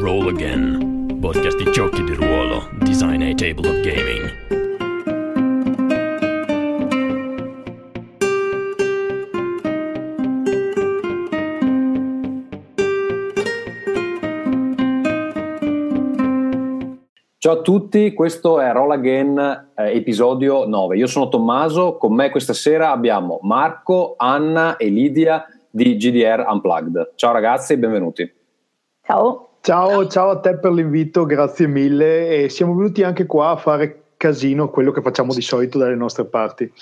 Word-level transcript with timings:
Roll 0.00 0.28
Again, 0.28 1.18
podcast 1.20 1.62
di 1.62 1.70
giochi 1.72 2.02
di 2.02 2.14
ruolo, 2.14 2.70
design 2.78 3.20
a 3.20 3.34
table 3.34 3.68
of 3.68 3.80
gaming. 3.82 4.48
Ciao 17.36 17.52
a 17.52 17.60
tutti, 17.60 18.14
questo 18.14 18.58
è 18.58 18.72
Roll 18.72 18.92
Again 18.92 19.68
eh, 19.76 19.94
episodio 19.94 20.66
9. 20.66 20.96
Io 20.96 21.06
sono 21.06 21.28
Tommaso, 21.28 21.98
con 21.98 22.14
me 22.14 22.30
questa 22.30 22.54
sera 22.54 22.90
abbiamo 22.90 23.38
Marco, 23.42 24.14
Anna 24.16 24.78
e 24.78 24.88
Lidia 24.88 25.44
di 25.68 25.96
GDR 25.96 26.46
Unplugged. 26.48 27.12
Ciao 27.16 27.32
ragazzi, 27.32 27.76
benvenuti. 27.76 28.32
Ciao. 29.02 29.49
Ciao, 29.62 30.06
ciao 30.06 30.30
a 30.30 30.38
te 30.38 30.56
per 30.56 30.72
l'invito, 30.72 31.26
grazie 31.26 31.66
mille 31.66 32.28
e 32.28 32.48
siamo 32.48 32.74
venuti 32.74 33.02
anche 33.02 33.26
qua 33.26 33.50
a 33.50 33.56
fare 33.56 34.04
casino, 34.16 34.70
quello 34.70 34.90
che 34.90 35.02
facciamo 35.02 35.34
di 35.34 35.42
solito 35.42 35.76
dalle 35.76 35.96
nostre 35.96 36.24
parti. 36.24 36.72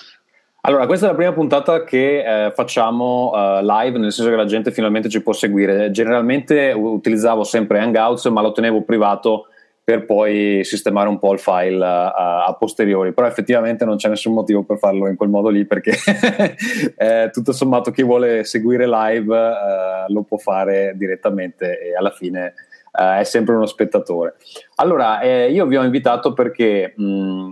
Allora, 0.61 0.85
questa 0.85 1.07
è 1.07 1.09
la 1.09 1.15
prima 1.15 1.33
puntata 1.33 1.83
che 1.83 2.45
eh, 2.45 2.51
facciamo 2.51 3.31
uh, 3.31 3.61
live, 3.61 3.97
nel 3.97 4.13
senso 4.13 4.31
che 4.31 4.37
la 4.37 4.45
gente 4.45 4.71
finalmente 4.71 5.09
ci 5.09 5.21
può 5.21 5.33
seguire. 5.33 5.91
Generalmente 5.91 6.71
utilizzavo 6.71 7.43
sempre 7.43 7.79
Hangouts, 7.79 8.25
ma 8.27 8.41
lo 8.41 8.53
tenevo 8.53 8.83
privato 8.83 9.47
per 9.83 10.05
poi 10.05 10.61
sistemare 10.63 11.09
un 11.09 11.19
po' 11.19 11.33
il 11.33 11.39
file 11.39 11.83
uh, 11.83 12.47
a 12.47 12.55
posteriori, 12.57 13.11
però 13.11 13.27
effettivamente 13.27 13.83
non 13.83 13.97
c'è 13.97 14.07
nessun 14.07 14.33
motivo 14.33 14.63
per 14.63 14.77
farlo 14.77 15.07
in 15.07 15.17
quel 15.17 15.29
modo 15.29 15.49
lì 15.49 15.65
perché 15.65 15.95
eh, 16.95 17.29
tutto 17.33 17.51
sommato 17.51 17.91
chi 17.91 18.03
vuole 18.03 18.45
seguire 18.45 18.87
live 18.87 19.35
uh, 19.35 20.13
lo 20.13 20.21
può 20.21 20.37
fare 20.37 20.93
direttamente 20.95 21.81
e 21.81 21.95
alla 21.95 22.11
fine 22.11 22.53
uh, 22.91 23.19
è 23.19 23.23
sempre 23.23 23.55
uno 23.55 23.65
spettatore. 23.65 24.35
Allora, 24.75 25.19
eh, 25.19 25.51
io 25.51 25.65
vi 25.65 25.77
ho 25.77 25.83
invitato 25.83 26.33
perché 26.33 26.93
mh, 26.95 27.47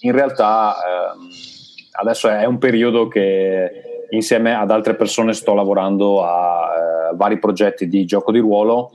in 0.00 0.12
realtà 0.12 0.74
ehm, 0.74 1.28
adesso 2.00 2.28
è 2.28 2.44
un 2.44 2.58
periodo 2.58 3.08
che 3.08 4.06
insieme 4.10 4.54
ad 4.54 4.70
altre 4.70 4.94
persone 4.94 5.32
sto 5.34 5.54
lavorando 5.54 6.24
a 6.24 7.12
vari 7.14 7.38
progetti 7.38 7.88
di 7.88 8.04
gioco 8.04 8.32
di 8.32 8.38
ruolo 8.38 8.90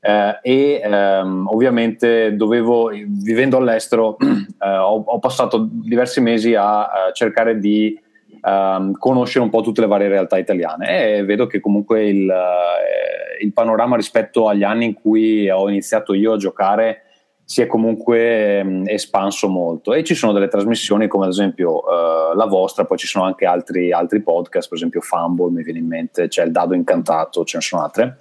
eh, 0.00 0.38
e 0.40 0.80
ehm, 0.84 1.48
ovviamente 1.50 2.36
dovevo, 2.36 2.90
vivendo 2.90 3.56
all'estero, 3.56 4.16
eh, 4.22 4.68
ho, 4.68 5.02
ho, 5.04 5.18
passato 5.18 5.66
diversi 5.68 6.20
mesi 6.20 6.54
a, 6.54 6.84
a 6.84 7.12
cercare 7.12 7.58
di 7.58 7.98
ehm, 8.46 8.92
conoscere 8.92 9.44
un 9.44 9.50
po' 9.50 9.60
tutte 9.60 9.80
le 9.80 9.86
varie 9.86 10.08
realtà 10.08 10.38
italiane 10.38 11.16
e 11.16 11.24
vedo 11.24 11.46
che 11.46 11.60
comunque 11.60 12.06
il, 12.06 12.30
eh, 12.30 13.44
il, 13.44 13.52
panorama 13.52 13.96
rispetto 13.96 14.48
agli 14.48 14.62
anni 14.62 14.84
in 14.84 14.94
cui 14.94 15.50
ho 15.50 15.68
iniziato 15.68 16.14
io 16.14 16.34
a 16.34 16.36
giocare 16.36 17.02
si 17.44 17.62
è 17.62 17.66
comunque 17.66 18.58
ehm, 18.58 18.84
espanso 18.86 19.48
molto 19.48 19.94
e 19.94 20.04
ci 20.04 20.14
sono 20.14 20.32
delle 20.32 20.48
trasmissioni 20.48 21.08
come 21.08 21.24
ad 21.24 21.30
esempio 21.30 21.80
eh, 21.80 22.36
la 22.36 22.46
vostra, 22.46 22.84
poi 22.84 22.98
ci 22.98 23.06
sono 23.06 23.24
anche 23.24 23.46
altri, 23.46 23.92
altri 23.92 24.22
podcast, 24.22 24.68
per 24.68 24.78
esempio 24.78 25.00
Fumble 25.00 25.50
mi 25.50 25.62
viene 25.62 25.78
in 25.78 25.86
mente, 25.86 26.28
c'è 26.28 26.44
il 26.44 26.52
Dado 26.52 26.74
Incantato, 26.74 27.44
ce 27.44 27.56
ne 27.56 27.62
sono 27.62 27.82
altre 27.82 28.16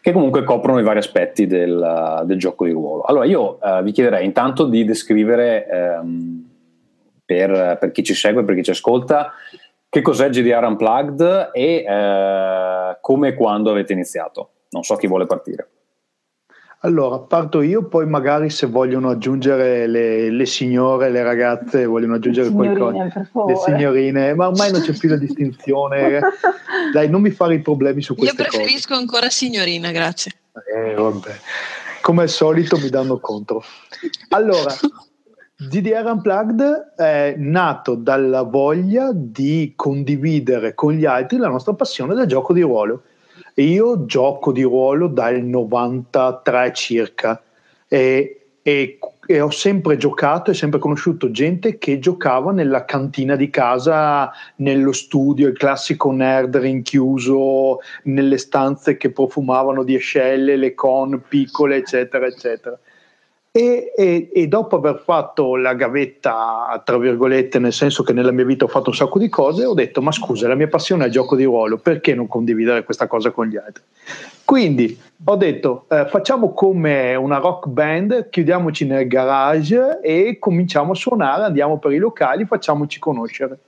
che 0.00 0.12
comunque 0.12 0.44
coprono 0.44 0.78
i 0.78 0.82
vari 0.82 1.00
aspetti 1.00 1.46
del, 1.46 2.22
del 2.24 2.38
gioco 2.38 2.64
di 2.64 2.70
ruolo. 2.70 3.02
Allora 3.02 3.24
io 3.24 3.58
uh, 3.60 3.82
vi 3.82 3.90
chiederei 3.92 4.24
intanto 4.24 4.64
di 4.64 4.84
descrivere 4.84 5.66
um, 6.00 6.49
per, 7.30 7.76
per, 7.78 7.92
chi 7.92 8.02
ci 8.02 8.14
segue, 8.14 8.42
per 8.42 8.56
chi 8.56 8.64
ci 8.64 8.70
ascolta, 8.70 9.32
che 9.88 10.02
cos'è 10.02 10.30
GDR 10.30 10.64
Unplugged 10.64 11.50
e 11.52 11.84
uh, 11.86 12.98
come 13.00 13.28
e 13.28 13.34
quando 13.34 13.70
avete 13.70 13.92
iniziato. 13.92 14.50
Non 14.70 14.82
so 14.82 14.96
chi 14.96 15.06
vuole 15.06 15.26
partire. 15.26 15.68
Allora, 16.82 17.18
parto 17.18 17.60
io, 17.60 17.84
poi 17.84 18.06
magari 18.06 18.50
se 18.50 18.66
vogliono 18.66 19.10
aggiungere 19.10 19.86
le, 19.86 20.30
le 20.30 20.46
signore, 20.46 21.10
le 21.10 21.22
ragazze, 21.22 21.84
vogliono 21.84 22.14
aggiungere 22.14 22.48
signorine, 22.48 22.76
qualcosa. 22.78 23.46
Le 23.46 23.56
signorine, 23.56 24.34
ma 24.34 24.48
ormai 24.48 24.72
non 24.72 24.80
c'è 24.80 24.94
più 24.94 25.08
la 25.08 25.16
distinzione. 25.16 26.20
Dai, 26.92 27.08
non 27.08 27.20
mi 27.20 27.30
fare 27.30 27.54
i 27.54 27.60
problemi 27.60 28.02
su 28.02 28.16
questo. 28.16 28.34
Io 28.34 28.48
preferisco 28.48 28.88
cose. 28.88 29.00
ancora 29.00 29.28
signorina, 29.28 29.92
grazie. 29.92 30.32
Eh, 30.74 30.94
vabbè. 30.94 31.32
Come 32.00 32.22
al 32.22 32.28
solito 32.28 32.78
mi 32.78 32.88
danno 32.88 33.18
contro. 33.20 33.62
Allora, 34.30 34.74
GDR 35.62 36.06
Unplugged 36.06 36.94
è 36.96 37.34
nato 37.36 37.94
dalla 37.94 38.42
voglia 38.42 39.10
di 39.12 39.74
condividere 39.76 40.74
con 40.74 40.94
gli 40.94 41.04
altri 41.04 41.36
la 41.36 41.48
nostra 41.48 41.74
passione 41.74 42.14
del 42.14 42.24
gioco 42.24 42.54
di 42.54 42.62
ruolo 42.62 43.02
io 43.56 44.06
gioco 44.06 44.52
di 44.52 44.62
ruolo 44.62 45.06
dal 45.06 45.42
93 45.42 46.72
circa 46.72 47.42
e, 47.86 48.52
e, 48.62 48.98
e, 49.26 49.40
ho 49.40 49.50
sempre 49.50 49.98
giocato 49.98 50.50
e 50.50 50.54
sempre 50.54 50.78
conosciuto 50.78 51.30
gente 51.30 51.76
che 51.76 51.98
giocava 51.98 52.52
nella 52.52 52.86
cantina 52.86 53.36
di 53.36 53.50
casa, 53.50 54.30
nello 54.56 54.92
studio, 54.92 55.48
il 55.48 55.58
classico 55.58 56.10
nerd 56.10 56.56
rinchiuso 56.56 57.80
nelle 58.04 58.38
stanze 58.38 58.96
che 58.96 59.10
profumavano 59.10 59.82
di 59.82 59.96
ascelle, 59.96 60.56
le 60.56 60.74
con 60.74 61.22
piccole, 61.28 61.76
eccetera, 61.76 62.26
eccetera. 62.26 62.78
E, 63.52 63.92
e, 63.96 64.30
e, 64.32 64.46
dopo 64.46 64.76
aver 64.76 65.02
fatto 65.04 65.56
la 65.56 65.74
gavetta, 65.74 66.80
tra 66.84 66.98
virgolette, 66.98 67.58
nel 67.58 67.72
senso 67.72 68.04
che 68.04 68.12
nella 68.12 68.30
mia 68.30 68.44
vita 68.44 68.64
ho 68.64 68.68
fatto 68.68 68.90
un 68.90 68.94
sacco 68.94 69.18
di 69.18 69.28
cose, 69.28 69.64
ho 69.64 69.74
detto: 69.74 70.00
Ma 70.00 70.12
scusa, 70.12 70.46
la 70.46 70.54
mia 70.54 70.68
passione 70.68 71.02
è 71.02 71.06
il 71.06 71.12
gioco 71.12 71.34
di 71.34 71.42
ruolo, 71.42 71.76
perché 71.78 72.14
non 72.14 72.28
condividere 72.28 72.84
questa 72.84 73.08
cosa 73.08 73.32
con 73.32 73.46
gli 73.46 73.56
altri? 73.56 73.82
Quindi 74.44 74.96
ho 75.24 75.34
detto: 75.34 75.86
eh, 75.88 76.06
Facciamo 76.06 76.52
come 76.52 77.16
una 77.16 77.38
rock 77.38 77.66
band, 77.66 78.28
chiudiamoci 78.28 78.86
nel 78.86 79.08
garage 79.08 79.98
e 80.00 80.36
cominciamo 80.38 80.92
a 80.92 80.94
suonare, 80.94 81.42
andiamo 81.42 81.80
per 81.80 81.90
i 81.90 81.98
locali, 81.98 82.44
facciamoci 82.44 83.00
conoscere. 83.00 83.58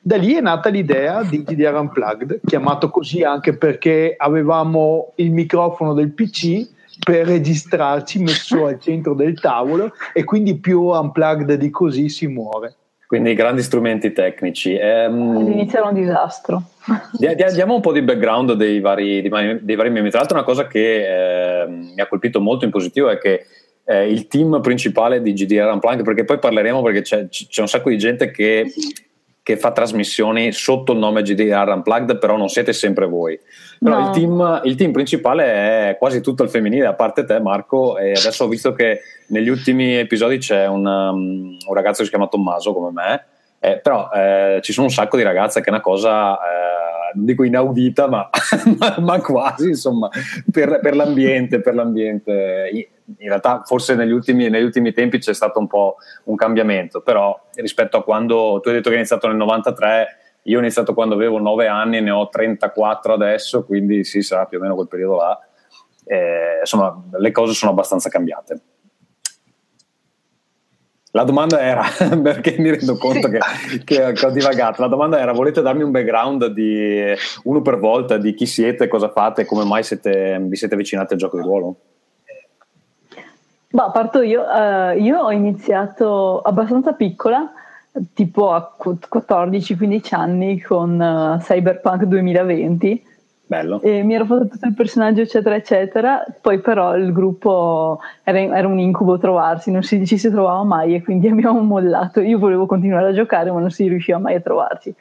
Da 0.00 0.16
lì 0.16 0.32
è 0.32 0.40
nata 0.40 0.70
l'idea 0.70 1.22
di 1.24 1.42
GDR 1.42 1.74
Unplugged, 1.74 2.40
chiamato 2.46 2.88
così 2.88 3.22
anche 3.22 3.54
perché 3.54 4.14
avevamo 4.16 5.12
il 5.16 5.30
microfono 5.30 5.92
del 5.92 6.10
PC 6.10 6.78
per 7.04 7.26
registrarci 7.26 8.20
messo 8.20 8.66
al 8.66 8.80
centro 8.80 9.14
del 9.14 9.38
tavolo 9.40 9.92
e 10.12 10.24
quindi 10.24 10.58
più 10.58 10.82
unplugged 10.82 11.54
di 11.54 11.70
così 11.70 12.08
si 12.08 12.26
muore. 12.26 12.74
Quindi 13.10 13.34
grandi 13.34 13.62
strumenti 13.62 14.12
tecnici. 14.12 14.76
Ehm, 14.76 15.36
All'inizio 15.36 15.78
era 15.78 15.88
un 15.88 15.94
disastro. 15.94 16.62
Diamo 17.18 17.74
un 17.74 17.80
po' 17.80 17.92
di 17.92 18.02
background 18.02 18.52
dei 18.52 18.78
vari, 18.78 19.20
dei 19.20 19.74
vari 19.76 19.90
membri. 19.90 20.10
Tra 20.10 20.20
l'altro 20.20 20.36
una 20.36 20.46
cosa 20.46 20.68
che 20.68 21.62
eh, 21.62 21.66
mi 21.66 22.00
ha 22.00 22.06
colpito 22.06 22.40
molto 22.40 22.64
in 22.64 22.70
positivo 22.70 23.08
è 23.08 23.18
che 23.18 23.46
eh, 23.84 24.08
il 24.08 24.28
team 24.28 24.60
principale 24.60 25.20
di 25.20 25.32
GDR 25.32 25.72
Unplugged, 25.72 26.04
perché 26.04 26.24
poi 26.24 26.38
parleremo 26.38 26.82
perché 26.82 27.02
c'è, 27.02 27.28
c'è 27.28 27.60
un 27.60 27.66
sacco 27.66 27.88
di 27.90 27.98
gente 27.98 28.30
che 28.30 28.72
che 29.42 29.56
fa 29.56 29.72
trasmissioni 29.72 30.52
sotto 30.52 30.92
il 30.92 30.98
nome 30.98 31.22
GDR 31.22 31.68
Unplugged, 31.74 32.18
però 32.18 32.36
non 32.36 32.48
siete 32.48 32.72
sempre 32.72 33.06
voi. 33.06 33.38
Però 33.78 33.98
no. 33.98 34.06
il, 34.06 34.12
team, 34.12 34.60
il, 34.64 34.74
team, 34.76 34.92
principale 34.92 35.90
è 35.90 35.96
quasi 35.98 36.20
tutto 36.20 36.42
il 36.42 36.50
femminile, 36.50 36.86
a 36.86 36.94
parte 36.94 37.24
te 37.24 37.40
Marco, 37.40 37.96
e 37.96 38.10
adesso 38.10 38.44
ho 38.44 38.48
visto 38.48 38.72
che 38.72 39.00
negli 39.28 39.48
ultimi 39.48 39.96
episodi 39.96 40.38
c'è 40.38 40.66
un, 40.66 40.86
um, 40.86 41.56
un 41.66 41.74
ragazzo 41.74 41.98
che 41.98 42.04
si 42.04 42.10
chiama 42.10 42.28
Tommaso 42.28 42.74
come 42.74 42.90
me, 42.92 43.24
eh, 43.58 43.78
però 43.78 44.10
eh, 44.10 44.60
ci 44.62 44.72
sono 44.72 44.86
un 44.86 44.92
sacco 44.92 45.16
di 45.16 45.22
ragazze 45.22 45.60
che 45.60 45.66
è 45.66 45.70
una 45.70 45.80
cosa... 45.80 46.34
Eh, 46.34 46.89
non 47.14 47.24
dico 47.24 47.44
inaudita, 47.44 48.08
ma, 48.08 48.28
ma, 48.78 48.96
ma 49.00 49.20
quasi, 49.20 49.68
insomma, 49.68 50.08
per, 50.50 50.80
per, 50.80 50.96
l'ambiente, 50.96 51.60
per 51.60 51.74
l'ambiente. 51.74 52.70
In 53.18 53.28
realtà 53.28 53.62
forse 53.64 53.94
negli 53.94 54.12
ultimi, 54.12 54.48
negli 54.48 54.62
ultimi, 54.62 54.92
tempi 54.92 55.18
c'è 55.18 55.34
stato 55.34 55.58
un 55.58 55.66
po' 55.66 55.96
un 56.24 56.36
cambiamento, 56.36 57.00
però 57.00 57.38
rispetto 57.54 57.96
a 57.96 58.04
quando 58.04 58.60
tu 58.62 58.68
hai 58.68 58.74
detto 58.74 58.88
che 58.88 58.94
hai 58.94 59.00
iniziato 59.00 59.26
nel 59.26 59.36
93, 59.36 60.06
io 60.44 60.56
ho 60.56 60.60
iniziato 60.60 60.94
quando 60.94 61.14
avevo 61.14 61.38
9 61.38 61.66
anni, 61.66 62.00
ne 62.00 62.10
ho 62.10 62.28
34 62.28 63.12
adesso, 63.12 63.64
quindi 63.64 64.04
sì, 64.04 64.22
sarà 64.22 64.46
più 64.46 64.58
o 64.58 64.60
meno 64.60 64.74
quel 64.74 64.88
periodo 64.88 65.16
là. 65.16 65.38
Eh, 66.04 66.58
insomma, 66.60 67.02
le 67.10 67.30
cose 67.30 67.52
sono 67.52 67.72
abbastanza 67.72 68.08
cambiate. 68.08 68.60
La 71.12 71.24
domanda 71.24 71.60
era, 71.60 71.82
perché 72.22 72.56
mi 72.58 72.70
rendo 72.70 72.96
conto 72.96 73.28
che, 73.28 73.38
che, 73.84 74.12
che, 74.12 74.26
ho 74.26 74.30
divagato, 74.30 74.80
la 74.80 74.88
domanda 74.88 75.18
era 75.18 75.32
volete 75.32 75.60
darmi 75.60 75.82
un 75.82 75.90
background 75.90 76.46
di 76.46 77.02
uno 77.44 77.62
per 77.62 77.78
volta 77.78 78.16
di 78.16 78.32
chi 78.34 78.46
siete, 78.46 78.86
cosa 78.86 79.10
fate, 79.10 79.44
come 79.44 79.64
mai 79.64 79.82
siete, 79.82 80.38
vi 80.40 80.56
siete 80.56 80.74
avvicinati 80.74 81.14
al 81.14 81.18
gioco 81.18 81.36
di 81.36 81.42
ruolo? 81.42 81.76
Bah, 83.72 83.90
parto 83.90 84.22
io, 84.22 84.42
uh, 84.42 84.96
io 84.96 85.18
ho 85.20 85.32
iniziato 85.32 86.40
abbastanza 86.40 86.92
piccola, 86.92 87.52
tipo 88.14 88.52
a 88.52 88.76
14-15 88.78 90.14
anni 90.14 90.60
con 90.60 90.98
uh, 90.98 91.40
Cyberpunk 91.40 92.04
2020 92.04 93.04
Bello. 93.50 93.80
E 93.82 94.04
mi 94.04 94.14
ero 94.14 94.26
fatto 94.26 94.46
tutto 94.46 94.68
il 94.68 94.74
personaggio, 94.74 95.22
eccetera, 95.22 95.56
eccetera. 95.56 96.24
Poi, 96.40 96.60
però, 96.60 96.96
il 96.96 97.12
gruppo 97.12 97.98
era, 98.22 98.38
era 98.38 98.68
un 98.68 98.78
incubo 98.78 99.18
trovarsi, 99.18 99.72
non 99.72 99.82
si, 99.82 100.06
ci 100.06 100.18
si 100.18 100.30
trovava 100.30 100.62
mai 100.62 100.94
e 100.94 101.02
quindi 101.02 101.26
abbiamo 101.28 101.58
mollato. 101.60 102.20
Io 102.20 102.38
volevo 102.38 102.66
continuare 102.66 103.08
a 103.08 103.12
giocare, 103.12 103.50
ma 103.50 103.58
non 103.58 103.72
si 103.72 103.88
riusciva 103.88 104.18
mai 104.18 104.36
a 104.36 104.40
trovarci. 104.40 104.94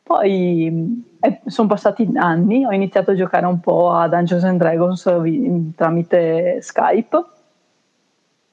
Poi 0.00 1.04
sono 1.46 1.66
passati 1.66 2.08
anni, 2.14 2.64
ho 2.64 2.70
iniziato 2.70 3.10
a 3.10 3.14
giocare 3.16 3.46
un 3.46 3.58
po' 3.58 3.90
a 3.90 4.06
Dungeons 4.06 4.44
and 4.44 4.58
Dragons 4.60 5.20
vi- 5.20 5.72
tramite 5.74 6.58
Skype 6.62 7.24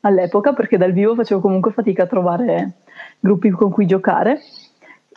all'epoca 0.02 0.54
perché 0.54 0.78
dal 0.78 0.92
vivo 0.92 1.14
facevo 1.14 1.40
comunque 1.40 1.72
fatica 1.72 2.04
a 2.04 2.08
trovare 2.08 2.72
gruppi 3.20 3.52
con 3.52 3.70
cui 3.70 3.86
giocare. 3.86 4.40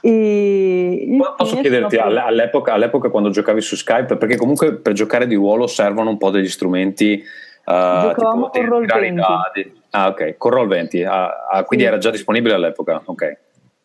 E 0.00 1.18
Posso 1.36 1.56
chiederti 1.56 1.96
sono... 1.96 2.24
all'epoca, 2.24 2.72
all'epoca, 2.72 3.10
quando 3.10 3.30
giocavi 3.30 3.60
su 3.60 3.74
Skype, 3.74 4.16
perché 4.16 4.36
comunque 4.36 4.74
per 4.74 4.92
giocare 4.92 5.26
di 5.26 5.34
ruolo 5.34 5.66
servono 5.66 6.10
un 6.10 6.18
po' 6.18 6.30
degli 6.30 6.48
strumenti. 6.48 7.20
Uh, 7.64 8.14
tipo, 8.14 8.50
con 8.50 8.64
Roll20. 8.64 9.20
Ah, 9.90 10.08
ok, 10.08 10.36
con 10.36 10.52
Roll20, 10.52 11.06
ah, 11.06 11.46
ah, 11.50 11.64
quindi 11.64 11.84
sì. 11.84 11.90
era 11.90 12.00
già 12.00 12.10
disponibile 12.10 12.54
all'epoca, 12.54 13.02
ok. 13.04 13.36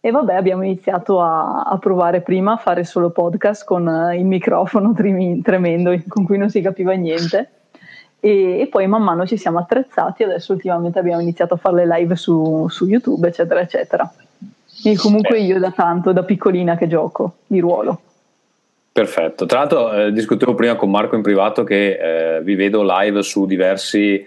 E 0.00 0.10
vabbè 0.10 0.34
abbiamo 0.34 0.64
iniziato 0.64 1.22
a, 1.22 1.62
a, 1.62 1.78
provare 1.78 2.20
prima 2.20 2.54
a 2.54 2.56
fare 2.56 2.84
solo 2.84 3.10
podcast 3.10 3.64
con 3.64 4.10
il 4.12 4.26
microfono 4.26 4.92
tremendo 4.92 5.94
con 6.08 6.24
cui 6.24 6.36
non 6.36 6.50
si 6.50 6.60
capiva 6.60 6.92
niente 6.92 7.63
e, 8.24 8.60
e, 8.60 8.66
poi 8.68 8.86
man 8.86 9.02
mano 9.02 9.26
ci 9.26 9.36
siamo 9.36 9.58
attrezzati, 9.58 10.22
adesso 10.22 10.54
ultimamente 10.54 10.98
abbiamo 10.98 11.20
iniziato 11.20 11.54
a 11.54 11.56
fare 11.58 11.84
le 11.84 11.98
live 11.98 12.16
su, 12.16 12.66
su 12.70 12.86
YouTube, 12.86 13.28
eccetera, 13.28 13.60
eccetera. 13.60 14.10
E 14.82 14.96
comunque 14.96 15.40
io 15.40 15.58
da 15.58 15.70
tanto, 15.72 16.10
da 16.12 16.22
piccolina 16.22 16.74
che 16.74 16.88
gioco 16.88 17.34
di 17.46 17.60
ruolo. 17.60 18.00
Perfetto, 18.90 19.44
tra 19.44 19.58
l'altro 19.58 19.92
eh, 19.92 20.12
discutevo 20.12 20.54
prima 20.54 20.74
con 20.74 20.90
Marco 20.90 21.16
in 21.16 21.22
privato 21.22 21.64
che 21.64 22.36
eh, 22.36 22.40
vi 22.42 22.54
vedo 22.54 22.82
live 22.82 23.22
su 23.22 23.44
diversi 23.44 24.24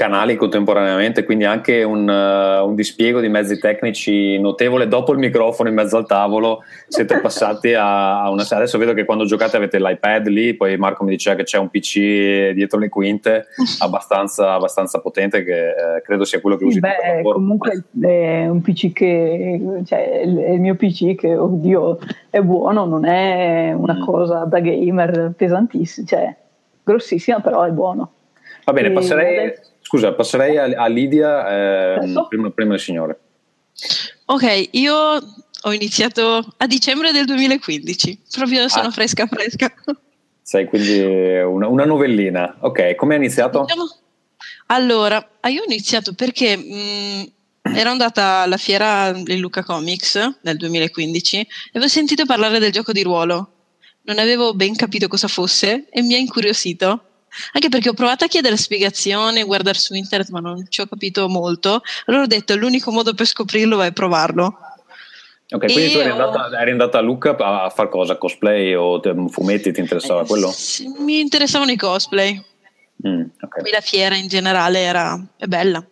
canali 0.00 0.36
contemporaneamente, 0.36 1.24
quindi 1.24 1.44
anche 1.44 1.82
un, 1.82 2.08
uh, 2.08 2.66
un, 2.66 2.74
dispiego 2.74 3.20
di 3.20 3.28
mezzi 3.28 3.58
tecnici 3.58 4.38
notevole. 4.38 4.88
Dopo 4.88 5.12
il 5.12 5.18
microfono 5.18 5.68
in 5.68 5.74
mezzo 5.74 5.98
al 5.98 6.06
tavolo 6.06 6.62
siete 6.88 7.20
passati 7.20 7.74
a, 7.74 8.22
a 8.22 8.30
una... 8.30 8.46
Adesso 8.48 8.78
vedo 8.78 8.94
che 8.94 9.04
quando 9.04 9.26
giocate 9.26 9.58
avete 9.58 9.78
l'iPad 9.78 10.28
lì, 10.28 10.54
poi 10.54 10.78
Marco 10.78 11.04
mi 11.04 11.10
diceva 11.10 11.36
che 11.36 11.42
c'è 11.42 11.58
un 11.58 11.68
PC 11.68 12.52
dietro 12.52 12.78
le 12.78 12.88
quinte 12.88 13.48
abbastanza, 13.80 14.54
abbastanza 14.54 15.00
potente 15.00 15.44
che 15.44 15.68
eh, 15.68 16.02
credo 16.02 16.24
sia 16.24 16.40
quello 16.40 16.56
che 16.56 16.64
usi. 16.64 16.80
Beh, 16.80 17.20
comunque 17.22 17.84
è 18.00 18.46
un 18.46 18.62
PC 18.62 18.92
che... 18.92 19.60
Cioè, 19.84 20.20
è 20.20 20.22
il 20.22 20.60
mio 20.60 20.76
PC 20.76 21.14
che, 21.14 21.36
oddio, 21.36 21.98
è 22.30 22.40
buono, 22.40 22.86
non 22.86 23.04
è 23.04 23.74
una 23.76 23.96
mm. 23.96 24.04
cosa 24.04 24.44
da 24.44 24.60
gamer 24.60 25.34
pesantissima, 25.36 26.06
cioè 26.06 26.34
grossissima, 26.82 27.40
però 27.40 27.64
è 27.64 27.70
buono. 27.70 28.12
Va 28.64 28.72
bene, 28.72 28.92
passerei... 28.92 29.38
Adesso 29.38 29.69
Scusa, 29.90 30.12
passerei 30.12 30.56
a, 30.56 30.84
a 30.84 30.86
Lidia 30.86 31.98
eh, 31.98 32.12
prima, 32.28 32.50
prima 32.50 32.70
del 32.70 32.80
signore. 32.80 33.18
Ok, 34.26 34.68
io 34.70 34.94
ho 34.94 35.72
iniziato 35.72 36.54
a 36.58 36.66
dicembre 36.68 37.10
del 37.10 37.24
2015, 37.24 38.20
proprio 38.30 38.68
sono 38.68 38.86
ah. 38.86 38.90
fresca 38.92 39.26
fresca. 39.26 39.74
Sei 40.42 40.66
quindi 40.66 41.00
una, 41.40 41.66
una 41.66 41.84
novellina. 41.84 42.58
Ok, 42.60 42.94
come 42.94 43.14
hai 43.14 43.20
iniziato? 43.20 43.62
Diciamo, 43.62 43.88
allora, 44.66 45.28
ah, 45.40 45.48
io 45.48 45.62
ho 45.62 45.64
iniziato 45.64 46.12
perché 46.12 46.56
mh, 46.56 46.62
mm, 47.68 47.74
ero 47.74 47.90
andata 47.90 48.42
alla 48.42 48.58
fiera 48.58 49.10
del 49.10 49.40
Luca 49.40 49.64
Comics 49.64 50.38
nel 50.42 50.56
2015 50.56 51.36
e 51.40 51.46
avevo 51.72 51.88
sentito 51.88 52.24
parlare 52.26 52.60
del 52.60 52.70
gioco 52.70 52.92
di 52.92 53.02
ruolo. 53.02 53.54
Non 54.02 54.20
avevo 54.20 54.54
ben 54.54 54.76
capito 54.76 55.08
cosa 55.08 55.26
fosse 55.26 55.88
e 55.90 56.00
mi 56.00 56.14
ha 56.14 56.18
incuriosito 56.18 57.06
anche 57.52 57.68
perché 57.68 57.88
ho 57.88 57.94
provato 57.94 58.24
a 58.24 58.28
chiedere 58.28 58.56
spiegazioni, 58.56 59.42
guardare 59.42 59.78
su 59.78 59.94
internet, 59.94 60.30
ma 60.30 60.40
non 60.40 60.66
ci 60.68 60.80
ho 60.80 60.86
capito 60.86 61.28
molto. 61.28 61.82
Allora 62.06 62.24
ho 62.24 62.26
detto: 62.26 62.56
l'unico 62.56 62.90
modo 62.90 63.14
per 63.14 63.26
scoprirlo 63.26 63.80
è 63.82 63.92
provarlo. 63.92 64.58
Ok, 65.52 65.64
quindi 65.64 65.86
e 65.86 65.92
tu 65.92 65.98
eri 65.98 66.10
andata, 66.10 66.60
eri 66.60 66.70
andata, 66.70 66.98
a 66.98 67.00
Lucca 67.00 67.36
a, 67.36 67.70
fare 67.70 67.88
cosa? 67.88 68.16
Cosplay 68.16 68.74
o 68.74 69.00
fumetti? 69.28 69.72
Ti 69.72 69.80
interessava 69.80 70.22
eh, 70.22 70.26
quello? 70.26 70.50
Sì, 70.52 70.86
mi 70.98 71.18
interessavano 71.18 71.72
i 71.72 71.76
cosplay. 71.76 72.40
Mm, 73.06 73.22
okay. 73.40 73.62
Qui 73.62 73.70
la 73.70 73.80
fiera 73.80 74.14
in 74.14 74.28
generale 74.28 74.80
era 74.80 75.20
è 75.36 75.46
bella. 75.46 75.84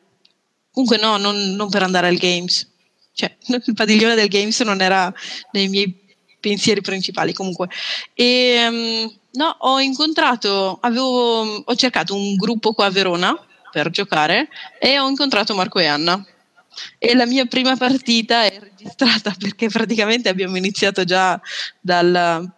Comunque, 0.71 0.99
no, 0.99 1.17
non, 1.17 1.37
non 1.57 1.69
per 1.71 1.83
andare 1.83 2.07
al 2.07 2.17
Games. 2.17 2.71
Cioè, 3.13 3.37
il 3.67 3.75
padiglione 3.75 4.15
del 4.15 4.29
Games 4.29 4.61
non 4.61 4.81
era 4.81 5.13
nei 5.51 5.69
miei 5.69 6.07
pensieri 6.39 6.81
principali 6.81 7.33
comunque. 7.33 7.69
E, 8.15 8.67
um, 8.69 9.13
no, 9.39 9.57
ho 9.61 9.79
incontrato, 9.79 10.79
avevo, 10.81 11.63
ho 11.65 11.75
cercato 11.77 12.15
un 12.15 12.35
gruppo 12.35 12.73
qua 12.73 12.87
a 12.87 12.91
Verona 12.91 13.39
per 13.71 13.91
giocare 13.91 14.49
e 14.81 14.99
ho 14.99 15.09
incontrato 15.09 15.55
Marco 15.55 15.79
e 15.79 15.87
Anna. 15.87 16.27
E 16.99 17.15
la 17.15 17.25
mia 17.25 17.45
prima 17.47 17.77
partita 17.77 18.45
è 18.45 18.59
registrata 18.61 19.33
perché 19.39 19.69
praticamente 19.69 20.29
abbiamo 20.29 20.57
iniziato 20.57 21.05
già 21.05 21.41
dal... 21.81 22.51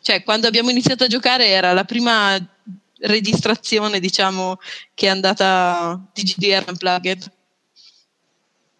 cioè 0.00 0.22
quando 0.22 0.46
abbiamo 0.46 0.70
iniziato 0.70 1.04
a 1.04 1.08
giocare 1.08 1.46
era 1.46 1.72
la 1.72 1.84
prima 1.84 2.36
registrazione 3.02 3.98
diciamo 3.98 4.58
che 4.94 5.06
è 5.06 5.10
andata 5.10 6.00
di 6.12 6.22
GDR 6.22 6.64
Unplugged 6.68 7.32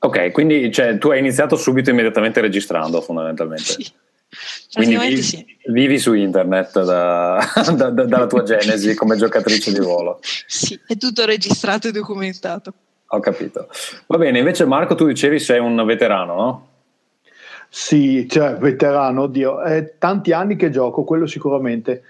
Ok, 0.02 0.30
quindi 0.30 0.72
cioè, 0.72 0.96
tu 0.96 1.10
hai 1.10 1.18
iniziato 1.18 1.56
subito 1.56 1.90
immediatamente 1.90 2.40
registrando 2.40 3.02
fondamentalmente. 3.02 3.62
Sì. 3.62 3.92
Quindi 4.72 4.96
vivi, 4.96 5.22
sì. 5.22 5.44
vivi, 5.66 5.98
su 5.98 6.14
internet 6.14 6.82
da, 6.82 7.40
da, 7.74 7.90
da, 7.90 8.04
dalla 8.04 8.26
tua 8.26 8.42
genesi 8.42 8.94
come 8.94 9.16
giocatrice 9.16 9.72
di 9.72 9.78
ruolo. 9.78 10.20
Sì, 10.46 10.78
è 10.86 10.96
tutto 10.96 11.24
registrato 11.24 11.88
e 11.88 11.92
documentato. 11.92 12.72
Ho 13.08 13.20
capito. 13.20 13.68
Va 14.06 14.18
bene, 14.18 14.38
invece 14.38 14.64
Marco 14.66 14.94
tu 14.94 15.06
dicevi 15.06 15.40
sei 15.40 15.58
un 15.58 15.84
veterano, 15.84 16.34
no? 16.34 16.68
Sì, 17.68 18.28
cioè 18.28 18.56
veterano, 18.56 19.22
oddio, 19.22 19.62
è 19.62 19.94
tanti 19.98 20.32
anni 20.32 20.56
che 20.56 20.70
gioco, 20.70 21.04
quello 21.04 21.26
sicuramente 21.26 22.02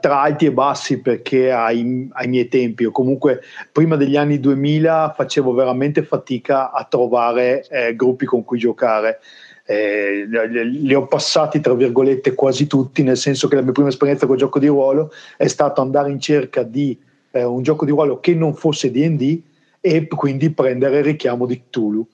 tra 0.00 0.22
alti 0.22 0.46
e 0.46 0.52
bassi 0.52 1.02
perché 1.02 1.52
ai, 1.52 2.08
ai, 2.12 2.28
miei 2.28 2.48
tempi 2.48 2.86
o 2.86 2.90
comunque 2.90 3.42
prima 3.70 3.96
degli 3.96 4.16
anni 4.16 4.40
2000 4.40 5.12
facevo 5.14 5.52
veramente 5.52 6.02
fatica 6.02 6.70
a 6.72 6.84
trovare 6.84 7.66
eh, 7.68 7.94
gruppi 7.94 8.24
con 8.24 8.42
cui 8.42 8.58
giocare. 8.58 9.20
Eh, 9.70 10.26
li 10.64 10.92
ho 10.94 11.06
passati 11.06 11.60
tra 11.60 11.74
virgolette 11.74 12.34
quasi 12.34 12.66
tutti, 12.66 13.04
nel 13.04 13.16
senso 13.16 13.46
che 13.46 13.54
la 13.54 13.62
mia 13.62 13.70
prima 13.70 13.88
esperienza 13.88 14.26
con 14.26 14.34
il 14.34 14.40
gioco 14.40 14.58
di 14.58 14.66
ruolo 14.66 15.12
è 15.36 15.46
stato 15.46 15.80
andare 15.80 16.10
in 16.10 16.18
cerca 16.18 16.64
di 16.64 16.98
eh, 17.30 17.44
un 17.44 17.62
gioco 17.62 17.84
di 17.84 17.92
ruolo 17.92 18.18
che 18.18 18.34
non 18.34 18.54
fosse 18.54 18.90
DD 18.90 19.40
e 19.80 20.08
quindi 20.08 20.50
prendere 20.50 20.98
il 20.98 21.04
richiamo 21.04 21.46
di 21.46 21.62
Cthulhu. 21.62 22.04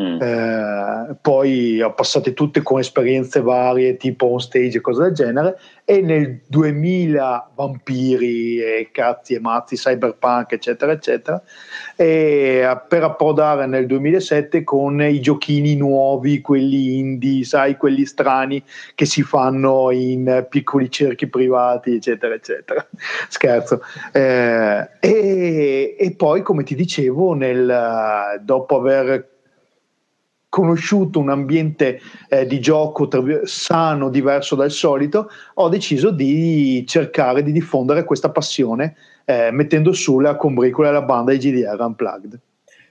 Mm. 0.00 0.20
Eh, 0.20 1.16
poi 1.20 1.82
ho 1.82 1.92
passato 1.94 2.32
tutte 2.32 2.62
con 2.62 2.78
esperienze 2.78 3.40
varie, 3.40 3.96
tipo 3.96 4.26
on 4.26 4.40
stage 4.40 4.78
e 4.78 4.80
cose 4.80 5.02
del 5.02 5.12
genere. 5.12 5.58
E 5.84 6.00
nel 6.00 6.42
2000 6.46 7.50
vampiri 7.54 8.60
e 8.60 8.88
cazzi 8.92 9.34
e 9.34 9.40
mazzi, 9.40 9.74
cyberpunk, 9.74 10.52
eccetera, 10.52 10.92
eccetera. 10.92 11.42
E 12.00 12.80
per 12.88 13.02
approdare 13.02 13.66
nel 13.66 13.84
2007 13.84 14.64
con 14.64 15.02
i 15.02 15.20
giochini 15.20 15.76
nuovi, 15.76 16.40
quelli 16.40 16.96
indie, 16.96 17.44
sai, 17.44 17.76
quelli 17.76 18.06
strani 18.06 18.64
che 18.94 19.04
si 19.04 19.22
fanno 19.22 19.90
in 19.90 20.46
piccoli 20.48 20.90
cerchi 20.90 21.26
privati, 21.26 21.96
eccetera, 21.96 22.32
eccetera. 22.32 22.88
Scherzo. 23.28 23.82
Eh, 24.12 24.88
e, 24.98 25.96
e, 25.98 26.14
poi, 26.16 26.40
come 26.40 26.62
ti 26.62 26.74
dicevo, 26.74 27.34
nel, 27.34 28.40
dopo 28.44 28.78
aver 28.78 29.28
conosciuto 30.48 31.18
un 31.18 31.28
ambiente 31.28 32.00
eh, 32.30 32.46
di 32.46 32.60
gioco 32.60 33.10
sano, 33.44 34.08
diverso 34.08 34.54
dal 34.54 34.70
solito, 34.70 35.30
ho 35.52 35.68
deciso 35.68 36.10
di 36.10 36.82
cercare 36.86 37.42
di 37.42 37.52
diffondere 37.52 38.04
questa 38.04 38.30
passione 38.30 38.96
eh, 39.30 39.50
mettendo 39.52 39.92
su 39.92 40.18
la 40.18 40.34
combricola 40.34 40.88
e 40.88 40.92
la 40.92 41.02
banda 41.02 41.30
di 41.30 41.38
GDR 41.38 41.80
Unplugged. 41.80 42.38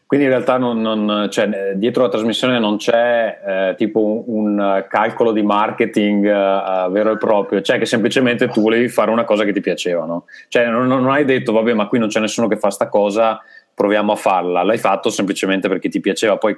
Quindi 0.05 0.25
in 0.25 0.31
realtà 0.31 0.57
non, 0.57 0.81
non, 0.81 1.27
cioè, 1.29 1.73
dietro 1.75 2.01
la 2.01 2.09
trasmissione 2.09 2.57
non 2.57 2.77
c'è 2.77 3.41
eh, 3.45 3.75
tipo 3.77 4.23
un, 4.25 4.57
un, 4.57 4.85
calcolo 4.89 5.31
di 5.31 5.43
marketing 5.43 6.23
uh, 6.23 6.89
vero 6.89 7.11
e 7.11 7.17
proprio, 7.17 7.61
cioè 7.61 7.77
che 7.77 7.85
semplicemente 7.85 8.47
tu 8.47 8.61
volevi 8.61 8.87
fare 8.87 9.11
una 9.11 9.23
cosa 9.23 9.43
che 9.43 9.51
ti 9.51 9.61
piaceva, 9.61 10.05
no? 10.05 10.25
Cioè 10.47 10.67
non, 10.67 10.87
non, 10.87 11.07
hai 11.09 11.25
detto 11.25 11.51
vabbè 11.51 11.73
ma 11.73 11.87
qui 11.87 11.99
non 11.99 12.07
c'è 12.07 12.19
nessuno 12.19 12.47
che 12.47 12.57
fa 12.57 12.71
sta 12.71 12.87
cosa, 12.87 13.39
proviamo 13.71 14.13
a 14.13 14.15
farla, 14.15 14.63
l'hai 14.63 14.79
fatto 14.79 15.11
semplicemente 15.11 15.67
perché 15.67 15.89
ti 15.89 15.99
piaceva, 15.99 16.37
poi 16.37 16.57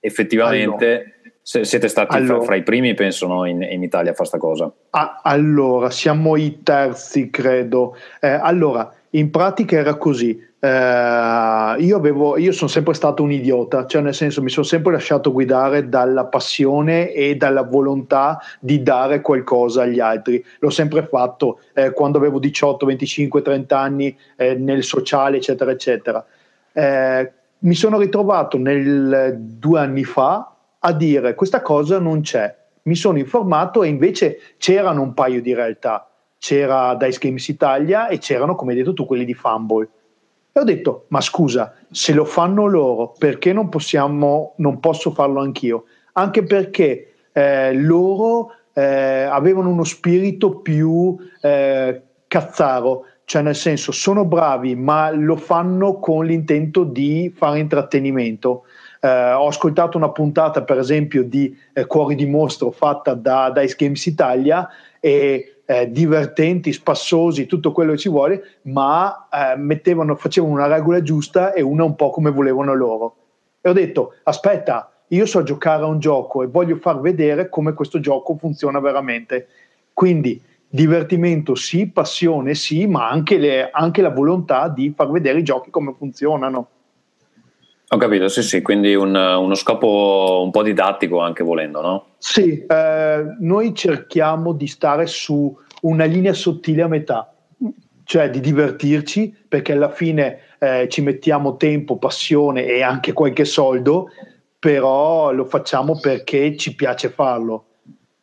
effettivamente 0.00 0.86
allora, 0.86 1.10
se, 1.40 1.64
siete 1.64 1.86
stati 1.86 2.16
allora, 2.16 2.38
fra, 2.38 2.46
fra, 2.46 2.56
i 2.56 2.64
primi 2.64 2.94
penso 2.94 3.28
no, 3.28 3.44
in, 3.44 3.62
in, 3.62 3.84
Italia 3.84 4.10
a 4.10 4.14
fare 4.14 4.28
sta 4.28 4.38
cosa. 4.38 4.72
Ah, 4.90 5.20
allora, 5.22 5.88
siamo 5.90 6.34
i 6.34 6.64
terzi 6.64 7.30
credo, 7.30 7.94
eh, 8.18 8.26
allora 8.26 8.92
in 9.14 9.30
pratica 9.30 9.76
era 9.76 9.94
così 9.96 10.50
Uh, 10.62 11.74
io, 11.80 11.96
avevo, 11.96 12.38
io 12.38 12.52
sono 12.52 12.70
sempre 12.70 12.94
stato 12.94 13.24
un 13.24 13.32
idiota, 13.32 13.84
cioè 13.86 14.00
nel 14.00 14.14
senso 14.14 14.40
mi 14.42 14.48
sono 14.48 14.64
sempre 14.64 14.92
lasciato 14.92 15.32
guidare 15.32 15.88
dalla 15.88 16.26
passione 16.26 17.10
e 17.10 17.34
dalla 17.34 17.62
volontà 17.62 18.38
di 18.60 18.80
dare 18.80 19.22
qualcosa 19.22 19.82
agli 19.82 19.98
altri. 19.98 20.40
L'ho 20.60 20.70
sempre 20.70 21.04
fatto 21.04 21.58
eh, 21.74 21.90
quando 21.90 22.18
avevo 22.18 22.38
18, 22.38 22.86
25, 22.86 23.42
30 23.42 23.76
anni 23.76 24.16
eh, 24.36 24.54
nel 24.54 24.84
sociale, 24.84 25.38
eccetera, 25.38 25.72
eccetera. 25.72 26.24
Eh, 26.72 27.32
mi 27.58 27.74
sono 27.74 27.98
ritrovato 27.98 28.56
nel, 28.56 29.34
due 29.36 29.80
anni 29.80 30.04
fa 30.04 30.54
a 30.78 30.92
dire 30.92 31.34
questa 31.34 31.60
cosa 31.60 31.98
non 31.98 32.20
c'è. 32.20 32.56
Mi 32.82 32.94
sono 32.94 33.18
informato 33.18 33.82
e 33.82 33.88
invece 33.88 34.38
c'erano 34.58 35.02
un 35.02 35.12
paio 35.12 35.42
di 35.42 35.52
realtà. 35.54 36.08
C'era 36.42 36.96
Dice 36.96 37.20
Games 37.20 37.46
Italia 37.46 38.08
e 38.08 38.18
c'erano, 38.18 38.56
come 38.56 38.72
hai 38.72 38.78
detto 38.78 38.94
tu, 38.94 39.06
quelli 39.06 39.24
di 39.24 39.32
Fumble 39.32 39.88
e 40.54 40.58
ho 40.60 40.64
detto, 40.64 41.04
ma 41.08 41.20
scusa, 41.20 41.72
se 41.90 42.12
lo 42.12 42.24
fanno 42.24 42.66
loro, 42.66 43.14
perché 43.16 43.52
non, 43.52 43.68
possiamo, 43.68 44.54
non 44.56 44.80
posso 44.80 45.12
farlo 45.12 45.40
anch'io? 45.40 45.84
Anche 46.14 46.42
perché 46.42 47.12
eh, 47.32 47.72
loro 47.72 48.50
eh, 48.74 49.22
avevano 49.22 49.70
uno 49.70 49.84
spirito 49.84 50.56
più 50.56 51.16
eh, 51.40 52.02
cazzaro, 52.26 53.04
cioè 53.24 53.40
nel 53.40 53.54
senso 53.54 53.92
sono 53.92 54.26
bravi, 54.26 54.74
ma 54.74 55.10
lo 55.10 55.36
fanno 55.36 56.00
con 56.00 56.26
l'intento 56.26 56.82
di 56.82 57.32
fare 57.34 57.60
intrattenimento. 57.60 58.64
Eh, 59.00 59.32
ho 59.32 59.46
ascoltato 59.46 59.96
una 59.96 60.10
puntata, 60.10 60.62
per 60.64 60.76
esempio, 60.76 61.22
di 61.22 61.56
eh, 61.72 61.86
Cuori 61.86 62.14
di 62.14 62.26
Mostro 62.26 62.70
fatta 62.72 63.14
da 63.14 63.50
Dice 63.54 63.76
Games 63.78 64.04
Italia 64.04 64.68
e 65.00 65.51
eh, 65.64 65.90
divertenti, 65.90 66.72
spassosi, 66.72 67.46
tutto 67.46 67.72
quello 67.72 67.92
che 67.92 67.98
ci 67.98 68.08
vuole, 68.08 68.58
ma 68.62 69.28
eh, 69.30 69.56
mettevano, 69.56 70.16
facevano 70.16 70.52
una 70.52 70.66
regola 70.66 71.02
giusta 71.02 71.52
e 71.52 71.62
una 71.62 71.84
un 71.84 71.94
po' 71.94 72.10
come 72.10 72.30
volevano 72.30 72.74
loro. 72.74 73.14
E 73.60 73.68
ho 73.68 73.72
detto, 73.72 74.14
aspetta, 74.24 74.90
io 75.08 75.26
so 75.26 75.42
giocare 75.42 75.82
a 75.82 75.86
un 75.86 75.98
gioco 75.98 76.42
e 76.42 76.46
voglio 76.46 76.76
far 76.76 77.00
vedere 77.00 77.48
come 77.48 77.74
questo 77.74 78.00
gioco 78.00 78.36
funziona 78.36 78.80
veramente. 78.80 79.46
Quindi 79.92 80.40
divertimento 80.68 81.54
sì, 81.54 81.88
passione 81.88 82.54
sì, 82.54 82.86
ma 82.86 83.08
anche, 83.08 83.36
le, 83.36 83.70
anche 83.70 84.00
la 84.00 84.08
volontà 84.08 84.68
di 84.68 84.92
far 84.96 85.10
vedere 85.10 85.40
i 85.40 85.44
giochi 85.44 85.70
come 85.70 85.94
funzionano. 85.96 86.68
Ho 87.88 87.96
capito, 87.98 88.28
sì, 88.28 88.42
sì, 88.42 88.62
quindi 88.62 88.94
un, 88.94 89.14
uno 89.14 89.54
scopo 89.54 90.40
un 90.42 90.50
po' 90.50 90.62
didattico 90.62 91.20
anche 91.20 91.44
volendo, 91.44 91.82
no? 91.82 92.06
Sì, 92.24 92.64
eh, 92.64 93.36
noi 93.40 93.74
cerchiamo 93.74 94.52
di 94.52 94.68
stare 94.68 95.06
su 95.08 95.52
una 95.80 96.04
linea 96.04 96.32
sottile 96.32 96.82
a 96.82 96.86
metà, 96.86 97.34
cioè 98.04 98.30
di 98.30 98.38
divertirci 98.38 99.34
perché 99.48 99.72
alla 99.72 99.90
fine 99.90 100.38
eh, 100.60 100.86
ci 100.88 101.02
mettiamo 101.02 101.56
tempo, 101.56 101.98
passione 101.98 102.64
e 102.64 102.80
anche 102.80 103.12
qualche 103.12 103.44
soldo, 103.44 104.10
però 104.56 105.32
lo 105.32 105.46
facciamo 105.46 105.98
perché 105.98 106.56
ci 106.56 106.76
piace 106.76 107.08
farlo. 107.08 107.64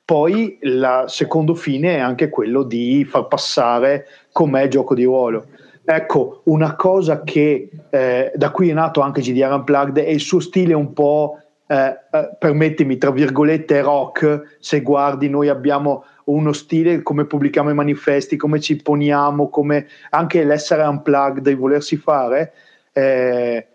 Poi 0.06 0.60
il 0.62 1.03
secondo 1.08 1.53
fine 1.53 1.98
è 1.98 2.00
anche 2.00 2.29
quello 2.29 2.63
di 2.63 3.03
far 3.03 3.27
passare 3.27 4.06
com'è 4.32 4.63
il 4.63 4.70
gioco 4.70 4.96
di 4.96 5.03
ruolo 5.03 5.46
Ecco, 5.91 6.41
una 6.46 6.75
cosa 6.75 7.24
che 7.24 7.68
eh, 7.89 8.32
da 8.36 8.51
cui 8.51 8.70
è 8.70 8.74
nato 8.74 9.01
anche 9.01 9.22
GDR 9.22 9.51
Unplugged 9.51 9.98
è 9.98 10.10
il 10.10 10.20
suo 10.20 10.39
stile 10.39 10.75
un 10.75 10.94
po', 10.94 11.39
eh, 11.71 11.99
eh, 12.11 12.35
permettimi, 12.39 12.97
tra 12.97 13.11
virgolette, 13.11 13.81
rock. 13.81 14.57
Se 14.59 14.81
guardi, 14.81 15.29
noi 15.29 15.49
abbiamo 15.49 16.03
uno 16.23 16.51
stile, 16.51 17.03
come 17.03 17.25
pubblichiamo 17.25 17.69
i 17.69 17.75
manifesti, 17.75 18.38
come 18.38 18.59
ci 18.59 18.75
poniamo, 18.77 19.49
come 19.49 19.88
anche 20.09 20.43
l'essere 20.43 20.81
unplugged, 20.81 21.45
il 21.45 21.57
volersi 21.57 21.95
fare. 21.95 22.53
Eh, 22.91 23.67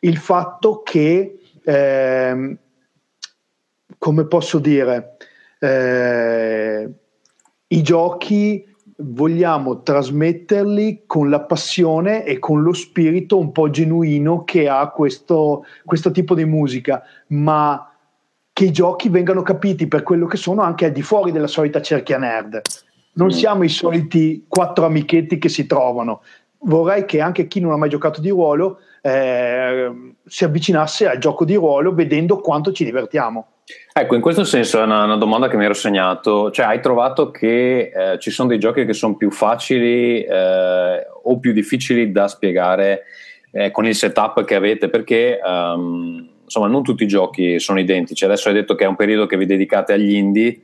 il 0.00 0.18
fatto 0.18 0.82
che, 0.82 1.38
ehm, 1.64 2.58
come 3.96 4.26
posso 4.26 4.58
dire, 4.58 5.16
eh, 5.60 6.90
i 7.68 7.82
giochi 7.82 8.69
vogliamo 9.02 9.82
trasmetterli 9.82 11.04
con 11.06 11.30
la 11.30 11.40
passione 11.40 12.24
e 12.24 12.38
con 12.38 12.62
lo 12.62 12.72
spirito 12.72 13.38
un 13.38 13.52
po' 13.52 13.70
genuino 13.70 14.44
che 14.44 14.68
ha 14.68 14.88
questo, 14.90 15.64
questo 15.84 16.10
tipo 16.10 16.34
di 16.34 16.44
musica, 16.44 17.02
ma 17.28 17.90
che 18.52 18.64
i 18.64 18.72
giochi 18.72 19.08
vengano 19.08 19.42
capiti 19.42 19.86
per 19.86 20.02
quello 20.02 20.26
che 20.26 20.36
sono 20.36 20.62
anche 20.62 20.86
al 20.86 20.92
di 20.92 21.02
fuori 21.02 21.32
della 21.32 21.46
solita 21.46 21.80
cerchia 21.80 22.18
nerd. 22.18 22.60
Non 23.14 23.28
mm. 23.28 23.30
siamo 23.30 23.62
i 23.62 23.68
soliti 23.68 24.44
quattro 24.46 24.84
amichetti 24.84 25.38
che 25.38 25.48
si 25.48 25.66
trovano. 25.66 26.22
Vorrei 26.62 27.06
che 27.06 27.20
anche 27.20 27.46
chi 27.46 27.60
non 27.60 27.72
ha 27.72 27.76
mai 27.76 27.88
giocato 27.88 28.20
di 28.20 28.28
ruolo 28.28 28.80
eh, 29.00 30.14
si 30.26 30.44
avvicinasse 30.44 31.08
al 31.08 31.18
gioco 31.18 31.44
di 31.44 31.54
ruolo 31.54 31.94
vedendo 31.94 32.38
quanto 32.38 32.72
ci 32.72 32.84
divertiamo. 32.84 33.46
Ecco, 33.92 34.14
in 34.14 34.20
questo 34.20 34.44
senso 34.44 34.78
è 34.78 34.84
una, 34.84 35.04
una, 35.04 35.16
domanda 35.16 35.48
che 35.48 35.56
mi 35.56 35.64
ero 35.64 35.74
segnato, 35.74 36.50
cioè 36.52 36.66
hai 36.66 36.80
trovato 36.80 37.30
che 37.30 37.90
eh, 37.92 38.18
ci 38.18 38.30
sono 38.30 38.48
dei 38.48 38.58
giochi 38.58 38.84
che 38.84 38.92
sono 38.92 39.16
più 39.16 39.30
facili 39.30 40.22
eh, 40.22 41.06
o 41.22 41.38
più 41.38 41.52
difficili 41.52 42.12
da 42.12 42.28
spiegare 42.28 43.02
eh, 43.50 43.70
con 43.70 43.86
il 43.86 43.94
setup 43.94 44.44
che 44.44 44.54
avete? 44.54 44.88
Perché 44.88 45.40
um, 45.44 46.28
insomma 46.44 46.68
non 46.68 46.82
tutti 46.82 47.02
i 47.02 47.08
giochi 47.08 47.58
sono 47.58 47.80
identici, 47.80 48.24
adesso 48.24 48.48
hai 48.48 48.54
detto 48.54 48.74
che 48.74 48.84
è 48.84 48.88
un 48.88 48.96
periodo 48.96 49.26
che 49.26 49.36
vi 49.36 49.46
dedicate 49.46 49.92
agli 49.92 50.14
indie, 50.14 50.60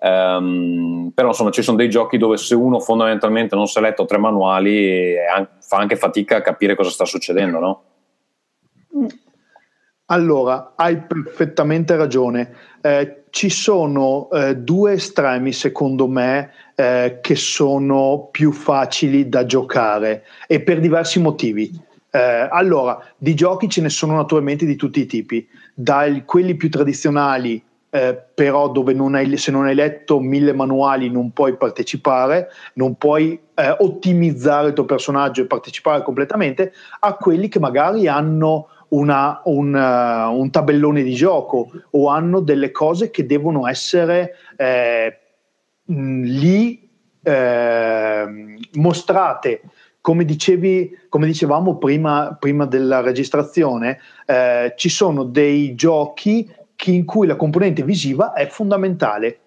um, 0.00 1.10
però 1.14 1.28
insomma 1.28 1.50
ci 1.50 1.62
sono 1.62 1.78
dei 1.78 1.88
giochi 1.88 2.18
dove 2.18 2.36
se 2.36 2.54
uno 2.54 2.78
fondamentalmente 2.78 3.56
non 3.56 3.66
si 3.66 3.78
è 3.78 3.80
letto 3.80 4.04
tre 4.04 4.18
manuali 4.18 5.14
fa 5.60 5.78
anche 5.78 5.96
fatica 5.96 6.36
a 6.36 6.42
capire 6.42 6.74
cosa 6.74 6.90
sta 6.90 7.06
succedendo, 7.06 7.58
no? 7.58 7.82
Mm. 8.96 9.06
Allora, 10.08 10.74
hai 10.76 10.98
perfettamente 10.98 11.96
ragione. 11.96 12.54
Eh, 12.80 13.24
ci 13.30 13.50
sono 13.50 14.30
eh, 14.30 14.56
due 14.56 14.92
estremi, 14.92 15.52
secondo 15.52 16.06
me, 16.06 16.52
eh, 16.76 17.18
che 17.20 17.34
sono 17.34 18.28
più 18.30 18.52
facili 18.52 19.28
da 19.28 19.44
giocare 19.46 20.24
e 20.46 20.60
per 20.60 20.78
diversi 20.78 21.18
motivi. 21.18 21.72
Eh, 22.08 22.48
allora, 22.48 23.02
di 23.16 23.34
giochi 23.34 23.68
ce 23.68 23.80
ne 23.80 23.88
sono 23.88 24.14
naturalmente 24.14 24.64
di 24.64 24.76
tutti 24.76 25.00
i 25.00 25.06
tipi, 25.06 25.44
da 25.74 26.06
quelli 26.24 26.54
più 26.54 26.70
tradizionali, 26.70 27.60
eh, 27.90 28.16
però 28.32 28.70
dove 28.70 28.92
non 28.92 29.16
hai, 29.16 29.36
se 29.36 29.50
non 29.50 29.64
hai 29.64 29.74
letto 29.74 30.20
mille 30.20 30.52
manuali 30.52 31.10
non 31.10 31.32
puoi 31.32 31.56
partecipare, 31.56 32.48
non 32.74 32.94
puoi 32.94 33.38
eh, 33.54 33.76
ottimizzare 33.80 34.68
il 34.68 34.74
tuo 34.74 34.84
personaggio 34.84 35.42
e 35.42 35.46
partecipare 35.46 36.02
completamente, 36.04 36.72
a 37.00 37.14
quelli 37.14 37.48
che 37.48 37.58
magari 37.58 38.06
hanno 38.06 38.68
una, 38.88 39.40
un, 39.44 39.74
uh, 39.74 40.38
un, 40.38 40.50
tabellone 40.50 41.02
di 41.02 41.14
gioco 41.14 41.70
o 41.90 42.08
hanno 42.08 42.40
delle 42.40 42.70
cose 42.70 43.10
che 43.10 43.26
devono 43.26 43.66
essere 43.66 44.34
eh, 44.56 45.18
lì 45.86 46.88
eh, 47.22 48.26
mostrate. 48.74 49.60
Come, 50.00 50.24
dicevi, 50.24 50.96
come 51.08 51.26
dicevamo 51.26 51.78
prima, 51.78 52.36
prima 52.38 52.64
della 52.64 53.00
registrazione, 53.00 53.98
eh, 54.24 54.72
ci 54.76 54.88
sono 54.88 55.24
dei 55.24 55.74
giochi 55.74 56.48
in 56.84 57.04
cui 57.04 57.26
la 57.26 57.34
componente 57.34 57.82
visiva 57.82 58.32
è 58.32 58.46
fondamentale. 58.46 59.38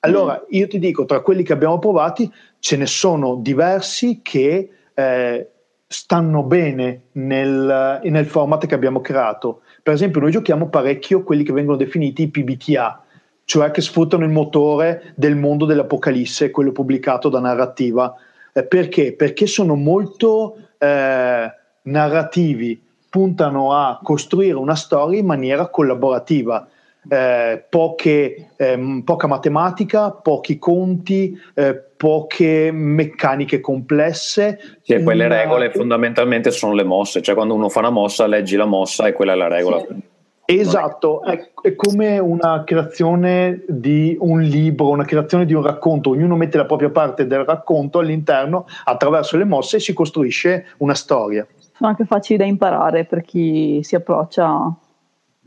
Allora, 0.00 0.34
mm. 0.34 0.46
io 0.50 0.68
ti 0.68 0.78
dico, 0.78 1.04
tra 1.04 1.20
quelli 1.20 1.42
che 1.42 1.52
abbiamo 1.52 1.80
provati, 1.80 2.30
ce 2.60 2.76
ne 2.76 2.86
sono 2.86 3.36
diversi 3.36 4.20
che 4.22 4.70
eh, 4.94 5.50
stanno 5.86 6.42
bene 6.42 7.04
nel, 7.12 8.00
nel, 8.02 8.26
format 8.26 8.66
che 8.66 8.74
abbiamo 8.74 9.00
creato. 9.00 9.62
Per 9.82 9.92
esempio, 9.92 10.20
noi 10.20 10.30
giochiamo 10.30 10.68
parecchio 10.68 11.22
quelli 11.22 11.44
che 11.44 11.52
vengono 11.52 11.76
definiti 11.76 12.22
i 12.22 12.30
PBTA, 12.30 13.02
cioè 13.44 13.70
che 13.70 13.80
sfruttano 13.80 14.24
il 14.24 14.30
motore 14.30 15.12
del 15.16 15.36
mondo 15.36 15.66
dell'Apocalisse, 15.66 16.50
quello 16.50 16.72
pubblicato 16.72 17.28
da 17.28 17.40
narrativa. 17.40 18.14
Eh, 18.52 18.64
perché? 18.64 19.14
Perché 19.14 19.46
sono 19.46 19.74
molto 19.74 20.56
eh, 20.78 21.52
narrativi. 21.82 22.82
puntano 23.14 23.72
a 23.72 24.00
costruire 24.02 24.56
una 24.56 24.74
storia 24.74 25.20
in 25.20 25.26
maniera 25.26 25.68
collaborativa. 25.68 26.66
Eh, 27.08 27.64
poche, 27.68 28.50
eh, 28.56 29.02
poca 29.04 29.26
matematica, 29.26 30.10
pochi 30.10 30.58
conti, 30.58 31.38
eh, 31.54 31.74
poche 31.74 32.70
meccaniche 32.72 33.60
complesse. 33.60 34.78
Sì, 34.82 35.02
quelle 35.02 35.28
regole 35.28 35.70
fondamentalmente 35.70 36.50
sono 36.50 36.72
le 36.72 36.84
mosse, 36.84 37.22
cioè 37.22 37.34
quando 37.34 37.54
uno 37.54 37.68
fa 37.68 37.80
una 37.80 37.90
mossa 37.90 38.26
leggi 38.26 38.56
la 38.56 38.64
mossa 38.64 39.06
e 39.06 39.12
quella 39.12 39.32
è 39.32 39.36
la 39.36 39.48
regola. 39.48 39.78
Sì. 39.80 40.12
Esatto, 40.46 41.22
è, 41.22 41.52
è, 41.62 41.74
come 41.74 42.18
una 42.18 42.64
creazione 42.64 43.64
di 43.66 44.14
un 44.20 44.42
libro, 44.42 44.90
una 44.90 45.06
creazione 45.06 45.46
di 45.46 45.54
un 45.54 45.62
racconto, 45.62 46.10
ognuno 46.10 46.36
mette 46.36 46.58
la 46.58 46.66
propria 46.66 46.90
parte 46.90 47.26
del 47.26 47.44
racconto 47.44 47.98
all'interno 47.98 48.66
attraverso 48.84 49.38
le 49.38 49.44
mosse 49.44 49.76
e 49.76 49.80
si 49.80 49.94
costruisce 49.94 50.66
una 50.78 50.94
storia. 50.94 51.46
Sono 51.72 51.88
anche 51.88 52.04
facili 52.04 52.38
da 52.38 52.44
imparare 52.44 53.06
per 53.06 53.22
chi 53.22 53.80
si 53.82 53.94
approccia 53.94 54.70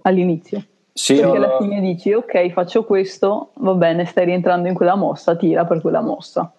all'inizio. 0.02 0.64
Sì, 0.98 1.13
Perché 1.13 1.38
alla 1.38 1.58
fine 1.60 1.80
dici 1.80 2.12
ok 2.12 2.50
faccio 2.54 2.84
questo, 2.84 3.51
va 3.58 3.75
bene, 3.75 4.04
stai 4.06 4.25
rientrando 4.25 4.68
in 4.68 4.74
quella 4.74 4.96
mossa, 4.96 5.36
tira 5.36 5.63
per 5.63 5.80
quella 5.80 6.01
mossa. 6.01 6.51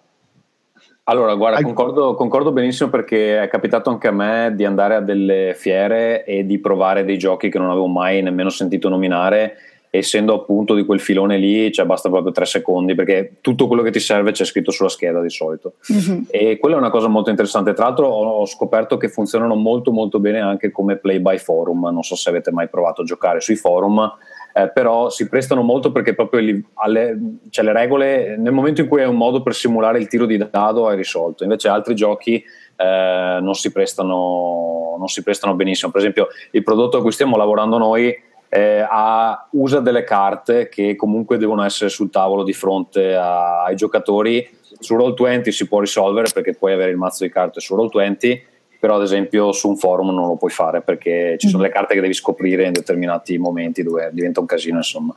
Allora, 1.02 1.34
guarda, 1.34 1.60
concordo, 1.60 2.14
concordo, 2.14 2.52
benissimo 2.52 2.88
perché 2.88 3.42
è 3.42 3.48
capitato 3.48 3.90
anche 3.90 4.06
a 4.06 4.12
me 4.12 4.52
di 4.54 4.64
andare 4.64 4.94
a 4.94 5.00
delle 5.00 5.54
fiere 5.56 6.24
e 6.24 6.46
di 6.46 6.60
provare 6.60 7.04
dei 7.04 7.18
giochi 7.18 7.48
che 7.48 7.58
non 7.58 7.70
avevo 7.70 7.88
mai 7.88 8.22
nemmeno 8.22 8.48
sentito 8.48 8.88
nominare. 8.88 9.56
Essendo 9.90 10.34
appunto 10.34 10.74
di 10.74 10.84
quel 10.84 11.00
filone 11.00 11.38
lì, 11.38 11.72
cioè 11.72 11.86
basta 11.86 12.10
proprio 12.10 12.32
tre 12.32 12.44
secondi 12.44 12.94
perché 12.94 13.36
tutto 13.40 13.66
quello 13.66 13.82
che 13.82 13.90
ti 13.90 14.00
serve 14.00 14.32
c'è 14.32 14.44
scritto 14.44 14.70
sulla 14.70 14.88
scheda 14.88 15.20
di 15.20 15.30
solito. 15.30 15.74
Mm-hmm. 15.92 16.22
E 16.30 16.58
quella 16.58 16.76
è 16.76 16.78
una 16.78 16.90
cosa 16.90 17.08
molto 17.08 17.30
interessante. 17.30 17.72
Tra 17.72 17.86
l'altro, 17.86 18.06
ho 18.08 18.46
scoperto 18.46 18.96
che 18.96 19.08
funzionano 19.08 19.54
molto, 19.54 19.90
molto 19.90 20.20
bene 20.20 20.40
anche 20.40 20.70
come 20.70 20.96
play 20.96 21.20
by 21.20 21.38
forum. 21.38 21.88
Non 21.90 22.02
so 22.02 22.16
se 22.16 22.28
avete 22.28 22.50
mai 22.50 22.68
provato 22.68 23.02
a 23.02 23.04
giocare 23.04 23.40
sui 23.40 23.56
forum 23.56 24.16
eh, 24.58 24.70
però 24.70 25.08
si 25.08 25.28
prestano 25.28 25.62
molto 25.62 25.92
perché 25.92 26.14
proprio 26.14 26.60
alle, 26.74 27.18
cioè 27.50 27.64
le 27.64 27.72
regole, 27.72 28.36
nel 28.36 28.52
momento 28.52 28.80
in 28.80 28.88
cui 28.88 29.00
è 29.00 29.06
un 29.06 29.16
modo 29.16 29.42
per 29.42 29.54
simulare 29.54 29.98
il 29.98 30.08
tiro 30.08 30.26
di 30.26 30.36
dado, 30.36 30.90
è 30.90 30.96
risolto. 30.96 31.44
Invece 31.44 31.68
altri 31.68 31.94
giochi 31.94 32.42
eh, 32.76 33.38
non, 33.40 33.54
si 33.54 33.70
prestano, 33.70 34.96
non 34.98 35.06
si 35.06 35.22
prestano 35.22 35.54
benissimo. 35.54 35.92
Per 35.92 36.00
esempio, 36.00 36.28
il 36.50 36.62
prodotto 36.64 36.98
a 36.98 37.02
cui 37.02 37.12
stiamo 37.12 37.36
lavorando 37.36 37.78
noi 37.78 38.12
eh, 38.48 38.84
ha, 38.88 39.48
usa 39.52 39.80
delle 39.80 40.04
carte 40.04 40.68
che 40.68 40.96
comunque 40.96 41.38
devono 41.38 41.62
essere 41.64 41.90
sul 41.90 42.10
tavolo 42.10 42.42
di 42.42 42.52
fronte 42.52 43.14
a, 43.14 43.64
ai 43.64 43.76
giocatori. 43.76 44.48
Su 44.78 44.96
Roll20 44.96 45.48
si 45.48 45.66
può 45.66 45.80
risolvere 45.80 46.28
perché 46.32 46.54
puoi 46.54 46.72
avere 46.72 46.90
il 46.90 46.96
mazzo 46.96 47.24
di 47.24 47.30
carte 47.30 47.60
su 47.60 47.74
Roll20 47.76 48.56
però 48.78 48.94
ad 48.94 49.02
esempio 49.02 49.50
su 49.52 49.68
un 49.68 49.76
forum 49.76 50.14
non 50.14 50.28
lo 50.28 50.36
puoi 50.36 50.50
fare 50.50 50.82
perché 50.82 51.36
ci 51.38 51.48
sono 51.48 51.62
mm. 51.62 51.66
le 51.66 51.72
carte 51.72 51.94
che 51.94 52.00
devi 52.00 52.14
scoprire 52.14 52.64
in 52.64 52.72
determinati 52.72 53.36
momenti 53.36 53.82
dove 53.82 54.10
diventa 54.12 54.40
un 54.40 54.46
casino 54.46 54.76
insomma 54.76 55.14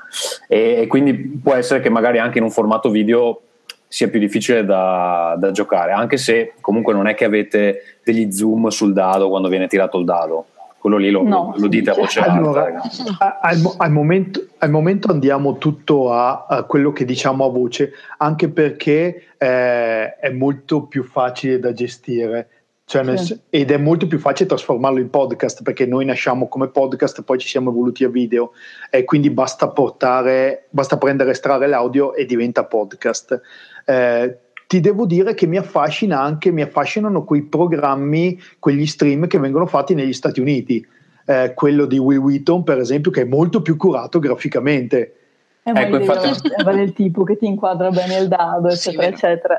e, 0.48 0.82
e 0.82 0.88
quindi 0.88 1.14
può 1.14 1.54
essere 1.54 1.80
che 1.80 1.90
magari 1.90 2.18
anche 2.18 2.40
in 2.40 2.44
un 2.44 2.50
formato 2.50 2.90
video 2.90 3.42
sia 3.88 4.08
più 4.08 4.20
difficile 4.20 4.66
da, 4.66 5.36
da, 5.38 5.52
giocare 5.52 5.92
anche 5.92 6.18
se 6.18 6.54
comunque 6.60 6.94
non 6.94 7.08
è 7.08 7.14
che 7.14 7.26
avete 7.26 8.00
degli 8.04 8.32
zoom 8.32 8.70
sul 8.70 8.94
dado 8.94 9.30
quando 9.30 9.48
viene 9.48 9.68
tirato 9.68 10.00
il 10.00 10.06
dado 10.06 10.46
quello 10.82 10.98
lì 10.98 11.12
lo, 11.12 11.22
no. 11.22 11.54
lo 11.58 11.68
dite 11.68 11.92
a 11.92 11.94
voce 11.94 12.20
allora, 12.22 12.66
alta 12.66 13.40
al, 13.40 13.76
al, 13.78 13.92
momento, 13.92 14.48
al, 14.58 14.72
momento, 14.72 15.12
andiamo 15.12 15.60
tutto 15.60 16.12
a, 16.12 16.48
a, 16.50 16.64
quello 16.64 16.92
che 16.92 17.06
diciamo 17.06 17.46
a 17.46 17.50
voce 17.52 17.92
anche 18.18 18.50
perché 18.50 19.36
eh, 19.38 20.16
è 20.16 20.30
molto 20.32 20.88
più 20.88 21.04
facile 21.04 21.60
da 21.60 21.72
gestire 21.72 22.48
cioè 22.92 23.04
nel, 23.04 23.20
sì. 23.20 23.40
Ed 23.50 23.72
è 23.72 23.78
molto 23.78 24.06
più 24.06 24.20
facile 24.20 24.50
trasformarlo 24.50 25.00
in 25.00 25.10
podcast 25.10 25.64
perché 25.64 25.86
noi 25.86 26.04
nasciamo 26.04 26.50
come 26.50 26.68
podcast 26.68 27.20
e 27.20 27.24
poi 27.24 27.38
ci 27.38 27.48
siamo 27.48 27.70
evoluti 27.70 28.04
a 28.04 28.10
video 28.10 28.52
e 28.90 29.06
quindi 29.06 29.30
basta 29.30 29.70
portare, 29.70 30.66
basta 30.72 30.98
prendere 30.98 31.30
e 31.30 31.32
estrarre 31.32 31.68
l'audio 31.68 32.14
e 32.16 32.26
diventa 32.26 32.66
podcast. 32.66 33.40
Eh, 33.86 34.38
ti 34.72 34.80
devo 34.80 35.06
dire 35.06 35.34
che 35.34 35.48
mi 35.48 35.58
affascina 35.58 36.22
anche, 36.22 36.50
mi 36.50 36.62
affascinano 36.62 37.25
quei 37.25 37.42
programmi, 37.42 38.40
quegli 38.58 38.86
stream 38.86 39.27
che 39.27 39.38
vengono 39.38 39.66
fatti 39.66 39.94
negli 39.94 40.14
Stati 40.14 40.40
Uniti. 40.40 40.88
Eh, 41.25 41.51
quello 41.53 41.86
di 41.86 41.98
Will 41.98 42.20
Wheaton, 42.20 42.64
per 42.64 42.77
esempio, 42.77 43.12
che 43.12 43.24
è 43.24 43.25
molto 43.25 43.62
più 43.62 43.75
curato 43.75 44.20
graficamente 44.20 45.16
è 45.62 45.72
ecco, 45.75 45.98
infatti... 45.98 46.50
del 46.74 46.94
tipo 46.94 47.25
che 47.25 47.36
ti 47.36 47.48
inquadra 47.48 47.90
bene 47.90 48.20
il 48.20 48.29
dado, 48.29 48.70
eccetera, 48.70 49.03
sì, 49.03 49.10
eccetera. 49.10 49.57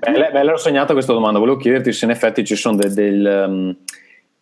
Beh, 0.00 0.30
beh, 0.32 0.42
l'ho 0.42 0.56
segnata 0.56 0.94
questa 0.94 1.12
domanda. 1.12 1.38
Volevo 1.38 1.58
chiederti 1.58 1.92
se 1.92 2.06
in 2.06 2.10
effetti 2.12 2.42
ci 2.42 2.56
sono 2.56 2.76
del, 2.76 2.94
del, 2.94 3.44
um, 3.46 3.76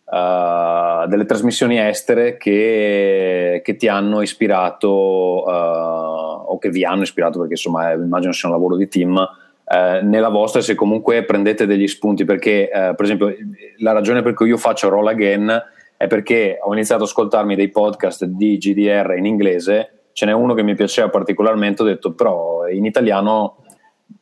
uh, 0.05 1.07
delle 1.09 1.25
trasmissioni 1.25 1.77
estere 1.77 2.37
che, 2.37 3.59
che 3.65 3.75
ti 3.75 3.89
hanno 3.89 4.21
ispirato 4.21 4.87
uh, 4.89 6.51
o 6.51 6.57
che 6.57 6.69
vi 6.69 6.85
hanno 6.85 7.01
ispirato, 7.01 7.37
perché 7.37 7.55
insomma 7.55 7.91
immagino 7.91 8.31
sia 8.31 8.47
un 8.47 8.55
lavoro 8.55 8.77
di 8.77 8.87
team. 8.87 9.29
Uh, 9.69 10.03
nella 10.03 10.29
vostra, 10.29 10.61
se 10.61 10.73
comunque 10.73 11.23
prendete 11.23 11.67
degli 11.67 11.87
spunti, 11.87 12.25
perché 12.25 12.69
per 12.71 13.03
esempio 13.03 13.31
la 13.77 13.91
ragione 13.91 14.23
per 14.23 14.33
cui 14.33 14.47
io 14.47 14.57
faccio 14.57 14.89
Roll 14.89 15.07
Again 15.07 15.63
è 15.95 16.07
perché 16.07 16.57
ho 16.59 16.73
iniziato 16.73 17.03
ad 17.03 17.09
ascoltarmi 17.09 17.55
dei 17.55 17.69
podcast 17.69 18.25
di 18.25 18.57
GDR 18.57 19.15
in 19.17 19.25
inglese 19.25 19.99
ce 20.19 20.25
n'è 20.25 20.33
uno 20.33 20.53
che 20.53 20.63
mi 20.63 20.75
piaceva 20.75 21.07
particolarmente, 21.07 21.81
ho 21.81 21.85
detto 21.85 22.11
però 22.11 22.67
in 22.67 22.83
italiano 22.83 23.63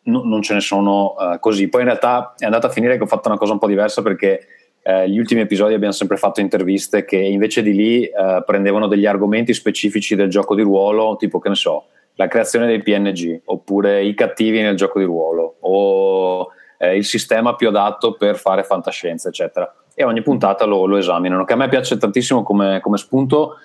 no, 0.04 0.24
non 0.24 0.44
ce 0.44 0.54
ne 0.54 0.60
sono 0.60 1.16
uh, 1.18 1.40
così. 1.40 1.70
Poi 1.70 1.82
in 1.82 1.88
realtà 1.88 2.36
è 2.38 2.46
andata 2.46 2.68
a 2.68 2.70
finire 2.70 2.98
che 2.98 3.04
ho 3.04 3.08
fatto 3.08 3.30
una 3.30 3.38
cosa 3.38 3.54
un 3.54 3.58
po' 3.58 3.66
diversa 3.66 4.04
perché 4.04 4.46
eh, 4.84 5.10
gli 5.10 5.18
ultimi 5.18 5.42
episodi 5.42 5.74
abbiamo 5.74 5.94
sempre 5.94 6.18
fatto 6.18 6.40
interviste 6.40 7.04
che 7.04 7.18
invece 7.18 7.64
di 7.64 7.74
lì 7.74 8.04
eh, 8.04 8.44
prendevano 8.46 8.88
degli 8.88 9.08
argomenti 9.08 9.56
specifici 9.56 10.16
del 10.16 10.30
gioco 10.30 10.54
di 10.54 10.62
ruolo, 10.62 11.16
tipo 11.18 11.40
che 11.40 11.50
ne 11.50 11.56
so, 11.56 11.86
la 12.18 12.28
creazione 12.28 12.66
dei 12.66 12.82
PNG, 12.82 13.42
oppure 13.46 14.04
i 14.04 14.14
cattivi 14.14 14.62
nel 14.62 14.76
gioco 14.76 15.00
di 15.00 15.06
ruolo, 15.06 15.58
o 15.62 16.48
eh, 16.78 16.96
il 16.96 17.06
sistema 17.06 17.56
più 17.56 17.70
adatto 17.70 18.14
per 18.14 18.38
fare 18.38 18.64
fantascienza, 18.64 19.30
eccetera. 19.30 19.74
E 19.94 20.04
ogni 20.04 20.22
puntata 20.22 20.66
lo, 20.66 20.86
lo 20.86 20.98
esaminano, 20.98 21.46
che 21.46 21.54
a 21.54 21.56
me 21.56 21.70
piace 21.70 21.98
tantissimo 21.98 22.44
come, 22.44 22.80
come 22.82 22.98
spunto 22.98 23.58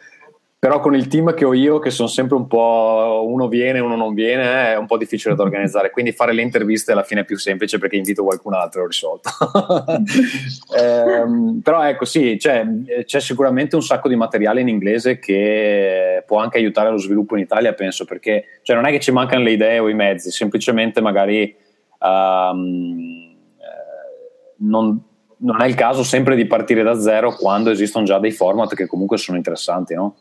però 0.62 0.78
con 0.78 0.94
il 0.94 1.08
team 1.08 1.34
che 1.34 1.44
ho 1.44 1.54
io, 1.54 1.80
che 1.80 1.90
sono 1.90 2.06
sempre 2.06 2.36
un 2.36 2.46
po' 2.46 3.24
uno 3.26 3.48
viene, 3.48 3.80
uno 3.80 3.96
non 3.96 4.14
viene, 4.14 4.74
è 4.74 4.76
un 4.76 4.86
po' 4.86 4.96
difficile 4.96 5.34
da 5.34 5.42
organizzare. 5.42 5.90
Quindi 5.90 6.12
fare 6.12 6.32
le 6.32 6.40
interviste 6.40 6.92
alla 6.92 7.02
fine 7.02 7.22
è 7.22 7.24
più 7.24 7.36
semplice 7.36 7.78
perché 7.78 7.96
invito 7.96 8.22
qualcun 8.22 8.54
altro 8.54 8.80
e 8.80 8.84
ho 8.84 8.86
risolto. 8.86 9.28
eh, 10.78 11.60
però 11.60 11.82
ecco, 11.82 12.04
sì, 12.04 12.36
c'è, 12.38 12.64
c'è, 13.04 13.18
sicuramente 13.18 13.74
un 13.74 13.82
sacco 13.82 14.08
di 14.08 14.14
materiale 14.14 14.60
in 14.60 14.68
inglese 14.68 15.18
che 15.18 16.22
può 16.24 16.38
anche 16.38 16.58
aiutare 16.58 16.90
lo 16.90 16.98
sviluppo 16.98 17.34
in 17.34 17.42
Italia, 17.42 17.72
penso, 17.72 18.04
perché 18.04 18.60
cioè, 18.62 18.76
non 18.76 18.86
è 18.86 18.92
che 18.92 19.00
ci 19.00 19.10
mancano 19.10 19.42
le 19.42 19.50
idee 19.50 19.80
o 19.80 19.88
i 19.88 19.94
mezzi, 19.94 20.30
semplicemente 20.30 21.00
magari 21.00 21.56
um, 21.98 23.34
non, 24.58 25.02
non 25.38 25.60
è 25.60 25.66
il 25.66 25.74
caso 25.74 26.04
sempre 26.04 26.36
di 26.36 26.46
partire 26.46 26.84
da 26.84 26.94
zero 27.00 27.34
quando 27.34 27.70
esistono 27.70 28.04
già 28.04 28.20
dei 28.20 28.30
format 28.30 28.76
che 28.76 28.86
comunque 28.86 29.18
sono 29.18 29.36
interessanti, 29.36 29.94
no? 29.94 30.14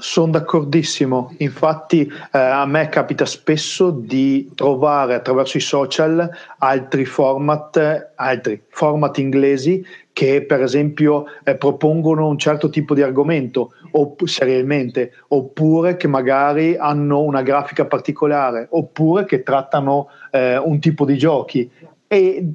Sono 0.00 0.32
d'accordissimo, 0.32 1.34
infatti 1.38 2.10
eh, 2.32 2.38
a 2.38 2.64
me 2.64 2.88
capita 2.88 3.26
spesso 3.26 3.90
di 3.90 4.50
trovare 4.54 5.14
attraverso 5.14 5.58
i 5.58 5.60
social 5.60 6.28
altri 6.56 7.04
format, 7.04 8.12
altri 8.14 8.62
format 8.70 9.18
inglesi 9.18 9.84
che 10.10 10.42
per 10.46 10.62
esempio 10.62 11.26
eh, 11.44 11.54
propongono 11.54 12.28
un 12.28 12.38
certo 12.38 12.70
tipo 12.70 12.94
di 12.94 13.02
argomento 13.02 13.72
opp- 13.92 14.24
serialmente, 14.24 15.12
oppure 15.28 15.96
che 15.96 16.08
magari 16.08 16.76
hanno 16.76 17.20
una 17.20 17.42
grafica 17.42 17.84
particolare, 17.84 18.68
oppure 18.70 19.26
che 19.26 19.42
trattano 19.42 20.08
eh, 20.30 20.56
un 20.56 20.80
tipo 20.80 21.04
di 21.04 21.18
giochi. 21.18 21.70
E 22.06 22.50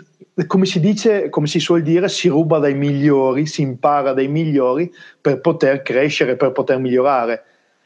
come 0.48 0.66
si 0.66 0.80
dice, 0.80 1.30
come 1.30 1.48
si 1.48 1.60
suol 1.60 1.82
dire, 1.82 2.10
si 2.10 2.28
ruba 2.28 2.60
dai 2.60 2.74
migliori, 2.74 3.46
si 3.46 3.62
impara 3.62 4.12
dai 4.12 4.28
migliori 4.28 4.92
per 5.20 5.40
poter 5.40 5.82
crescere, 5.82 6.36
per 6.36 6.52
poter 6.52 6.78
migliorare. 6.78 7.44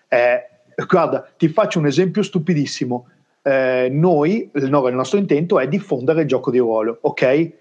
Eh, 0.07 0.47
guarda, 0.87 1.29
ti 1.37 1.47
faccio 1.47 1.77
un 1.79 1.85
esempio 1.85 2.23
stupidissimo. 2.23 3.07
Eh, 3.43 3.89
noi, 3.91 4.49
il, 4.53 4.63
il 4.63 4.95
nostro 4.95 5.19
intento 5.19 5.59
è 5.59 5.67
diffondere 5.67 6.21
il 6.21 6.27
gioco 6.27 6.49
di 6.49 6.57
ruolo, 6.57 6.97
ok? 7.01 7.51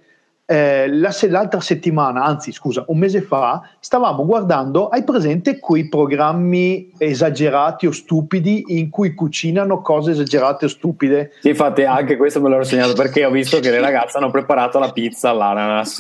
Eh, 0.51 0.89
la, 0.89 1.15
l'altra 1.29 1.61
settimana, 1.61 2.23
anzi 2.23 2.53
scusa, 2.53 2.83
un 2.87 2.97
mese 2.97 3.21
fa, 3.21 3.69
stavamo 3.81 4.25
guardando, 4.25 4.89
hai 4.89 5.05
presente 5.05 5.59
quei 5.59 5.91
programmi 5.91 6.91
esagerati 6.97 7.87
o 7.87 7.91
stupidi 7.91 8.65
in 8.69 8.89
cui 8.89 9.13
cucinano 9.13 9.83
cose 9.83 10.13
esagerate 10.13 10.65
o 10.65 10.69
stupide? 10.69 11.33
Sì, 11.43 11.51
infatti 11.51 11.83
anche 11.83 12.17
questo 12.17 12.41
me 12.41 12.49
l'ho 12.49 12.65
segnato 12.65 12.95
perché 12.95 13.27
ho 13.27 13.31
visto 13.31 13.61
che 13.61 13.71
le 13.71 13.79
ragazze 13.79 14.17
hanno 14.17 14.31
preparato 14.31 14.79
la 14.79 14.91
pizza 14.91 15.29
all'ananas, 15.29 15.97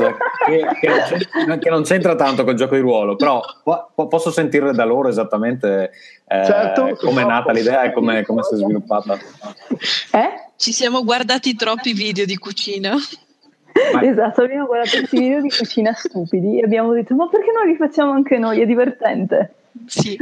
che, 0.46 0.66
che, 0.80 0.88
non, 0.88 1.02
c'entra, 1.06 1.58
che 1.58 1.68
non 1.68 1.82
c'entra 1.82 2.14
tanto 2.14 2.44
col 2.44 2.54
gioco 2.54 2.74
di 2.74 2.80
ruolo, 2.80 3.16
però 3.16 3.42
po- 3.62 3.92
posso 4.08 4.30
sentire 4.30 4.72
da 4.72 4.86
loro 4.86 5.08
esattamente 5.08 5.90
eh, 6.26 6.44
certo, 6.46 6.96
come 7.00 7.20
è 7.20 7.26
nata 7.26 7.52
l'idea 7.52 7.82
e 7.82 7.92
come 7.92 8.24
si 8.24 8.54
è 8.54 8.56
sviluppata. 8.56 9.12
Eh? 9.14 10.52
Ci 10.56 10.72
siamo 10.72 11.04
guardati 11.04 11.54
troppi 11.54 11.92
video 11.92 12.24
di 12.24 12.38
cucina. 12.38 12.96
Esatto, 14.02 14.42
abbiamo 14.42 14.66
guardato 14.66 14.98
questi 14.98 15.18
video 15.18 15.40
di 15.40 15.50
cucina 15.50 15.92
stupidi 15.92 16.58
e 16.58 16.64
abbiamo 16.64 16.92
detto 16.92 17.14
ma 17.14 17.28
perché 17.28 17.52
non 17.52 17.66
li 17.66 17.76
facciamo 17.76 18.12
anche 18.12 18.38
noi? 18.38 18.60
È 18.60 18.66
divertente. 18.66 19.54
Sì. 19.86 20.16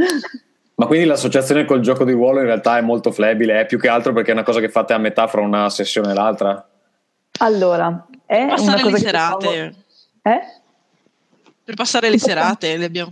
Ma 0.75 0.87
quindi 0.87 1.07
l'associazione 1.07 1.64
col 1.64 1.81
gioco 1.81 2.05
di 2.05 2.12
ruolo 2.12 2.40
in 2.40 2.47
realtà 2.47 2.77
è 2.77 2.83
molto 2.83 3.11
flebile, 3.11 3.61
è 3.61 3.66
più 3.66 3.79
che 3.79 3.88
altro 3.88 4.12
perché 4.12 4.31
è 4.31 4.35
una 4.35 4.42
cosa 4.42 4.61
che 4.61 4.69
fate 4.69 4.92
a 4.92 4.99
metà 4.99 5.27
fra 5.27 5.40
una 5.40 5.71
sessione 5.71 6.11
e 6.11 6.14
l'altra? 6.14 6.69
Allora, 7.38 8.07
è 8.27 8.38
per 8.38 8.49
passare 8.49 8.73
una 8.73 8.83
cosa 8.83 8.90
le 8.90 8.99
serate. 8.99 9.47
Facciamo... 9.47 9.75
Eh? 10.23 10.40
Per 11.64 11.75
passare 11.75 12.11
le 12.11 12.19
serate 12.19 12.77
le 12.77 12.85
abbiamo... 12.85 13.11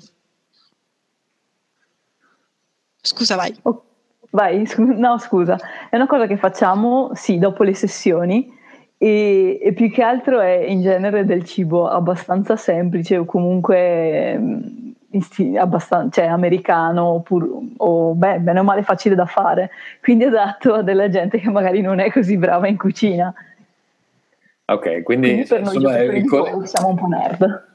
Scusa, 3.00 3.36
vai. 3.36 3.54
Oh, 3.62 3.84
vai, 4.30 4.66
scu- 4.66 4.94
no 4.96 5.18
scusa, 5.18 5.58
è 5.90 5.96
una 5.96 6.06
cosa 6.06 6.26
che 6.26 6.36
facciamo, 6.36 7.10
sì, 7.14 7.38
dopo 7.38 7.62
le 7.62 7.74
sessioni 7.74 8.53
e, 9.04 9.58
e, 9.60 9.72
più 9.74 9.90
che 9.90 10.02
altro 10.02 10.40
è 10.40 10.64
in 10.66 10.80
genere 10.80 11.26
del 11.26 11.44
cibo 11.44 11.86
abbastanza 11.86 12.56
semplice 12.56 13.18
o 13.18 13.26
comunque 13.26 14.34
mm, 14.38 15.56
abbastanza, 15.58 16.22
cioè, 16.22 16.30
americano 16.30 17.20
pur, 17.22 17.46
o 17.76 18.14
beh, 18.14 18.38
bene 18.38 18.60
o 18.60 18.62
male 18.62 18.82
facile 18.82 19.14
da 19.14 19.26
fare, 19.26 19.72
quindi 20.00 20.24
adatto 20.24 20.72
a 20.72 20.82
della 20.82 21.10
gente 21.10 21.38
che 21.38 21.50
magari 21.50 21.82
non 21.82 21.98
è 21.98 22.10
così 22.10 22.38
brava 22.38 22.66
in 22.66 22.78
cucina. 22.78 23.34
Ok, 24.64 25.02
quindi, 25.02 25.28
quindi 25.28 25.48
per 25.48 25.60
noi 25.60 25.74
insomma, 25.74 25.98
il 26.00 26.26
co- 26.26 26.64
siamo 26.64 26.88
un 26.88 26.94
po' 26.96 27.06
nerd. 27.06 27.72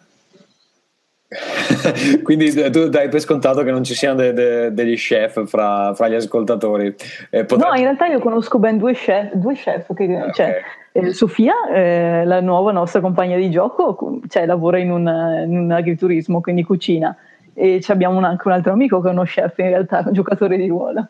Quindi 2.24 2.52
tu 2.72 2.90
dai 2.90 3.08
per 3.08 3.20
scontato 3.20 3.62
che 3.62 3.70
non 3.70 3.84
ci 3.84 3.94
siano 3.94 4.16
de- 4.16 4.34
de- 4.34 4.74
degli 4.74 4.96
chef 4.96 5.46
fra, 5.46 5.94
fra 5.94 6.08
gli 6.08 6.16
ascoltatori. 6.16 6.88
Eh, 7.30 7.46
potrebbe... 7.46 7.70
No, 7.70 7.76
in 7.76 7.84
realtà 7.84 8.08
io 8.08 8.18
conosco 8.18 8.58
ben 8.58 8.80
due 8.80 8.94
chef, 8.94 9.34
due 9.34 9.54
chef 9.54 9.94
che, 9.94 10.06
okay. 10.06 10.34
cioè, 10.34 10.62
eh, 11.08 11.14
Sofia, 11.14 11.54
eh, 11.74 12.24
la 12.26 12.42
nuova 12.42 12.72
nostra 12.72 13.02
compagna 13.02 13.36
di 13.38 13.50
gioco, 13.50 14.20
cioè, 14.28 14.46
lavora 14.46 14.78
in 14.78 14.92
un, 14.92 15.08
in 15.46 15.58
un, 15.58 15.72
agriturismo, 15.72 16.42
quindi 16.42 16.64
cucina. 16.64 17.16
E 17.54 17.84
abbiamo 17.88 18.20
anche 18.20 18.48
un 18.48 18.54
altro 18.54 18.72
amico 18.72 19.02
che 19.02 19.10
è 19.10 19.12
uno 19.12 19.24
chef, 19.24 19.58
in 19.58 19.68
realtà, 19.68 20.04
un 20.06 20.14
giocatore 20.14 20.58
di 20.58 20.68
ruolo. 20.68 21.08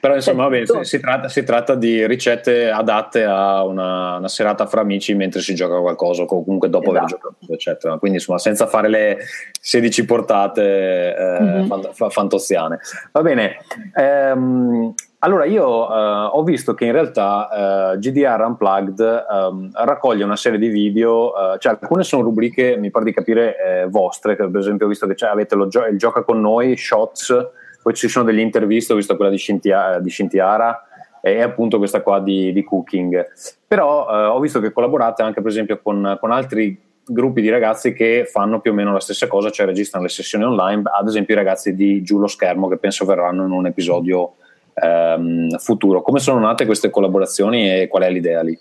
Però 0.00 0.14
insomma, 0.14 0.44
vabbè, 0.44 0.64
si, 0.64 0.78
si, 0.82 1.00
tratta, 1.00 1.28
si, 1.28 1.42
tratta, 1.42 1.74
di 1.74 2.06
ricette 2.06 2.70
adatte 2.70 3.24
a 3.24 3.64
una, 3.64 4.16
una, 4.16 4.28
serata 4.28 4.66
fra 4.66 4.80
amici 4.80 5.14
mentre 5.14 5.40
si 5.40 5.54
gioca 5.54 5.78
qualcosa, 5.80 6.22
o 6.22 6.26
comunque 6.26 6.68
dopo 6.68 6.90
esatto. 6.90 6.98
aver 6.98 7.10
giocato, 7.10 7.52
eccetera. 7.52 7.98
Quindi 7.98 8.18
insomma, 8.18 8.38
senza 8.38 8.66
fare 8.66 8.88
le 8.88 9.18
16 9.60 10.04
portate 10.04 11.16
eh, 11.16 11.40
mm-hmm. 11.40 11.66
fant- 11.66 12.10
fantoziane. 12.10 12.78
Va 13.12 13.22
bene. 13.22 13.56
Ehm, 13.94 14.94
allora, 15.20 15.46
io 15.46 15.92
eh, 15.92 16.28
ho 16.32 16.44
visto 16.44 16.74
che 16.74 16.84
in 16.84 16.92
realtà 16.92 17.94
eh, 17.94 17.98
GDR 17.98 18.40
Unplugged 18.40 19.00
eh, 19.00 19.84
raccoglie 19.84 20.22
una 20.22 20.36
serie 20.36 20.60
di 20.60 20.68
video, 20.68 21.54
eh, 21.54 21.58
cioè 21.58 21.76
alcune 21.80 22.04
sono 22.04 22.22
rubriche, 22.22 22.76
mi 22.76 22.92
pare 22.92 23.04
di 23.04 23.12
capire, 23.12 23.56
eh, 23.56 23.86
vostre, 23.88 24.36
per 24.36 24.50
esempio 24.54 24.86
ho 24.86 24.88
visto 24.88 25.08
che 25.08 25.24
avete 25.24 25.56
lo 25.56 25.66
gio- 25.66 25.86
il 25.86 25.98
Gioca 25.98 26.22
con 26.22 26.40
noi, 26.40 26.76
Shots, 26.76 27.50
poi 27.88 27.96
ci 27.96 28.08
sono 28.08 28.26
delle 28.26 28.42
interviste, 28.42 28.92
ho 28.92 28.96
visto 28.96 29.16
quella 29.16 29.30
di, 29.30 29.38
Scintia, 29.38 29.98
di 29.98 30.10
Scintiara 30.10 30.82
e 31.22 31.40
appunto 31.40 31.78
questa 31.78 32.02
qua 32.02 32.20
di, 32.20 32.52
di 32.52 32.62
Cooking. 32.62 33.26
Però 33.66 34.06
eh, 34.10 34.26
ho 34.26 34.38
visto 34.40 34.60
che 34.60 34.72
collaborate 34.72 35.22
anche 35.22 35.40
per 35.40 35.50
esempio 35.50 35.80
con, 35.80 36.18
con, 36.20 36.30
altri 36.30 36.78
gruppi 37.06 37.40
di 37.40 37.48
ragazzi 37.48 37.94
che 37.94 38.28
fanno 38.30 38.60
più 38.60 38.72
o 38.72 38.74
meno 38.74 38.92
la 38.92 39.00
stessa 39.00 39.26
cosa, 39.26 39.48
cioè 39.48 39.64
registrano 39.64 40.04
le 40.04 40.10
sessioni 40.10 40.44
online, 40.44 40.82
ad 40.84 41.08
esempio 41.08 41.34
i 41.34 41.38
ragazzi 41.38 41.74
di 41.74 42.02
Giù 42.02 42.18
lo 42.18 42.26
Schermo 42.26 42.68
che 42.68 42.76
penso 42.76 43.06
verranno 43.06 43.46
in 43.46 43.52
un 43.52 43.64
episodio 43.64 44.34
ehm, 44.74 45.56
futuro. 45.56 46.02
Come 46.02 46.18
sono 46.18 46.40
nate 46.40 46.66
queste 46.66 46.90
collaborazioni 46.90 47.72
e 47.72 47.88
qual 47.88 48.02
è 48.02 48.10
l'idea 48.10 48.42
lì? 48.42 48.58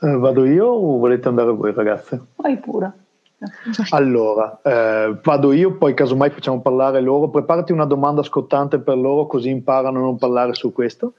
Eh, 0.00 0.16
vado 0.16 0.44
io 0.44 0.66
o 0.66 0.98
volete 0.98 1.28
andare 1.28 1.52
voi 1.52 1.72
ragazze? 1.72 2.20
Vai 2.34 2.56
pure. 2.56 3.05
Allora, 3.90 4.60
eh, 4.62 5.18
vado 5.22 5.52
io, 5.52 5.76
poi 5.76 5.92
casomai 5.94 6.30
facciamo 6.30 6.62
parlare 6.62 7.00
loro. 7.00 7.28
Preparati 7.28 7.72
una 7.72 7.84
domanda 7.84 8.22
scottante 8.22 8.78
per 8.80 8.96
loro, 8.96 9.26
così 9.26 9.50
imparano 9.50 9.98
a 9.98 10.02
non 10.02 10.16
parlare 10.16 10.54
su 10.54 10.72
questo. 10.72 11.14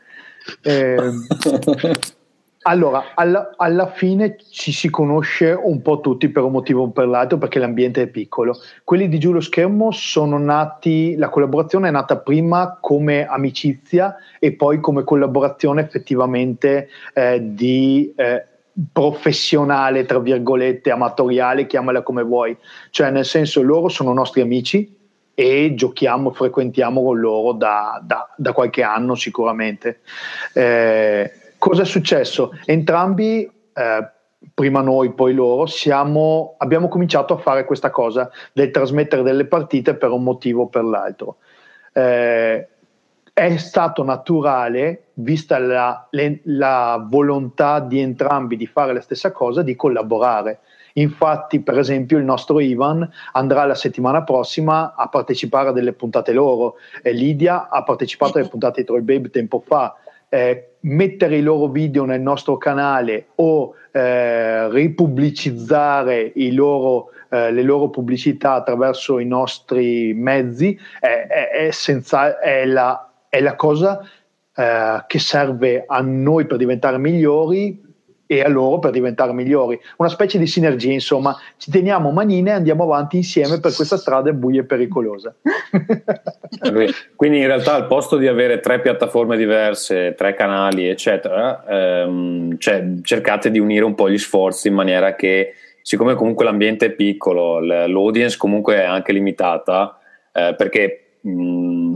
Eh, 0.63 0.97
allora, 2.63 3.13
alla, 3.13 3.53
alla, 3.55 3.87
fine 3.91 4.37
ci 4.49 4.71
si 4.71 4.89
conosce 4.89 5.51
un 5.51 5.81
po' 5.83 5.99
tutti 5.99 6.29
per 6.29 6.43
un 6.43 6.53
motivo 6.53 6.83
o 6.83 6.89
per 6.89 7.07
l'altro, 7.07 7.37
perché 7.37 7.59
l'ambiente 7.59 8.01
è 8.01 8.07
piccolo. 8.07 8.57
Quelli 8.83 9.07
di 9.09 9.19
Giulio 9.19 9.41
Schermo 9.41 9.91
sono 9.91 10.39
nati, 10.39 11.15
la 11.17 11.29
collaborazione 11.29 11.89
è 11.89 11.91
nata 11.91 12.17
prima 12.17 12.79
come 12.81 13.27
amicizia 13.27 14.15
e 14.39 14.53
poi 14.53 14.79
come 14.79 15.03
collaborazione 15.03 15.81
effettivamente 15.81 16.89
eh, 17.13 17.39
di 17.53 18.11
eh, 18.15 18.43
professionale, 18.91 20.05
tra 20.05 20.19
virgolette, 20.19 20.91
amatoriale, 20.91 21.67
chiamala 21.67 22.03
come 22.03 22.23
vuoi. 22.23 22.55
Cioè, 22.89 23.09
nel 23.09 23.25
senso, 23.25 23.61
loro 23.61 23.89
sono 23.89 24.13
nostri 24.13 24.41
amici 24.41 24.95
e 25.33 25.73
giochiamo, 25.75 26.31
frequentiamo 26.31 27.03
con 27.03 27.19
loro 27.19 27.53
da, 27.53 28.01
da, 28.03 28.27
da 28.35 28.53
qualche 28.53 28.83
anno 28.83 29.15
sicuramente. 29.15 29.99
Eh, 30.53 31.31
cosa 31.57 31.81
è 31.83 31.85
successo? 31.85 32.51
Entrambi, 32.65 33.49
eh, 33.73 34.09
prima 34.53 34.81
noi, 34.81 35.13
poi 35.13 35.33
loro, 35.33 35.65
siamo, 35.65 36.55
abbiamo 36.57 36.87
cominciato 36.87 37.33
a 37.33 37.37
fare 37.37 37.65
questa 37.65 37.89
cosa 37.89 38.29
del 38.53 38.71
trasmettere 38.71 39.23
delle 39.23 39.45
partite 39.45 39.95
per 39.95 40.11
un 40.11 40.23
motivo 40.23 40.63
o 40.63 40.67
per 40.67 40.83
l'altro. 40.83 41.37
Eh, 41.93 42.67
è 43.37 43.57
stato 43.57 44.03
naturale, 44.03 45.09
vista 45.13 45.59
la, 45.59 46.07
le, 46.09 46.39
la, 46.45 47.05
volontà 47.07 47.79
di 47.79 47.99
entrambi 47.99 48.55
di 48.55 48.65
fare 48.65 48.93
la 48.93 48.99
stessa 48.99 49.31
cosa, 49.31 49.61
di 49.61 49.75
collaborare. 49.75 50.61
Infatti, 50.93 51.59
per 51.59 51.77
esempio, 51.77 52.17
il 52.17 52.23
nostro 52.23 52.59
Ivan 52.59 53.07
andrà 53.33 53.63
la 53.65 53.75
settimana 53.75 54.23
prossima 54.23 54.95
a 54.95 55.07
partecipare 55.07 55.69
a 55.69 55.71
delle 55.71 55.93
puntate 55.93 56.33
loro, 56.33 56.77
e 57.03 57.11
Lidia 57.11 57.69
ha 57.69 57.83
partecipato 57.83 58.39
alle 58.39 58.47
puntate 58.47 58.81
di 58.81 58.87
Troy 58.87 59.01
Babe 59.01 59.29
tempo 59.29 59.63
fa. 59.63 59.95
Eh, 60.29 60.69
mettere 60.79 61.37
i 61.37 61.43
loro 61.43 61.67
video 61.67 62.05
nel 62.05 62.21
nostro 62.21 62.57
canale 62.57 63.27
o 63.35 63.75
eh, 63.91 64.67
ripubblicizzare 64.71 66.33
loro, 66.53 67.11
eh, 67.29 67.51
le 67.51 67.61
loro 67.61 67.89
pubblicità 67.89 68.53
attraverso 68.53 69.19
i 69.19 69.25
nostri 69.25 70.13
mezzi 70.15 70.77
è, 70.99 71.27
è, 71.27 71.49
è, 71.67 71.71
senza, 71.71 72.39
è 72.39 72.65
la 72.65 73.06
è 73.37 73.41
la 73.41 73.55
cosa 73.55 74.01
eh, 74.55 75.03
che 75.05 75.19
serve 75.19 75.83
a 75.85 76.01
noi 76.01 76.45
per 76.45 76.57
diventare 76.57 76.97
migliori 76.97 77.85
e 78.29 78.41
a 78.41 78.49
loro 78.49 78.79
per 78.79 78.91
diventare 78.91 79.31
migliori. 79.31 79.79
Una 79.97 80.09
specie 80.09 80.37
di 80.37 80.47
sinergia, 80.47 80.91
insomma, 80.91 81.35
ci 81.55 81.71
teniamo 81.71 82.11
manine 82.11 82.49
e 82.49 82.53
andiamo 82.53 82.83
avanti 82.83 83.15
insieme 83.15 83.59
per 83.59 83.73
questa 83.73 83.95
strada 83.95 84.31
buia 84.33 84.61
e 84.61 84.65
pericolosa. 84.65 85.33
Quindi 87.15 87.39
in 87.39 87.47
realtà 87.47 87.75
al 87.75 87.87
posto 87.87 88.17
di 88.17 88.27
avere 88.27 88.59
tre 88.59 88.81
piattaforme 88.81 89.37
diverse, 89.37 90.13
tre 90.17 90.33
canali, 90.33 90.87
eccetera, 90.87 91.63
ehm, 91.65 92.57
cioè, 92.57 92.85
cercate 93.01 93.49
di 93.49 93.59
unire 93.59 93.85
un 93.85 93.95
po' 93.95 94.09
gli 94.09 94.17
sforzi 94.17 94.67
in 94.67 94.73
maniera 94.73 95.15
che, 95.15 95.53
siccome 95.81 96.15
comunque 96.15 96.43
l'ambiente 96.43 96.87
è 96.87 96.91
piccolo, 96.91 97.59
l'audience 97.59 98.35
comunque 98.37 98.75
è 98.75 98.83
anche 98.83 99.13
limitata, 99.13 99.99
eh, 100.33 100.53
perché 100.57 101.19
mh, 101.21 101.29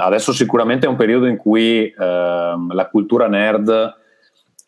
adesso 0.05 0.33
sicuramente 0.33 0.85
è 0.85 0.89
un 0.89 0.95
periodo 0.95 1.25
in 1.25 1.37
cui 1.37 1.85
eh, 1.85 1.95
la 1.95 2.87
cultura 2.89 3.27
nerd 3.27 3.99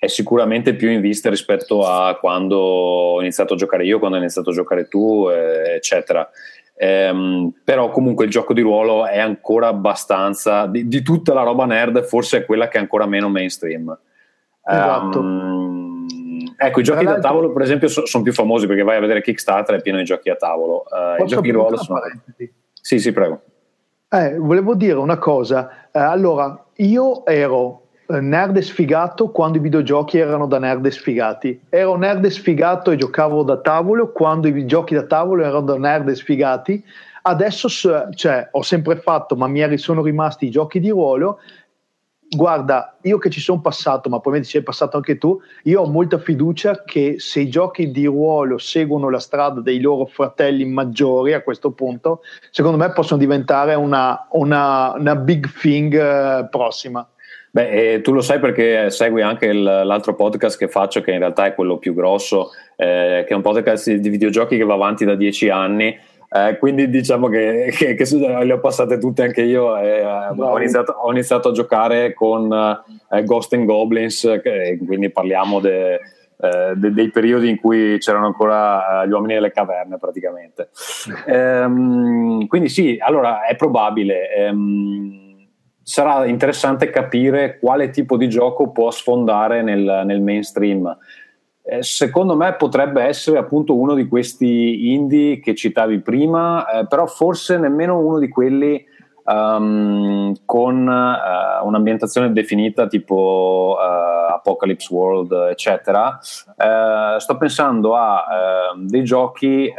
è 0.03 0.07
sicuramente 0.07 0.75
più 0.75 0.89
in 0.89 0.99
vista 0.99 1.29
rispetto 1.29 1.87
a 1.87 2.17
quando 2.17 2.57
ho 2.57 3.21
iniziato 3.21 3.53
a 3.53 3.57
giocare 3.57 3.85
io, 3.85 3.99
quando 3.99 4.17
hai 4.17 4.23
iniziato 4.23 4.49
a 4.49 4.53
giocare 4.53 4.87
tu, 4.89 5.29
eh, 5.29 5.75
eccetera. 5.75 6.29
Ehm, 6.75 7.53
però 7.63 7.89
comunque 7.89 8.25
il 8.25 8.31
gioco 8.31 8.53
di 8.53 8.59
ruolo 8.61 9.05
è 9.05 9.19
ancora 9.19 9.67
abbastanza 9.67 10.65
di, 10.65 10.87
di, 10.87 11.01
tutta 11.01 11.33
la 11.33 11.43
roba 11.43 11.65
nerd, 11.65 12.03
forse 12.03 12.39
è 12.39 12.45
quella 12.45 12.67
che 12.67 12.77
è 12.77 12.81
ancora 12.81 13.05
meno 13.05 13.29
mainstream. 13.29 13.97
Esatto. 14.65 15.19
Um, 15.19 16.05
ecco, 16.57 16.79
i 16.81 16.83
giochi 16.83 17.05
da 17.05 17.19
tavolo, 17.19 17.53
per 17.53 17.61
esempio, 17.61 17.87
so, 17.87 18.05
sono 18.05 18.23
più 18.23 18.33
famosi 18.33 18.67
perché 18.67 18.83
vai 18.83 18.97
a 18.97 19.01
vedere 19.01 19.21
Kickstarter 19.21 19.75
è 19.77 19.81
pieno 19.81 19.99
di 19.99 20.03
giochi 20.03 20.29
a 20.29 20.35
tavolo. 20.35 20.83
Uh, 20.89 21.23
I 21.23 21.27
giochi 21.27 21.43
di 21.43 21.51
ruolo 21.51 21.77
sono. 21.77 22.01
Sì, 22.73 22.99
sì, 22.99 23.13
prego. 23.13 23.41
Eh, 24.13 24.37
volevo 24.37 24.75
dire 24.75 24.99
una 24.99 25.17
cosa. 25.17 25.87
Eh, 25.91 25.97
allora, 25.97 26.63
io 26.75 27.25
ero 27.25 27.87
eh, 28.05 28.19
nerd 28.19 28.59
sfigato 28.59 29.31
quando 29.31 29.57
i 29.57 29.61
videogiochi 29.61 30.19
erano 30.19 30.45
da 30.45 30.59
nerd 30.59 30.87
sfigati. 30.89 31.59
Ero 31.67 31.95
nerd 31.97 32.27
sfigato 32.27 32.91
e 32.91 32.95
giocavo 32.95 33.41
da 33.41 33.57
tavolo 33.57 34.11
quando 34.11 34.47
i 34.47 34.65
giochi 34.67 34.93
da 34.93 35.01
tavolo 35.07 35.41
erano 35.41 35.61
da 35.61 35.79
nerd 35.79 36.11
sfigati. 36.11 36.83
Adesso 37.23 38.11
cioè, 38.13 38.49
ho 38.51 38.61
sempre 38.61 38.97
fatto, 38.97 39.35
ma 39.35 39.47
mi 39.47 39.77
sono 39.79 40.03
rimasti 40.03 40.45
i 40.45 40.51
giochi 40.51 40.79
di 40.79 40.89
ruolo 40.89 41.39
guarda, 42.35 42.97
io 43.01 43.17
che 43.17 43.29
ci 43.29 43.39
sono 43.39 43.61
passato, 43.61 44.09
ma 44.09 44.19
probabilmente 44.19 44.47
ci 44.47 44.57
sei 44.57 44.63
passato 44.63 44.97
anche 44.97 45.17
tu, 45.17 45.39
io 45.63 45.81
ho 45.81 45.89
molta 45.89 46.17
fiducia 46.17 46.83
che 46.83 47.15
se 47.17 47.41
i 47.41 47.49
giochi 47.49 47.91
di 47.91 48.05
ruolo 48.05 48.57
seguono 48.57 49.09
la 49.09 49.19
strada 49.19 49.61
dei 49.61 49.79
loro 49.79 50.05
fratelli 50.05 50.65
maggiori 50.65 51.33
a 51.33 51.41
questo 51.41 51.71
punto, 51.71 52.21
secondo 52.51 52.77
me 52.77 52.91
possono 52.91 53.19
diventare 53.19 53.75
una, 53.75 54.27
una, 54.31 54.93
una 54.93 55.15
big 55.15 55.51
thing 55.59 55.93
uh, 55.93 56.49
prossima. 56.49 57.07
Beh, 57.51 58.01
tu 58.01 58.13
lo 58.13 58.21
sai 58.21 58.39
perché 58.39 58.89
segui 58.89 59.21
anche 59.21 59.45
il, 59.45 59.61
l'altro 59.61 60.15
podcast 60.15 60.57
che 60.57 60.67
faccio, 60.67 61.01
che 61.01 61.11
in 61.11 61.19
realtà 61.19 61.45
è 61.45 61.53
quello 61.53 61.77
più 61.77 61.93
grosso, 61.93 62.49
eh, 62.75 63.23
che 63.27 63.31
è 63.31 63.35
un 63.35 63.43
podcast 63.43 63.91
di 63.91 64.09
videogiochi 64.09 64.57
che 64.57 64.63
va 64.63 64.73
avanti 64.73 65.05
da 65.05 65.13
dieci 65.13 65.49
anni. 65.49 65.95
Eh, 66.35 66.57
quindi 66.57 66.89
diciamo 66.89 67.27
che, 67.27 67.71
che, 67.77 67.93
che, 67.93 68.17
le 68.17 68.53
ho 68.53 68.59
passate 68.59 68.97
tutte 68.97 69.21
anche 69.21 69.43
io. 69.43 69.77
Eh, 69.77 70.03
ho, 70.03 70.57
iniziato, 70.57 70.93
ho, 70.93 71.11
iniziato, 71.11 71.49
a 71.49 71.51
giocare 71.51 72.13
con 72.13 72.51
eh, 73.11 73.23
Ghost 73.23 73.53
and 73.53 73.65
Goblins, 73.65 74.39
che, 74.41 74.79
quindi 74.83 75.11
parliamo 75.11 75.59
de, 75.59 75.93
eh, 75.93 76.73
de, 76.75 76.91
dei 76.91 77.11
periodi 77.11 77.49
in 77.49 77.59
cui 77.59 77.97
c'erano 77.99 78.25
ancora 78.25 79.05
gli 79.05 79.11
uomini 79.11 79.35
delle 79.35 79.51
caverne 79.51 79.97
praticamente. 79.99 80.69
Ehm, 81.27 82.47
quindi 82.47 82.67
sì, 82.69 82.97
allora 82.99 83.45
è 83.45 83.55
probabile. 83.55 84.33
Ehm, 84.33 85.47
sarà 85.83 86.25
interessante 86.25 86.89
capire 86.89 87.59
quale 87.59 87.91
tipo 87.91 88.17
di 88.17 88.27
gioco 88.27 88.71
può 88.71 88.89
sfondare 88.89 89.61
nel, 89.61 90.01
nel 90.05 90.21
mainstream. 90.21 90.97
Eh, 91.65 91.81
secondo 91.81 92.35
me 92.35 92.55
potrebbe 92.55 93.03
essere 93.03 93.37
appunto 93.37 93.77
uno 93.77 93.93
di 93.93 94.07
questi 94.07 94.93
indie 94.93 95.39
che 95.39 95.55
citavi 95.55 96.01
prima, 96.01 96.67
eh, 96.69 96.87
però 96.87 97.05
forse 97.05 97.57
nemmeno 97.57 97.99
uno 97.99 98.19
di 98.19 98.27
quelli 98.27 98.85
um, 99.23 100.33
con 100.45 100.87
uh, 100.87 101.65
un'ambientazione 101.65 102.33
definita 102.33 102.87
tipo 102.87 103.77
uh, 103.77 104.33
Apocalypse 104.33 104.93
World, 104.93 105.31
eccetera. 105.49 106.19
Uh, 106.57 107.17
sto 107.19 107.37
pensando 107.37 107.95
a 107.95 108.25
ehm, 108.73 108.87
dei 108.87 109.03
giochi 109.03 109.71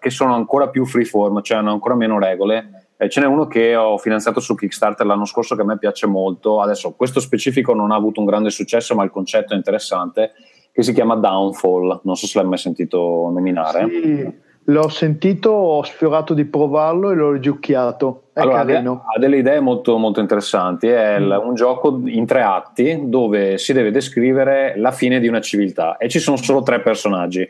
che 0.00 0.10
sono 0.10 0.34
ancora 0.34 0.68
più 0.68 0.84
freeform, 0.84 1.42
cioè 1.42 1.58
hanno 1.58 1.72
ancora 1.72 1.94
meno 1.94 2.18
regole 2.18 2.88
ce 3.06 3.20
n'è 3.20 3.26
uno 3.26 3.46
che 3.46 3.76
ho 3.76 3.96
finanziato 3.96 4.40
su 4.40 4.56
Kickstarter 4.56 5.06
l'anno 5.06 5.24
scorso 5.24 5.54
che 5.54 5.62
a 5.62 5.64
me 5.64 5.78
piace 5.78 6.08
molto. 6.08 6.60
Adesso 6.60 6.94
questo 6.94 7.20
specifico 7.20 7.72
non 7.72 7.92
ha 7.92 7.94
avuto 7.94 8.18
un 8.18 8.26
grande 8.26 8.50
successo, 8.50 8.96
ma 8.96 9.04
il 9.04 9.10
concetto 9.10 9.52
è 9.52 9.56
interessante, 9.56 10.32
che 10.72 10.82
si 10.82 10.92
chiama 10.92 11.16
Downfall. 11.16 12.00
Non 12.04 12.16
so 12.16 12.26
se 12.26 12.38
l'hai 12.38 12.48
mai 12.48 12.58
sentito 12.58 13.30
nominare. 13.32 13.88
Sì, 13.88 14.32
l'ho 14.64 14.88
sentito, 14.88 15.50
ho 15.50 15.82
sfiorato 15.82 16.34
di 16.34 16.44
provarlo 16.44 17.10
e 17.10 17.14
l'ho 17.14 17.32
rigiucchiato. 17.32 18.24
È 18.32 18.40
allora, 18.40 18.64
carino. 18.64 19.04
Ha 19.14 19.18
delle 19.18 19.38
idee 19.38 19.60
molto, 19.60 19.96
molto 19.98 20.20
interessanti. 20.20 20.88
È 20.88 21.18
mm. 21.18 21.32
un 21.32 21.54
gioco 21.54 22.00
in 22.04 22.26
tre 22.26 22.42
atti 22.42 23.02
dove 23.04 23.58
si 23.58 23.72
deve 23.72 23.90
descrivere 23.90 24.74
la 24.76 24.92
fine 24.92 25.20
di 25.20 25.28
una 25.28 25.40
civiltà 25.40 25.96
e 25.96 26.08
ci 26.08 26.18
sono 26.18 26.36
solo 26.36 26.62
tre 26.62 26.80
personaggi 26.80 27.48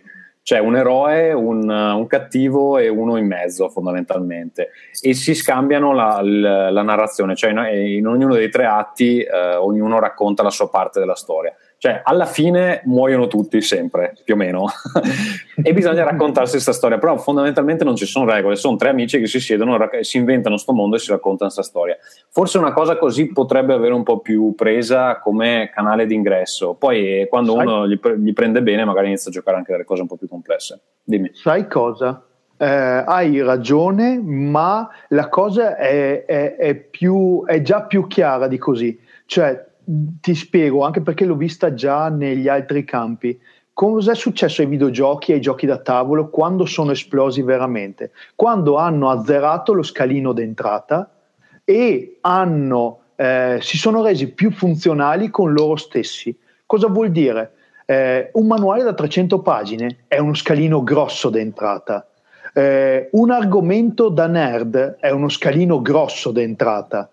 c'è 0.49 0.61
un 0.61 0.77
eroe, 0.77 1.35
un, 1.35 1.69
un, 1.69 2.07
cattivo 2.07 2.79
e 2.79 2.89
uno 2.89 3.19
in 3.19 3.27
mezzo 3.27 3.69
fondamentalmente 3.69 4.71
e 5.03 5.13
si 5.13 5.35
scambiano 5.35 5.93
la, 5.93 6.21
la, 6.23 6.71
la 6.71 6.83
narrazione, 6.83 7.37
cioè 7.37 7.51
in, 7.51 7.59
in, 7.99 8.07
ognuno 8.07 8.33
dei 8.33 8.49
tre 8.49 8.65
atti 8.65 9.21
eh, 9.21 9.57
ognuno 9.57 9.99
racconta 9.99 10.43
la 10.43 10.49
sua 10.49 10.71
parte 10.71 11.01
della 11.01 11.17
storia. 11.17 11.55
Cioè, 11.81 12.01
alla 12.03 12.27
fine 12.27 12.83
muoiono 12.87 13.29
tutti 13.29 13.63
sempre, 13.63 14.13
più 14.25 14.35
o 14.35 14.37
meno, 14.37 14.67
e 15.63 15.73
bisogna 15.73 16.03
raccontarsi 16.03 16.55
questa 16.55 16.73
storia. 16.73 16.99
Però 16.99 17.17
fondamentalmente 17.19 17.85
non 17.85 17.95
ci 17.95 18.05
sono 18.05 18.29
regole, 18.29 18.57
sono 18.57 18.75
tre 18.75 18.89
amici 18.89 19.21
che 19.21 19.29
si 19.29 19.39
siedono, 19.39 19.79
si 20.01 20.17
inventano 20.17 20.57
sto 20.57 20.73
mondo 20.73 20.97
e 20.97 20.99
si 20.99 21.13
raccontano 21.13 21.53
questa 21.53 21.63
storia. 21.63 21.97
Forse 22.31 22.59
una 22.59 22.73
cosa 22.73 22.99
così 22.99 23.31
potrebbe 23.31 23.75
avere 23.75 23.95
un 23.95 24.03
po' 24.03 24.19
più 24.19 24.55
presa 24.57 25.21
come 25.21 25.71
canale 25.73 26.07
d'ingresso. 26.07 26.75
Poi, 26.75 27.21
eh, 27.21 27.29
quando 27.29 27.55
Sai? 27.55 27.67
uno 27.67 27.87
gli, 27.87 28.01
gli, 28.17 28.33
prende 28.33 28.61
bene, 28.61 28.85
magari 28.85 29.07
inizia 29.07 29.31
a 29.31 29.35
giocare 29.35 29.59
anche 29.59 29.71
delle 29.71 29.85
cose 29.85 30.03
un 30.03 30.09
po' 30.09 30.17
più 30.17 30.27
complesse. 30.27 30.81
Dimmi. 31.05 31.31
Sai 31.33 31.69
cosa? 31.69 32.25
Eh, 32.57 32.67
hai 32.67 33.41
ragione, 33.41 34.21
ma 34.21 34.89
la 35.11 35.29
cosa 35.29 35.77
è, 35.77 36.25
è, 36.25 36.57
è, 36.57 36.75
più, 36.75 37.45
è 37.47 37.63
già 37.63 37.83
più 37.83 38.09
chiara 38.09 38.49
di 38.49 38.59
così. 38.59 38.99
Cioè, 39.27 39.65
ti 40.21 40.35
spiego, 40.35 40.85
anche 40.85 41.01
perché 41.01 41.25
l'ho 41.25 41.37
vista 41.37 41.73
già 41.73 42.09
negli 42.09 42.49
altri 42.49 42.85
campi. 42.85 43.39
Cosa 43.73 44.13
è 44.13 44.15
successo 44.15 44.61
ai 44.61 44.67
videogiochi 44.67 45.31
e 45.31 45.35
ai 45.35 45.41
giochi 45.41 45.65
da 45.65 45.79
tavolo 45.79 46.29
quando 46.29 46.67
sono 46.67 46.91
esplosi 46.91 47.43
veramente? 47.43 48.11
Quando 48.35 48.77
hanno 48.77 49.09
azzerato 49.09 49.73
lo 49.73 49.83
scalino 49.83 50.33
d'entrata 50.33 51.11
e 51.65 52.19
hanno, 52.21 52.99
eh, 53.17 53.59
si 53.63 53.79
sono 53.79 54.03
resi 54.03 54.33
più 54.33 54.51
funzionali 54.51 55.31
con 55.31 55.53
loro 55.53 55.77
stessi. 55.77 56.37
Cosa 56.67 56.89
vuol 56.89 57.11
dire? 57.11 57.53
Eh, 57.87 58.31
un 58.35 58.47
manuale 58.47 58.83
da 58.83 58.93
300 58.93 59.41
pagine 59.41 60.05
è 60.09 60.19
uno 60.19 60.35
scalino 60.35 60.83
grosso 60.83 61.31
d'entrata. 61.31 62.07
Eh, 62.53 63.09
un 63.13 63.31
argomento 63.31 64.09
da 64.09 64.27
nerd 64.27 64.97
è 64.99 65.11
uno 65.11 65.29
scalino 65.29 65.81
grosso 65.81 66.31
d'entrata 66.31 67.11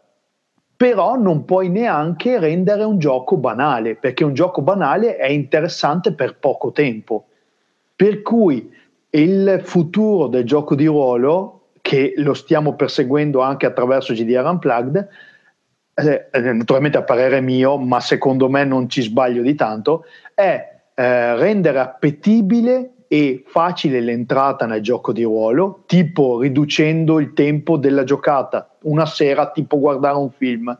però 0.77 1.15
non 1.15 1.45
puoi 1.45 1.69
neanche 1.69 2.39
rendere 2.39 2.83
un 2.83 2.99
gioco 2.99 3.37
banale, 3.37 3.95
perché 3.95 4.23
un 4.23 4.33
gioco 4.33 4.61
banale 4.61 5.15
è 5.15 5.27
interessante 5.29 6.13
per 6.13 6.37
poco 6.37 6.71
tempo. 6.71 7.27
Per 7.95 8.21
cui 8.21 8.71
il 9.11 9.61
futuro 9.63 10.27
del 10.27 10.43
gioco 10.43 10.75
di 10.75 10.85
ruolo, 10.85 11.69
che 11.81 12.13
lo 12.17 12.33
stiamo 12.33 12.75
perseguendo 12.75 13.41
anche 13.41 13.65
attraverso 13.65 14.13
GDR 14.13 14.45
Unplugged, 14.45 15.07
eh, 15.93 16.27
eh, 16.29 16.39
naturalmente 16.51 16.97
a 16.97 17.03
parere 17.03 17.39
mio, 17.39 17.77
ma 17.77 18.01
secondo 18.01 18.49
me 18.49 18.65
non 18.65 18.89
ci 18.89 19.01
sbaglio 19.01 19.41
di 19.41 19.55
tanto, 19.55 20.03
è 20.33 20.81
eh, 20.93 21.35
rendere 21.35 21.79
appetibile 21.79 22.91
e 23.07 23.43
facile 23.45 24.01
l'entrata 24.01 24.65
nel 24.65 24.81
gioco 24.81 25.13
di 25.13 25.23
ruolo, 25.23 25.83
tipo 25.85 26.41
riducendo 26.41 27.19
il 27.19 27.31
tempo 27.31 27.77
della 27.77 28.03
giocata, 28.03 28.74
una 28.85 29.05
sera 29.05 29.51
tipo 29.51 29.79
guardare 29.79 30.17
un 30.17 30.31
film, 30.31 30.77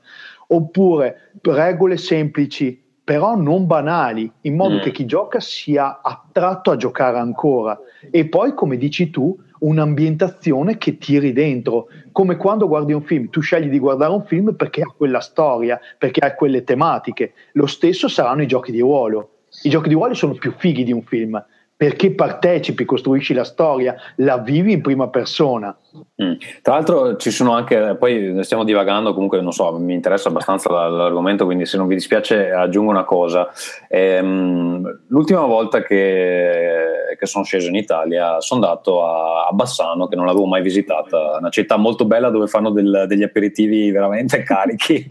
oppure 0.48 1.32
regole 1.42 1.98
semplici 1.98 2.84
però 3.06 3.36
non 3.36 3.68
banali, 3.68 4.30
in 4.42 4.56
modo 4.56 4.78
mm. 4.78 4.80
che 4.80 4.92
chi 4.92 5.06
gioca 5.06 5.40
sia 5.40 6.02
attratto 6.02 6.72
a 6.72 6.76
giocare 6.76 7.20
ancora. 7.20 7.80
E 8.10 8.28
poi, 8.28 8.56
come 8.56 8.78
dici 8.78 9.12
tu, 9.12 9.38
un'ambientazione 9.60 10.80
che 10.80 10.98
tiri 10.98 11.32
dentro, 11.32 11.88
come 12.12 12.36
quando 12.36 12.68
guardi 12.68 12.94
un 12.94 13.04
film, 13.04 13.30
tu 13.30 13.42
scegli 13.42 13.70
di 13.70 13.78
guardare 13.78 14.12
un 14.12 14.26
film 14.26 14.56
perché 14.56 14.82
ha 14.82 14.92
quella 14.98 15.20
storia, 15.20 15.80
perché 16.00 16.26
ha 16.26 16.34
quelle 16.34 16.64
tematiche. 16.64 17.34
Lo 17.52 17.68
stesso 17.68 18.08
saranno 18.08 18.42
i 18.42 18.48
giochi 18.48 18.72
di 18.72 18.80
ruolo. 18.80 19.30
I 19.62 19.70
giochi 19.70 19.88
di 19.88 19.94
ruolo 19.94 20.16
sono 20.16 20.34
più 20.34 20.52
fighi 20.58 20.84
di 20.84 20.92
un 20.92 21.04
film, 21.04 21.42
perché 21.78 22.14
partecipi, 22.16 22.86
costruisci 22.86 23.34
la 23.34 23.44
storia, 23.44 23.96
la 24.18 24.38
vivi 24.38 24.72
in 24.72 24.82
prima 24.82 25.10
persona. 25.10 25.76
Mm. 26.24 26.34
Tra 26.62 26.76
l'altro 26.76 27.18
ci 27.18 27.32
sono 27.32 27.54
anche, 27.54 27.98
poi 28.00 28.42
stiamo 28.44 28.64
divagando, 28.64 29.14
comunque 29.14 29.42
non 29.42 29.52
so, 29.52 29.78
mi 29.78 29.94
interessa 29.94 30.30
abbastanza 30.30 30.70
l'argomento, 30.72 31.44
quindi 31.44 31.66
se 31.66 31.76
non 31.76 31.88
vi 31.88 31.96
dispiace 31.96 32.52
aggiungo 32.52 32.92
una 32.92 33.04
cosa. 33.04 33.50
Ehm, 33.90 35.02
l'ultima 35.08 35.42
volta 35.42 35.82
che, 35.84 37.16
che, 37.20 37.26
sono 37.26 37.44
sceso 37.44 37.68
in 37.68 37.76
Italia 37.76 38.40
sono 38.40 38.64
andato 38.64 39.06
a, 39.06 39.48
a, 39.48 39.52
Bassano, 39.52 40.08
che 40.08 40.16
non 40.16 40.26
l'avevo 40.26 40.46
mai 40.46 40.62
visitata, 40.62 41.38
una 41.40 41.50
città 41.50 41.76
molto 41.76 42.06
bella 42.06 42.30
dove 42.30 42.48
fanno 42.48 42.70
del, 42.70 43.04
degli 43.06 43.24
aperitivi 43.24 43.92
veramente 43.92 44.44
carichi. 44.44 45.06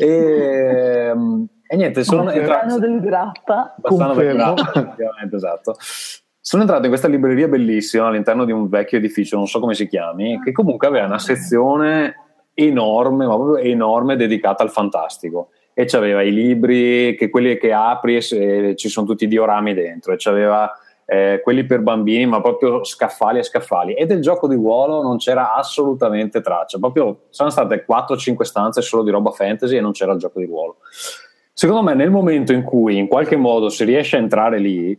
e, 0.00 0.06
ehm, 1.14 1.46
e 1.72 1.76
niente, 1.76 2.04
sono 2.04 2.30
entrato. 2.30 2.78
del 2.78 3.00
grappa. 3.00 3.74
Bassano 3.78 4.12
del 4.12 4.34
grappa, 4.34 4.94
esatto. 5.32 5.74
Sono 6.38 6.62
entrato 6.64 6.82
in 6.82 6.90
questa 6.90 7.08
libreria 7.08 7.48
bellissima 7.48 8.08
all'interno 8.08 8.44
di 8.44 8.52
un 8.52 8.68
vecchio 8.68 8.98
edificio, 8.98 9.38
non 9.38 9.46
so 9.46 9.58
come 9.58 9.72
si 9.72 9.88
chiami, 9.88 10.38
che 10.44 10.52
comunque 10.52 10.86
aveva 10.86 11.06
una 11.06 11.18
sezione 11.18 12.14
enorme, 12.52 13.24
ma 13.24 13.36
proprio 13.36 13.56
enorme, 13.56 14.16
dedicata 14.16 14.62
al 14.62 14.70
fantastico. 14.70 15.48
E 15.72 15.86
c'aveva 15.86 16.20
i 16.20 16.30
libri, 16.30 17.16
che 17.16 17.30
quelli 17.30 17.56
che 17.56 17.72
apri 17.72 18.16
e 18.16 18.74
ci 18.76 18.88
sono 18.90 19.06
tutti 19.06 19.24
i 19.24 19.28
diorami 19.28 19.72
dentro, 19.72 20.12
e 20.12 20.16
c'aveva 20.18 20.70
eh, 21.06 21.40
quelli 21.42 21.64
per 21.64 21.80
bambini, 21.80 22.26
ma 22.26 22.42
proprio 22.42 22.84
scaffali 22.84 23.38
e 23.38 23.44
scaffali. 23.44 23.94
E 23.94 24.04
del 24.04 24.20
gioco 24.20 24.46
di 24.46 24.56
ruolo 24.56 25.00
non 25.00 25.16
c'era 25.16 25.54
assolutamente 25.54 26.42
traccia. 26.42 26.78
Proprio 26.78 27.22
sono 27.30 27.48
state 27.48 27.86
4-5 27.88 28.42
stanze 28.42 28.82
solo 28.82 29.02
di 29.02 29.10
roba 29.10 29.30
fantasy 29.30 29.78
e 29.78 29.80
non 29.80 29.92
c'era 29.92 30.12
il 30.12 30.18
gioco 30.18 30.38
di 30.38 30.44
ruolo. 30.44 30.76
Secondo 31.52 31.82
me, 31.82 31.94
nel 31.94 32.10
momento 32.10 32.52
in 32.52 32.62
cui 32.62 32.96
in 32.96 33.08
qualche 33.08 33.36
modo 33.36 33.68
si 33.68 33.84
riesce 33.84 34.16
a 34.16 34.20
entrare 34.20 34.58
lì, 34.58 34.98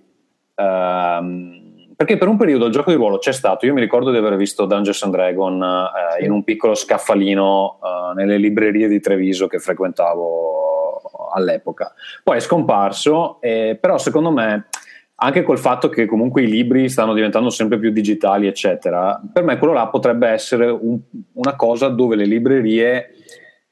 ehm, 0.56 1.94
perché 1.96 2.18
per 2.18 2.28
un 2.28 2.38
periodo 2.38 2.66
il 2.66 2.72
gioco 2.72 2.92
di 2.92 2.96
ruolo 2.96 3.18
c'è 3.18 3.32
stato, 3.32 3.66
io 3.66 3.74
mi 3.74 3.80
ricordo 3.80 4.12
di 4.12 4.18
aver 4.18 4.36
visto 4.36 4.66
Dungeons 4.66 5.04
and 5.04 5.14
Dragon 5.14 5.62
eh, 5.64 6.24
in 6.24 6.32
un 6.32 6.44
piccolo 6.44 6.76
scaffalino 6.76 7.80
eh, 7.82 8.14
nelle 8.16 8.38
librerie 8.38 8.88
di 8.88 9.00
Treviso 9.00 9.48
che 9.48 9.60
frequentavo 9.60 11.32
all'epoca. 11.34 11.94
Poi 12.24 12.38
è 12.38 12.40
scomparso, 12.40 13.42
eh, 13.42 13.78
però 13.80 13.98
secondo 13.98 14.32
me 14.32 14.68
anche 15.16 15.44
col 15.44 15.60
fatto 15.60 15.90
che 15.90 16.06
comunque 16.06 16.42
i 16.42 16.48
libri 16.48 16.90
stanno 16.90 17.14
diventando 17.14 17.50
sempre 17.50 17.80
più 17.80 17.92
digitali, 17.92 18.48
eccetera, 18.48 19.22
per 19.32 19.44
me 19.44 19.58
quello 19.58 19.74
là 19.74 19.88
potrebbe 19.88 20.28
essere 20.28 20.70
un, 20.70 21.00
una 21.34 21.56
cosa 21.56 21.88
dove 21.88 22.16
le 22.16 22.26
librerie 22.26 23.10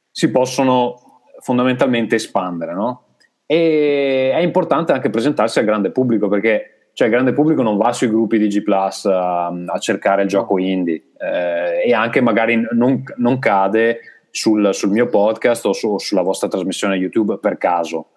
si 0.10 0.32
possono 0.32 1.11
fondamentalmente 1.42 2.16
espandere, 2.16 2.74
no? 2.74 3.06
E 3.46 4.32
è 4.34 4.40
importante 4.40 4.94
anche 4.94 5.10
presentarsi 5.10 5.60
al 5.60 5.66
grande 5.66 5.92
pubblico 5.92 6.30
perché 6.30 6.90
cioè, 6.94 7.08
il 7.08 7.14
grande 7.14 7.34
pubblico 7.34 7.62
non 7.62 7.78
va 7.78 7.94
sui 7.94 8.08
gruppi 8.08 8.38
di 8.38 8.48
G 8.48 8.64
Plus 8.64 9.06
a, 9.06 9.48
a 9.48 9.78
cercare 9.80 10.24
il 10.24 10.28
gioco 10.28 10.58
indie 10.58 11.12
eh, 11.18 11.84
e 11.86 11.94
anche 11.94 12.22
magari 12.22 12.62
non, 12.72 13.04
non 13.18 13.40
cade 13.40 14.00
sul, 14.30 14.74
sul 14.74 14.90
mio 14.90 15.08
podcast 15.08 15.66
o 15.66 15.74
su, 15.74 15.98
sulla 15.98 16.22
vostra 16.22 16.48
trasmissione 16.48 16.96
YouTube 16.96 17.38
per 17.40 17.58
caso. 17.58 18.08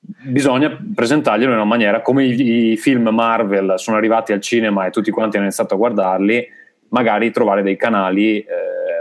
Bisogna 0.00 0.78
presentarglielo 0.94 1.50
in 1.50 1.58
una 1.58 1.66
maniera 1.66 2.02
come 2.02 2.24
i, 2.24 2.70
i 2.72 2.76
film 2.76 3.08
Marvel 3.08 3.74
sono 3.76 3.96
arrivati 3.96 4.32
al 4.32 4.40
cinema 4.40 4.86
e 4.86 4.90
tutti 4.90 5.10
quanti 5.10 5.36
hanno 5.36 5.46
iniziato 5.46 5.74
a 5.74 5.78
guardarli, 5.78 6.46
magari 6.88 7.30
trovare 7.30 7.62
dei 7.62 7.76
canali, 7.76 8.38
eh, 8.38 8.46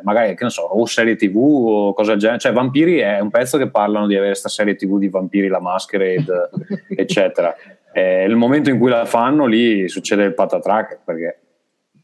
magari 0.03 0.35
che 0.35 0.43
ne 0.43 0.49
so, 0.49 0.63
o 0.63 0.85
serie 0.85 1.15
tv 1.15 1.37
o 1.37 1.93
cosa 1.93 2.11
del 2.11 2.19
genere. 2.19 2.39
Cioè, 2.39 2.53
Vampiri 2.53 2.97
è 2.97 3.19
un 3.19 3.29
pezzo 3.29 3.57
che 3.57 3.69
parlano 3.69 4.07
di 4.07 4.13
avere 4.13 4.31
questa 4.31 4.49
serie 4.49 4.75
tv 4.75 4.97
di 4.97 5.09
Vampiri, 5.09 5.47
la 5.47 5.59
Masquerade, 5.59 6.49
eccetera. 6.95 7.55
Eh, 7.91 8.25
il 8.25 8.35
momento 8.35 8.69
in 8.69 8.77
cui 8.77 8.89
la 8.89 9.05
fanno, 9.05 9.45
lì 9.45 9.87
succede 9.89 10.23
il 10.23 10.33
patatrack 10.33 10.99
perché. 11.03 11.39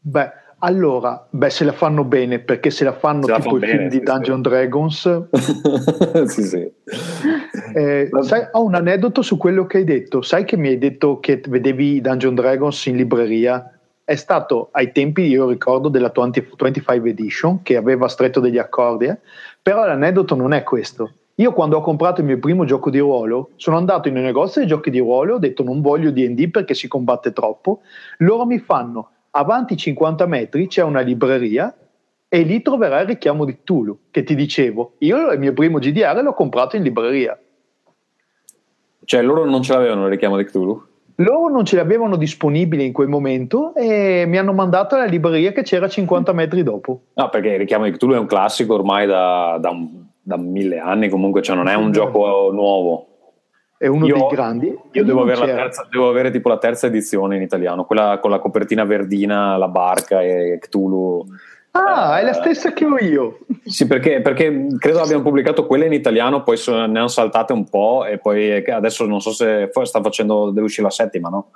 Beh, 0.00 0.30
allora, 0.58 1.26
beh, 1.28 1.50
se 1.50 1.64
la 1.64 1.72
fanno 1.72 2.04
bene, 2.04 2.38
perché 2.38 2.70
se 2.70 2.84
la 2.84 2.94
fanno 2.94 3.26
se 3.26 3.34
tipo 3.34 3.58
i 3.58 3.60
film 3.60 3.88
di 3.88 4.00
Dungeon 4.00 4.42
sì. 4.42 4.48
Dragons. 4.48 5.26
sì, 6.24 6.42
sì. 6.42 6.72
Eh, 7.74 8.08
sai, 8.20 8.48
ho 8.52 8.64
un 8.64 8.74
aneddoto 8.74 9.20
su 9.20 9.36
quello 9.36 9.66
che 9.66 9.78
hai 9.78 9.84
detto. 9.84 10.22
Sai 10.22 10.44
che 10.44 10.56
mi 10.56 10.68
hai 10.68 10.78
detto 10.78 11.20
che 11.20 11.42
vedevi 11.46 12.00
Dungeon 12.00 12.34
Dragons 12.34 12.86
in 12.86 12.96
libreria? 12.96 13.70
È 14.06 14.16
stato 14.16 14.68
ai 14.72 14.92
tempi, 14.92 15.22
io 15.22 15.48
ricordo, 15.48 15.88
della 15.88 16.12
20, 16.14 16.50
25 16.58 17.08
Edition, 17.08 17.62
che 17.62 17.76
aveva 17.76 18.06
stretto 18.06 18.38
degli 18.38 18.58
accordi, 18.58 19.06
eh? 19.06 19.18
però 19.62 19.86
l'aneddoto 19.86 20.34
non 20.34 20.52
è 20.52 20.62
questo. 20.62 21.12
Io 21.36 21.52
quando 21.52 21.78
ho 21.78 21.80
comprato 21.80 22.20
il 22.20 22.26
mio 22.26 22.38
primo 22.38 22.66
gioco 22.66 22.90
di 22.90 22.98
ruolo, 22.98 23.50
sono 23.56 23.78
andato 23.78 24.08
in 24.08 24.16
un 24.16 24.22
negozio 24.22 24.60
di 24.60 24.66
giochi 24.66 24.90
di 24.90 24.98
ruolo, 24.98 25.36
ho 25.36 25.38
detto 25.38 25.62
non 25.62 25.80
voglio 25.80 26.10
D&D 26.10 26.50
perché 26.50 26.74
si 26.74 26.86
combatte 26.86 27.32
troppo, 27.32 27.80
loro 28.18 28.44
mi 28.44 28.58
fanno 28.58 29.08
avanti 29.30 29.76
50 29.76 30.26
metri 30.26 30.68
c'è 30.68 30.82
una 30.82 31.00
libreria 31.00 31.74
e 32.28 32.42
lì 32.42 32.62
troverai 32.62 33.02
il 33.02 33.08
richiamo 33.08 33.44
di 33.44 33.58
Tulu, 33.64 33.98
che 34.10 34.22
ti 34.22 34.34
dicevo, 34.34 34.94
io 34.98 35.30
il 35.32 35.38
mio 35.38 35.52
primo 35.54 35.78
GDR 35.78 36.20
l'ho 36.22 36.34
comprato 36.34 36.76
in 36.76 36.82
libreria. 36.82 37.38
Cioè 39.04 39.22
loro 39.22 39.44
non 39.44 39.62
ce 39.62 39.72
l'avevano 39.72 40.04
il 40.04 40.10
richiamo 40.10 40.36
di 40.36 40.44
Cthulhu? 40.44 40.92
Loro 41.16 41.48
non 41.48 41.64
ce 41.64 41.76
l'avevano 41.76 42.16
disponibile 42.16 42.82
in 42.82 42.92
quel 42.92 43.08
momento 43.08 43.74
e 43.74 44.24
mi 44.26 44.36
hanno 44.36 44.52
mandato 44.52 44.96
alla 44.96 45.04
libreria 45.04 45.52
che 45.52 45.62
c'era 45.62 45.88
50 45.88 46.32
metri 46.32 46.62
dopo. 46.62 47.02
No, 47.14 47.28
perché 47.28 47.50
il 47.50 47.58
richiamo 47.58 47.84
di 47.84 47.92
Cthulhu 47.92 48.14
è 48.14 48.18
un 48.18 48.26
classico 48.26 48.74
ormai 48.74 49.06
da, 49.06 49.58
da, 49.60 49.72
da 50.20 50.36
mille 50.36 50.78
anni, 50.78 51.08
comunque 51.08 51.42
cioè 51.42 51.54
non 51.54 51.68
è 51.68 51.74
un 51.74 51.92
gioco 51.92 52.50
nuovo 52.52 53.08
è 53.84 53.88
uno 53.88 54.06
io, 54.06 54.14
dei 54.14 54.28
grandi. 54.30 54.78
Io 54.92 55.04
devo 55.04 55.22
avere, 55.22 55.44
terza, 55.44 55.86
devo 55.90 56.08
avere, 56.08 56.30
tipo 56.30 56.48
la 56.48 56.56
terza 56.56 56.86
edizione 56.86 57.36
in 57.36 57.42
italiano, 57.42 57.84
quella 57.84 58.18
con 58.18 58.30
la 58.30 58.38
copertina 58.38 58.84
verdina, 58.84 59.58
la 59.58 59.68
barca 59.68 60.22
e 60.22 60.58
Cthulhu. 60.58 61.26
Ah, 61.76 62.18
eh, 62.18 62.20
è 62.20 62.24
la 62.24 62.32
stessa 62.32 62.72
che 62.72 62.84
ho 62.84 62.96
io. 62.98 63.38
Sì, 63.64 63.86
perché, 63.86 64.20
perché, 64.20 64.68
credo 64.78 65.00
abbiano 65.00 65.22
pubblicato 65.22 65.66
quelle 65.66 65.86
in 65.86 65.92
italiano, 65.92 66.44
poi 66.44 66.56
ne 66.68 66.82
hanno 66.82 67.08
saltate 67.08 67.52
un 67.52 67.68
po' 67.68 68.04
e 68.04 68.18
poi 68.18 68.64
adesso 68.70 69.06
non 69.06 69.20
so 69.20 69.32
se 69.32 69.68
sta 69.82 70.00
facendo, 70.00 70.50
deve 70.50 70.66
uscire 70.66 70.84
la 70.86 70.92
settima, 70.92 71.28
no? 71.28 71.50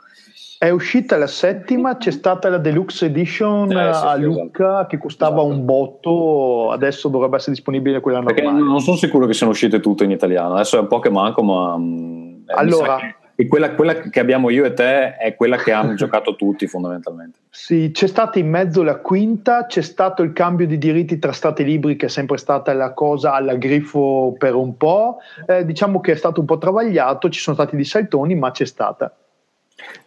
È 0.59 0.70
uscita 0.70 1.16
la 1.16 1.28
settima, 1.28 1.98
c'è 1.98 2.11
stata 2.11 2.48
la 2.48 2.59
deluxe 2.59 3.07
edition 3.07 3.70
eh, 3.70 3.94
sì, 3.94 4.04
a 4.04 4.16
Lucca 4.16 4.64
esatto. 4.64 4.87
che 4.88 4.98
costava 4.98 5.37
esatto. 5.37 5.54
un 5.54 5.64
botto, 5.64 6.70
adesso 6.72 7.09
dovrebbe 7.09 7.37
essere 7.37 7.52
disponibile 7.52 8.00
quella 8.00 8.18
normale. 8.18 8.42
Perché 8.42 8.61
non 8.61 8.81
sono 8.81 8.96
sicuro 8.96 9.26
che 9.26 9.35
siano 9.35 9.52
uscite 9.52 9.78
tutte 9.78 10.02
in 10.02 10.11
italiano, 10.11 10.54
adesso 10.54 10.76
è 10.76 10.81
un 10.81 10.88
po' 10.88 10.98
che 10.98 11.11
manco, 11.11 11.44
ma... 11.44 11.76
Eh, 11.78 12.54
allora... 12.54 12.98
E 13.40 13.46
quella, 13.46 13.72
quella, 13.77 13.94
che 14.01 14.18
abbiamo 14.18 14.51
io 14.51 14.64
e 14.64 14.72
te 14.72 15.16
è 15.16 15.37
quella 15.37 15.59
che 15.59 15.70
hanno 15.70 15.94
giocato 15.96 16.35
tutti 16.35 16.66
fondamentalmente. 16.66 17.38
Sì, 17.51 17.92
c'è 17.92 18.09
stata 18.09 18.40
in 18.40 18.51
mezzo 18.51 18.83
la 18.83 18.96
quinta, 18.96 19.66
c'è 19.66 19.81
stato 19.81 20.24
il 20.24 20.33
cambio 20.33 20.66
di 20.66 20.77
diritti 20.77 21.20
tra 21.20 21.31
stati 21.31 21.62
libri 21.62 21.94
che 21.94 22.07
è 22.07 22.09
sempre 22.09 22.37
stata 22.37 22.72
la 22.72 22.92
cosa 22.94 23.35
alla 23.35 23.55
grifo 23.55 24.35
per 24.37 24.57
un 24.57 24.77
po', 24.77 25.18
eh, 25.46 25.64
diciamo 25.64 26.01
che 26.01 26.11
è 26.11 26.16
stato 26.16 26.40
un 26.40 26.46
po' 26.46 26.59
travagliato, 26.59 27.29
ci 27.29 27.38
sono 27.38 27.55
stati 27.55 27.77
dei 27.77 27.85
saltoni 27.85 28.35
ma 28.35 28.51
c'è 28.51 28.64
stata. 28.64 29.14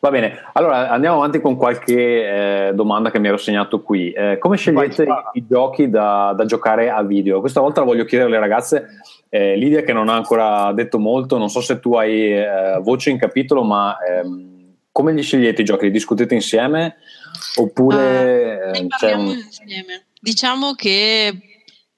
Va 0.02 0.10
bene, 0.10 0.38
allora 0.52 0.90
andiamo 0.90 1.16
avanti 1.16 1.40
con 1.40 1.56
qualche 1.56 2.68
eh, 2.68 2.72
domanda 2.74 3.12
che 3.12 3.20
mi 3.20 3.30
ero 3.30 3.38
segnato 3.38 3.82
qui. 3.82 4.12
Eh, 4.12 4.40
come 4.40 4.58
scegliete 4.58 5.04
i, 5.04 5.08
i, 5.40 5.46
giochi 5.48 5.90
da, 5.90 6.34
da, 6.36 6.44
giocare 6.44 6.90
a 6.90 7.02
video? 7.02 7.40
Questa 7.40 7.62
volta 7.62 7.82
voglio 7.84 8.04
chiedere 8.04 8.30
alle 8.30 8.40
ragazze. 8.40 8.88
Eh, 9.34 9.56
Lidia 9.56 9.82
che 9.82 9.94
non 9.94 10.10
ha 10.10 10.16
ancora 10.16 10.74
detto 10.74 11.00
molto, 11.00 11.38
non 11.38 11.50
so 11.50 11.62
se 11.62 11.80
tu 11.80 11.94
hai 11.96 12.34
eh, 12.34 12.80
voce 12.82 13.12
in 13.12 13.18
capitolo, 13.18 13.64
ma 13.64 13.98
ehm, 13.98 14.74
come 14.92 15.14
li 15.14 15.22
scegliete 15.22 15.62
i 15.62 15.66
giochi? 15.66 15.86
Li 15.86 15.92
discutete 15.92 16.36
insieme? 16.36 16.98
Oppure... 17.56 18.74
Uh, 18.76 18.88
parliamo 18.88 19.30
un... 19.30 19.38
insieme. 19.38 20.08
Diciamo 20.20 20.74
che 20.74 21.32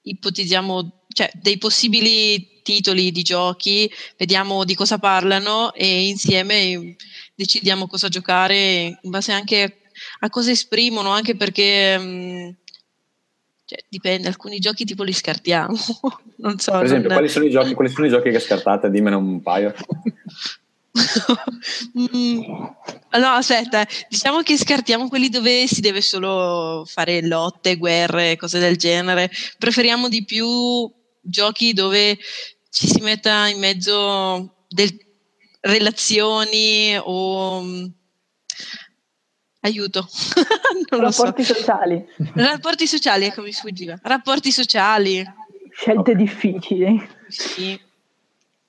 ipotizziamo 0.02 1.06
cioè, 1.08 1.28
dei 1.34 1.58
possibili 1.58 2.62
titoli 2.62 3.10
di 3.10 3.22
giochi, 3.22 3.90
vediamo 4.16 4.64
di 4.64 4.76
cosa 4.76 4.98
parlano 4.98 5.74
e 5.74 6.06
insieme 6.06 6.96
decidiamo 7.34 7.88
cosa 7.88 8.08
giocare 8.08 8.98
in 9.00 9.10
base 9.10 9.32
anche 9.32 9.78
a 10.20 10.30
cosa 10.30 10.52
esprimono, 10.52 11.10
anche 11.10 11.36
perché 11.36 11.98
mh, 11.98 12.02
mm, 12.04 12.48
cioè, 13.66 13.78
dipende, 13.88 14.28
alcuni 14.28 14.58
giochi 14.58 14.84
tipo 14.84 15.02
li 15.02 15.12
scartiamo. 15.12 15.74
non 16.36 16.58
so, 16.58 16.72
per 16.72 16.84
esempio, 16.84 17.08
non... 17.08 17.18
quali, 17.18 17.28
sono 17.28 17.48
giochi, 17.48 17.74
quali, 17.74 17.90
sono 17.90 18.06
i 18.06 18.10
giochi, 18.10 18.30
che 18.30 18.40
scartate? 18.40 18.90
Dimmene 18.90 19.16
un 19.16 19.40
paio. 19.42 19.74
mm, 21.98 22.40
no, 23.18 23.28
aspetta, 23.28 23.86
diciamo 24.08 24.42
che 24.42 24.56
scartiamo 24.56 25.08
quelli 25.08 25.28
dove 25.28 25.66
si 25.66 25.80
deve 25.80 26.02
solo 26.02 26.84
fare 26.86 27.26
lotte, 27.26 27.76
guerre, 27.76 28.36
cose 28.36 28.58
del 28.58 28.76
genere. 28.76 29.30
Preferiamo 29.58 30.08
di 30.08 30.24
più 30.24 30.90
giochi 31.20 31.72
dove 31.72 32.18
ci 32.70 32.86
si 32.86 33.00
metta 33.00 33.48
in 33.48 33.58
mezzo 33.58 34.66
del, 34.68 34.94
relazioni 35.60 36.96
o 37.00 37.64
aiuto. 39.64 40.06
Rapporti 40.90 41.42
so. 41.42 41.54
sociali. 41.54 42.06
Rapporti 42.34 42.86
sociali, 42.86 43.24
ecco 43.24 43.42
mi 43.42 43.52
sfuggiva. 43.52 43.98
Rapporti 44.02 44.50
sociali. 44.50 45.24
Scelte 45.70 46.12
okay. 46.12 46.16
difficili. 46.16 47.08
Sì. 47.28 47.80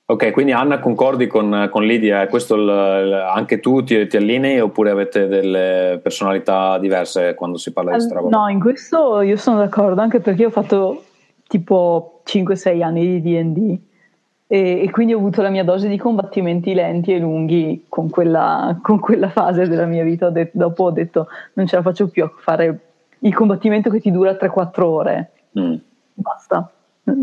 Ok, 0.08 0.30
quindi 0.30 0.52
Anna 0.52 0.78
concordi 0.78 1.26
con, 1.26 1.68
con 1.70 1.82
Lidia, 1.82 2.28
questo 2.28 2.54
il, 2.54 2.68
anche 3.12 3.58
tu 3.58 3.82
ti, 3.82 4.06
ti, 4.06 4.16
allinei 4.16 4.60
oppure 4.60 4.90
avete 4.90 5.26
delle 5.26 5.98
personalità 6.00 6.78
diverse 6.78 7.34
quando 7.34 7.58
si 7.58 7.72
parla 7.72 7.96
di 7.96 8.00
Strava? 8.00 8.28
No, 8.28 8.48
in 8.48 8.60
questo 8.60 9.20
io 9.22 9.36
sono 9.36 9.58
d'accordo, 9.58 10.00
anche 10.00 10.20
perché 10.20 10.44
ho 10.46 10.50
fatto 10.50 11.04
tipo 11.48 12.22
5-6 12.24 12.82
anni 12.82 13.20
di 13.20 13.52
D&D 13.52 13.78
e, 14.48 14.82
e, 14.82 14.90
quindi 14.90 15.12
ho 15.12 15.18
avuto 15.18 15.42
la 15.42 15.48
mia 15.48 15.64
dose 15.64 15.88
di 15.88 15.98
combattimenti 15.98 16.72
lenti 16.72 17.12
e 17.12 17.18
lunghi 17.18 17.86
con 17.88 18.08
quella, 18.08 18.78
con 18.80 19.00
quella 19.00 19.28
fase 19.28 19.66
della 19.66 19.86
mia 19.86 20.04
vita. 20.04 20.26
Ho 20.26 20.30
detto, 20.30 20.56
dopo 20.56 20.84
ho 20.84 20.90
detto 20.90 21.26
non 21.54 21.66
ce 21.66 21.76
la 21.76 21.82
faccio 21.82 22.08
più 22.08 22.22
a 22.24 22.30
fare 22.38 22.80
il 23.20 23.34
combattimento 23.34 23.90
che 23.90 24.00
ti 24.00 24.10
dura 24.10 24.32
3-4 24.32 24.82
ore. 24.82 25.30
Mm. 25.58 25.74
Basta, 26.14 26.70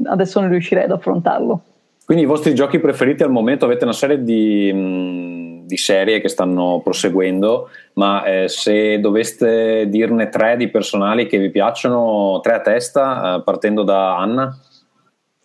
adesso 0.06 0.40
non 0.42 0.50
riuscirei 0.50 0.84
ad 0.84 0.92
affrontarlo. 0.92 1.62
Quindi 2.06 2.24
i 2.24 2.28
vostri 2.28 2.54
giochi 2.54 2.80
preferiti 2.80 3.24
al 3.24 3.32
momento 3.32 3.64
avete 3.64 3.86
una 3.86 3.94
serie 3.94 4.22
di, 4.22 4.70
mm, 4.74 5.66
di 5.66 5.78
serie 5.78 6.20
che 6.20 6.28
stanno 6.28 6.82
proseguendo, 6.84 7.70
ma 7.94 8.26
eh, 8.26 8.50
se 8.50 9.00
doveste 9.00 9.88
dirne 9.88 10.28
tre 10.28 10.58
di 10.58 10.68
personali 10.68 11.28
che 11.28 11.38
vi 11.38 11.50
piacciono, 11.50 12.42
tre 12.42 12.56
a 12.56 12.60
testa, 12.60 13.36
eh, 13.36 13.42
partendo 13.44 13.84
da 13.84 14.18
Anna? 14.18 14.54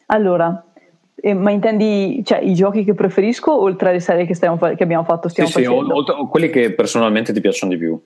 Allora, 0.06 0.64
eh, 1.20 1.35
ma 1.35 1.50
intendi 1.50 2.22
cioè, 2.24 2.38
i 2.38 2.54
giochi 2.54 2.85
che 2.85 2.94
preferisco 2.94 3.61
oltre 3.61 3.90
alle 3.90 4.00
serie 4.00 4.24
che, 4.24 4.35
fa- 4.35 4.74
che 4.74 4.83
abbiamo 4.83 5.04
fatto? 5.04 5.28
Stiamo 5.28 5.48
sì, 5.48 5.62
sì, 5.62 5.66
o, 5.66 5.81
o, 5.81 6.28
quelli 6.28 6.48
che 6.50 6.72
personalmente 6.72 7.33
ti 7.33 7.40
piacciono 7.40 7.72
di 7.72 7.78
più. 7.78 8.00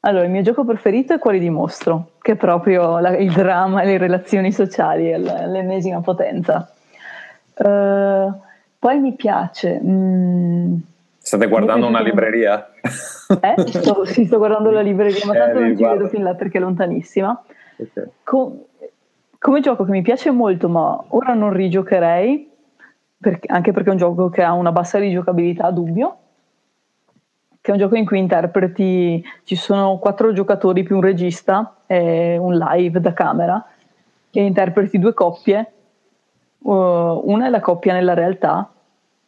Allora, 0.00 0.24
il 0.24 0.30
mio 0.30 0.42
gioco 0.42 0.64
preferito 0.64 1.14
è 1.14 1.18
quello 1.18 1.38
di 1.38 1.50
Mostro, 1.50 2.12
che 2.22 2.32
è 2.32 2.36
proprio 2.36 2.98
la, 2.98 3.16
il 3.16 3.32
dramma 3.32 3.82
e 3.82 3.86
le 3.86 3.98
relazioni 3.98 4.52
sociali, 4.52 5.10
l'ennesima 5.10 6.00
potenza. 6.00 6.72
Uh, 7.56 8.32
poi 8.78 9.00
mi 9.00 9.14
piace. 9.14 9.80
Mm, 9.82 10.76
State 11.18 11.48
guardando 11.48 11.88
una 11.88 12.00
libreria? 12.00 12.70
Eh? 12.82 13.54
Sto, 13.66 14.04
sì, 14.04 14.26
sto 14.26 14.38
guardando 14.38 14.70
la 14.70 14.82
libreria, 14.82 15.26
ma 15.26 15.32
tanto 15.34 15.58
eh, 15.58 15.62
non 15.62 15.76
ci 15.76 15.82
vedo 15.82 16.08
fin 16.08 16.22
là 16.22 16.34
perché 16.34 16.58
è 16.58 16.60
lontanissima. 16.60 17.42
Okay. 17.76 18.04
Com- 18.22 18.62
come 19.46 19.60
gioco 19.60 19.84
che 19.84 19.92
mi 19.92 20.02
piace 20.02 20.32
molto, 20.32 20.68
ma 20.68 21.04
ora 21.10 21.32
non 21.32 21.52
rigiocherei, 21.52 22.50
perché, 23.16 23.46
anche 23.46 23.70
perché 23.70 23.90
è 23.90 23.92
un 23.92 23.98
gioco 23.98 24.28
che 24.28 24.42
ha 24.42 24.52
una 24.52 24.72
bassa 24.72 24.98
rigiocabilità, 24.98 25.70
dubbio, 25.70 26.16
che 27.60 27.70
è 27.70 27.72
un 27.72 27.78
gioco 27.78 27.94
in 27.94 28.04
cui 28.04 28.18
interpreti, 28.18 29.24
ci 29.44 29.54
sono 29.54 29.98
quattro 29.98 30.32
giocatori 30.32 30.82
più 30.82 30.96
un 30.96 31.02
regista 31.02 31.76
e 31.86 32.36
un 32.36 32.56
live 32.56 33.00
da 33.00 33.12
camera, 33.12 33.64
e 34.32 34.44
interpreti 34.44 34.98
due 34.98 35.14
coppie, 35.14 35.72
uh, 36.58 36.72
una 36.72 37.46
è 37.46 37.48
la 37.48 37.60
coppia 37.60 37.92
nella 37.92 38.14
realtà 38.14 38.68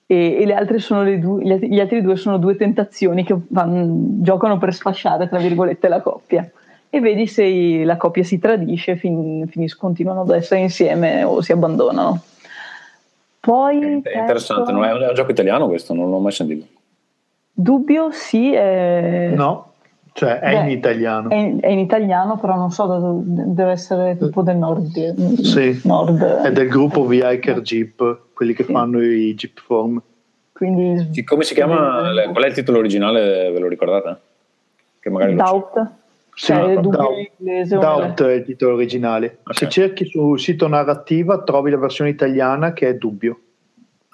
e, 0.05 0.37
e 0.41 0.47
le 0.47 0.55
altre 0.55 0.81
sono 0.81 1.05
le 1.05 1.21
due, 1.21 1.45
gli 1.45 1.79
altri 1.79 2.03
due 2.03 2.17
sono 2.17 2.39
due 2.39 2.57
tentazioni 2.57 3.23
che 3.23 3.39
vanno, 3.51 3.87
giocano 4.21 4.59
per 4.59 4.75
sfasciare, 4.75 5.29
tra 5.29 5.39
virgolette, 5.39 5.87
la 5.87 6.01
coppia 6.01 6.51
e 6.91 7.01
vedi 7.01 7.27
se 7.27 7.85
la 7.85 7.97
coppia 7.97 8.25
si 8.25 8.39
tradisce, 8.39 8.97
fin, 8.97 9.47
finis, 9.49 9.75
continuano 9.75 10.23
ad 10.23 10.31
essere 10.31 10.61
insieme 10.61 11.23
o 11.25 11.41
si 11.41 11.53
abbandonano. 11.53 12.23
Poi, 13.41 14.03
è 14.03 14.19
interessante, 14.19 14.73
non 14.73 14.85
è 14.85 14.93
un 14.93 15.15
gioco 15.15 15.31
italiano 15.31 15.69
questo, 15.69 15.95
non 15.95 16.11
l'ho 16.11 16.19
mai 16.19 16.33
sentito. 16.33 16.67
Dubbio 17.53 18.11
sì. 18.11 18.53
È... 18.53 19.33
No, 19.35 19.73
cioè 20.13 20.39
è 20.41 20.51
Beh, 20.51 20.61
in 20.61 20.69
italiano. 20.71 21.31
È 21.31 21.35
in, 21.35 21.59
è 21.61 21.69
in, 21.69 21.79
italiano, 21.79 22.39
però 22.39 22.57
non 22.57 22.71
so, 22.71 23.21
deve 23.23 23.71
essere 23.71 24.17
tipo 24.19 24.43
del 24.43 24.57
nord. 24.57 25.41
Sì, 25.43 25.81
nord. 25.85 26.23
è 26.23 26.53
del 26.53 26.69
gruppo 26.69 27.05
V-Hiker 27.07 27.61
Jeep, 27.61 28.21
quelli 28.33 28.53
che 28.53 28.65
sì. 28.65 28.73
fanno 28.73 29.03
i 29.03 29.35
Jeep 29.35 29.61
Form. 29.61 30.03
Quindi, 30.53 31.23
come 31.23 31.45
si 31.45 31.55
chiama? 31.55 32.11
Qual 32.33 32.43
è 32.45 32.49
il 32.49 32.55
titolo 32.55 32.79
originale? 32.79 33.51
Ve 33.53 33.59
lo 33.61 33.69
ricordate? 33.69 34.17
Che 34.99 35.11
magari 35.11 35.37
Doubt. 35.37 35.91
Sì, 36.39 36.53
cioè, 36.53 36.79
Doubt, 36.79 37.67
Doubt 37.67 38.23
è 38.23 38.33
il 38.35 38.45
titolo 38.45 38.75
originale. 38.75 39.39
Okay. 39.41 39.55
Se 39.55 39.69
cerchi 39.69 40.07
sul 40.07 40.39
sito 40.39 40.69
narrativa 40.69 41.43
trovi 41.43 41.73
la 41.73 41.79
versione 41.79 42.11
italiana 42.11 42.73
che 42.73 42.87
è 42.89 42.95
Dubbio. 42.95 43.41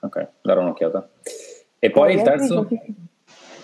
Ok, 0.01 0.29
darò 0.41 0.63
un'occhiata. 0.63 1.07
E 1.79 1.91
poi 1.91 2.15
il 2.15 2.23
terzo? 2.23 2.67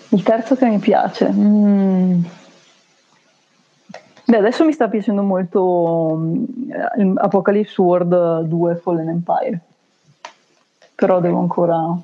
Il 0.09 0.21
terzo 0.21 0.55
che 0.55 0.67
mi 0.67 0.77
piace. 0.77 1.31
Mm. 1.31 2.21
Beh, 4.25 4.37
adesso 4.37 4.63
mi 4.63 4.73
sta 4.73 4.87
piacendo 4.87 5.23
molto 5.23 5.63
um, 5.63 7.15
Apocalypse 7.15 7.81
World 7.81 8.41
2 8.41 8.75
Fallen 8.75 9.09
Empire. 9.09 9.59
Però 10.93 11.19
devo 11.19 11.39
ancora, 11.39 11.99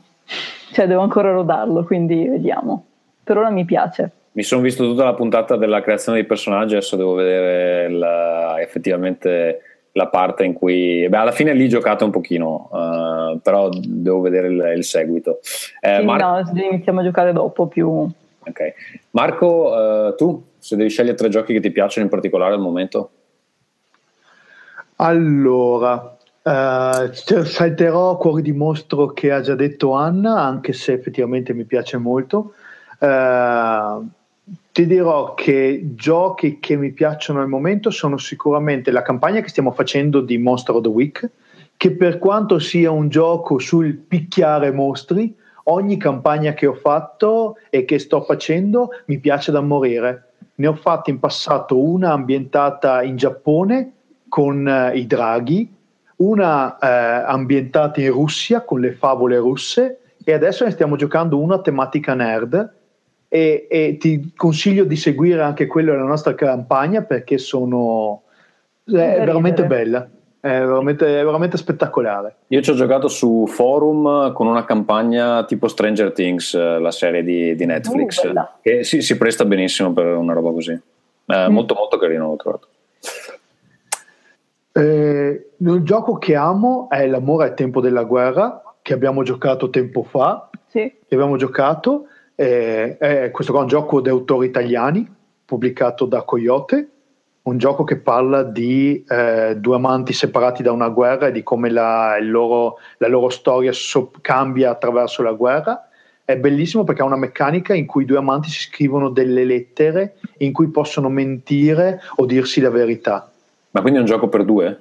cioè 0.72 0.88
devo 0.88 1.02
ancora 1.02 1.32
rodarlo, 1.32 1.84
quindi 1.84 2.28
vediamo. 2.28 2.84
Per 3.24 3.38
ora 3.38 3.52
mi 3.52 3.64
piace 3.64 4.12
mi 4.38 4.44
sono 4.44 4.62
visto 4.62 4.84
tutta 4.84 5.04
la 5.04 5.16
puntata 5.16 5.56
della 5.56 5.82
creazione 5.82 6.20
dei 6.20 6.28
personaggi, 6.28 6.76
adesso 6.76 6.96
devo 6.96 7.16
vedere 7.16 7.90
la, 7.90 8.62
effettivamente 8.62 9.62
la 9.94 10.10
parte 10.10 10.46
in 10.46 10.54
cui... 10.54 11.08
Beh, 11.10 11.18
alla 11.18 11.32
fine 11.32 11.54
lì 11.54 11.68
giocate 11.68 12.04
un 12.04 12.12
pochino, 12.12 12.70
uh, 12.72 13.40
però 13.42 13.68
devo 13.72 14.22
vedere 14.22 14.50
il, 14.50 14.74
il 14.78 14.84
seguito. 14.84 15.40
Eh, 15.80 15.98
sì, 15.98 16.06
Mar- 16.06 16.22
no, 16.22 16.52
iniziamo 16.54 17.00
a 17.00 17.04
giocare 17.04 17.34
dopo 17.34 17.66
più... 17.66 17.90
Ok. 17.90 18.74
Marco, 19.10 19.72
uh, 19.72 20.16
tu, 20.16 20.44
se 20.60 20.76
devi 20.76 20.90
scegliere 20.90 21.18
tre 21.18 21.30
giochi 21.30 21.54
che 21.54 21.60
ti 21.60 21.72
piacciono 21.72 22.06
in 22.06 22.12
particolare 22.12 22.54
al 22.54 22.60
momento? 22.60 23.10
Allora, 24.98 26.12
Uh, 26.48 27.12
salterò 27.12 28.16
Cuore 28.16 28.42
di 28.42 28.54
mostro 28.54 29.08
che 29.08 29.34
ha 29.34 29.42
già 29.42 29.54
detto 29.54 29.92
Anna, 29.92 30.40
anche 30.40 30.72
se 30.72 30.94
effettivamente 30.94 31.54
mi 31.54 31.66
piace 31.66 31.98
molto. 31.98 32.54
Uh, 33.00 34.08
ti 34.78 34.86
dirò 34.86 35.34
che 35.34 35.94
giochi 35.96 36.60
che 36.60 36.76
mi 36.76 36.92
piacciono 36.92 37.42
al 37.42 37.48
momento 37.48 37.90
sono 37.90 38.18
sicuramente 38.18 38.92
la 38.92 39.02
campagna 39.02 39.42
che 39.42 39.50
stiamo 39.50 39.72
facendo 39.72 40.22
di 40.22 40.38
Monster 40.38 40.76
of 40.76 40.84
the 40.84 40.88
Week, 40.88 41.32
che 41.76 41.96
per 41.96 42.20
quanto 42.20 42.60
sia 42.60 42.92
un 42.92 43.10
gioco 43.10 43.58
sul 43.58 43.96
picchiare 43.96 44.72
mostri, 44.72 45.36
ogni 45.64 45.98
campagna 45.98 46.54
che 46.54 46.68
ho 46.68 46.76
fatto 46.76 47.56
e 47.72 47.86
che 47.86 47.98
sto 47.98 48.22
facendo 48.22 48.90
mi 49.06 49.18
piace 49.18 49.52
da 49.52 49.62
morire. 49.62 50.34
Ne 50.54 50.68
ho 50.68 50.76
fatte 50.76 51.10
in 51.10 51.18
passato 51.18 51.80
una 51.80 52.12
ambientata 52.12 53.02
in 53.02 53.16
Giappone 53.16 53.94
con 54.30 54.68
eh, 54.68 54.96
i 54.96 55.08
draghi, 55.08 55.74
una 56.18 56.78
eh, 56.78 57.24
ambientata 57.26 58.00
in 58.00 58.12
Russia 58.12 58.62
con 58.62 58.80
le 58.80 58.92
favole 58.92 59.38
russe 59.38 60.02
e 60.24 60.34
adesso 60.34 60.66
ne 60.66 60.70
stiamo 60.70 60.98
giocando 60.98 61.40
una 61.40 61.62
tematica 61.62 62.14
nerd 62.14 62.76
e, 63.28 63.68
e, 63.70 63.98
ti 63.98 64.34
consiglio 64.36 64.86
di 64.86 64.96
seguire 64.96 65.42
anche 65.42 65.68
quello 65.68 65.92
della 65.92 66.04
nostra 66.04 66.34
campagna 66.34 67.02
perché 67.02 67.38
sono 67.38 68.24
è 68.86 68.92
veramente 68.92 69.66
bella 69.66 70.10
è 70.40 70.60
veramente, 70.60 71.20
è 71.20 71.24
veramente, 71.24 71.58
spettacolare. 71.58 72.36
Io 72.48 72.62
ci 72.62 72.70
ho 72.70 72.76
giocato 72.76 73.08
su 73.08 73.46
forum 73.48 74.32
con 74.34 74.48
una 74.48 74.64
campagna 74.66 75.44
tipo 75.46 75.68
Stranger 75.68 76.12
Things 76.14 76.56
la 76.56 76.92
serie 76.92 77.24
di, 77.24 77.56
di 77.56 77.66
Netflix 77.66 78.24
uh, 78.24 78.34
che 78.62 78.84
sì, 78.84 79.02
si 79.02 79.18
presta 79.18 79.46
benissimo 79.46 79.92
per 79.92 80.06
una 80.16 80.34
roba 80.34 80.52
così. 80.52 80.72
Eh, 80.72 81.50
mm. 81.50 81.52
molto 81.52 81.74
molto 81.74 81.98
carino 81.98 82.28
l'ho 82.28 82.36
trovato. 82.36 82.68
Eh, 84.72 85.50
il 85.58 85.82
gioco 85.82 86.18
che 86.18 86.36
amo 86.36 86.88
è 86.90 87.08
L'amore 87.08 87.46
al 87.46 87.54
tempo 87.56 87.82
della 87.82 88.04
guerra 88.04 88.62
che 88.82 88.94
abbiamo 88.94 89.24
giocato 89.24 89.70
tempo 89.70 90.04
fa. 90.04 90.50
Sì. 90.70 90.94
che 91.08 91.16
abbiamo 91.16 91.38
giocato 91.38 92.08
eh, 92.40 92.98
è, 92.98 93.32
questo 93.32 93.52
qua 93.52 93.62
è 93.62 93.64
un 93.64 93.70
gioco 93.70 94.00
di 94.00 94.10
autori 94.10 94.46
italiani, 94.46 95.12
pubblicato 95.44 96.06
da 96.06 96.22
Coyote, 96.22 96.90
un 97.44 97.58
gioco 97.58 97.84
che 97.84 97.98
parla 97.98 98.44
di 98.44 99.04
eh, 99.08 99.56
due 99.58 99.76
amanti 99.76 100.14
separati 100.14 100.62
da 100.62 100.72
una 100.72 100.90
guerra 100.90 101.28
e 101.28 101.32
di 101.32 101.42
come 101.42 101.72
la, 101.72 102.18
loro, 102.22 102.78
la 102.98 103.08
loro, 103.08 103.30
storia 103.30 103.72
so- 103.72 104.12
cambia 104.22 104.70
attraverso 104.70 105.24
la 105.24 105.32
guerra. 105.32 105.90
È 106.24 106.38
bellissimo 106.38 106.84
perché 106.84 107.02
ha 107.02 107.06
una 107.06 107.16
meccanica 107.16 107.74
in 107.74 107.88
cui 107.88 108.04
i 108.04 108.06
due 108.06 108.18
amanti 108.18 108.50
si 108.50 108.60
scrivono 108.60 109.10
delle 109.10 109.44
lettere 109.44 110.18
in 110.40 110.52
cui 110.52 110.68
possono 110.68 111.10
mentire 111.10 112.02
o 112.18 112.26
dirsi 112.26 112.60
la 112.60 112.70
verità. 112.70 113.32
Ma 113.72 113.82
quindi 113.82 114.00
è 114.00 114.02
un 114.02 114.08
gioco 114.08 114.28
per 114.28 114.44
due? 114.44 114.80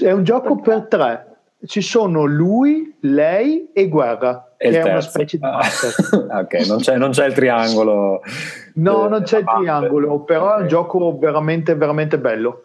È 0.00 0.10
un 0.10 0.24
gioco 0.24 0.56
per 0.56 0.86
tre. 0.88 1.27
Ci 1.66 1.80
sono 1.80 2.24
lui, 2.24 2.96
lei 3.00 3.70
e 3.72 3.88
guerra 3.88 4.48
che 4.58 4.80
è 4.80 4.90
una 4.90 5.00
specie 5.00 5.38
di 5.38 5.44
ah, 5.44 5.60
ok, 6.42 6.66
non 6.66 6.78
c'è, 6.78 6.96
non 6.96 7.10
c'è, 7.10 7.26
il 7.26 7.32
triangolo. 7.32 8.22
No, 8.74 9.06
non 9.06 9.22
c'è 9.22 9.38
il 9.38 9.44
triangolo, 9.44 10.20
però 10.20 10.46
okay. 10.46 10.58
è 10.58 10.62
un 10.62 10.68
gioco 10.68 11.16
veramente, 11.16 11.76
veramente 11.76 12.18
bello. 12.18 12.64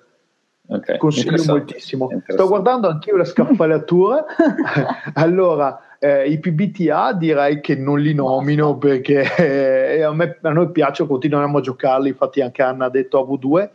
Okay. 0.65 0.97
Consiglio 0.97 1.43
moltissimo. 1.45 2.09
Sto 2.25 2.47
guardando 2.47 2.89
anch'io 2.89 3.15
la 3.15 3.25
scaffalatura. 3.25 4.25
allora, 5.13 5.79
eh, 5.99 6.27
i 6.29 6.39
PBTA 6.39 7.13
direi 7.13 7.61
che 7.61 7.75
non 7.75 7.99
li 7.99 8.15
nomino 8.15 8.77
perché 8.77 9.35
eh, 9.35 10.01
a, 10.01 10.11
me, 10.13 10.39
a 10.41 10.49
noi 10.49 10.71
piace, 10.71 11.05
continuiamo 11.05 11.59
a 11.59 11.61
giocarli, 11.61 12.09
infatti 12.09 12.41
anche 12.41 12.63
Anna 12.63 12.85
ha 12.85 12.89
detto 12.89 13.19
a 13.19 13.23
V2 13.23 13.69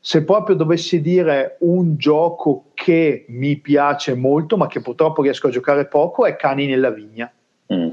se 0.00 0.24
proprio 0.24 0.56
dovessi 0.56 1.02
dire 1.02 1.56
un 1.60 1.96
gioco 1.98 2.70
che 2.72 3.26
mi 3.28 3.56
piace 3.58 4.14
molto, 4.14 4.56
ma 4.56 4.66
che 4.66 4.80
purtroppo 4.80 5.22
riesco 5.22 5.48
a 5.48 5.50
giocare 5.50 5.86
poco, 5.86 6.24
è 6.24 6.36
Cani 6.36 6.66
nella 6.66 6.90
vigna. 6.90 7.30
Mm. 7.72 7.90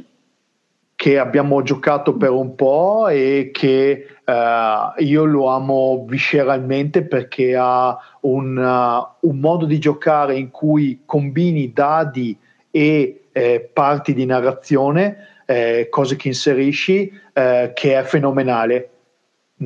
Che 0.96 1.20
abbiamo 1.20 1.62
giocato 1.62 2.16
per 2.16 2.32
un 2.32 2.56
po' 2.56 3.08
e 3.10 3.52
che 3.54 4.08
uh, 4.26 5.04
io 5.04 5.26
lo 5.26 5.48
amo 5.48 6.06
visceralmente 6.08 7.04
perché 7.04 7.56
ha 7.56 7.96
un, 8.22 8.58
uh, 8.58 9.28
un, 9.28 9.40
modo 9.40 9.66
di 9.66 9.78
giocare 9.78 10.38
in 10.38 10.50
cui 10.50 11.02
combini 11.06 11.72
dadi 11.72 12.36
e 12.72 13.26
eh, 13.32 13.70
parti 13.72 14.16
di 14.16 14.26
narrazione, 14.26 15.44
eh, 15.46 15.88
cose 15.92 16.16
che 16.16 16.30
inserisci, 16.30 17.12
eh, 17.34 17.72
che 17.76 18.00
è 18.00 18.02
fenomenale 18.04 18.90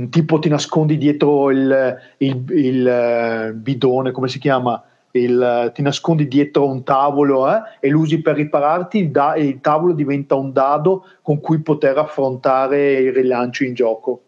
tipo 0.09 0.39
ti 0.39 0.49
nascondi 0.49 0.97
dietro 0.97 1.51
il, 1.51 1.97
il, 2.17 2.43
il, 2.49 2.87
eh, 2.87 3.51
bidone, 3.53 4.11
come 4.11 4.27
si 4.27 4.39
chiama? 4.39 4.81
Il, 5.13 5.71
ti 5.73 5.81
nascondi 5.81 6.27
dietro 6.27 6.65
un 6.65 6.83
tavolo 6.83 7.49
eh, 7.49 7.61
e 7.81 7.89
lo 7.89 7.99
usi 7.99 8.21
per 8.21 8.35
ripararti, 8.35 8.97
il, 8.99 9.11
da, 9.11 9.35
il, 9.35 9.59
tavolo 9.59 9.91
diventa 9.91 10.35
un 10.35 10.53
dado 10.53 11.05
con 11.21 11.41
cui 11.41 11.59
poter 11.59 11.97
affrontare 11.97 12.93
il 12.93 13.11
rilancio 13.11 13.65
in 13.65 13.73
gioco. 13.73 14.21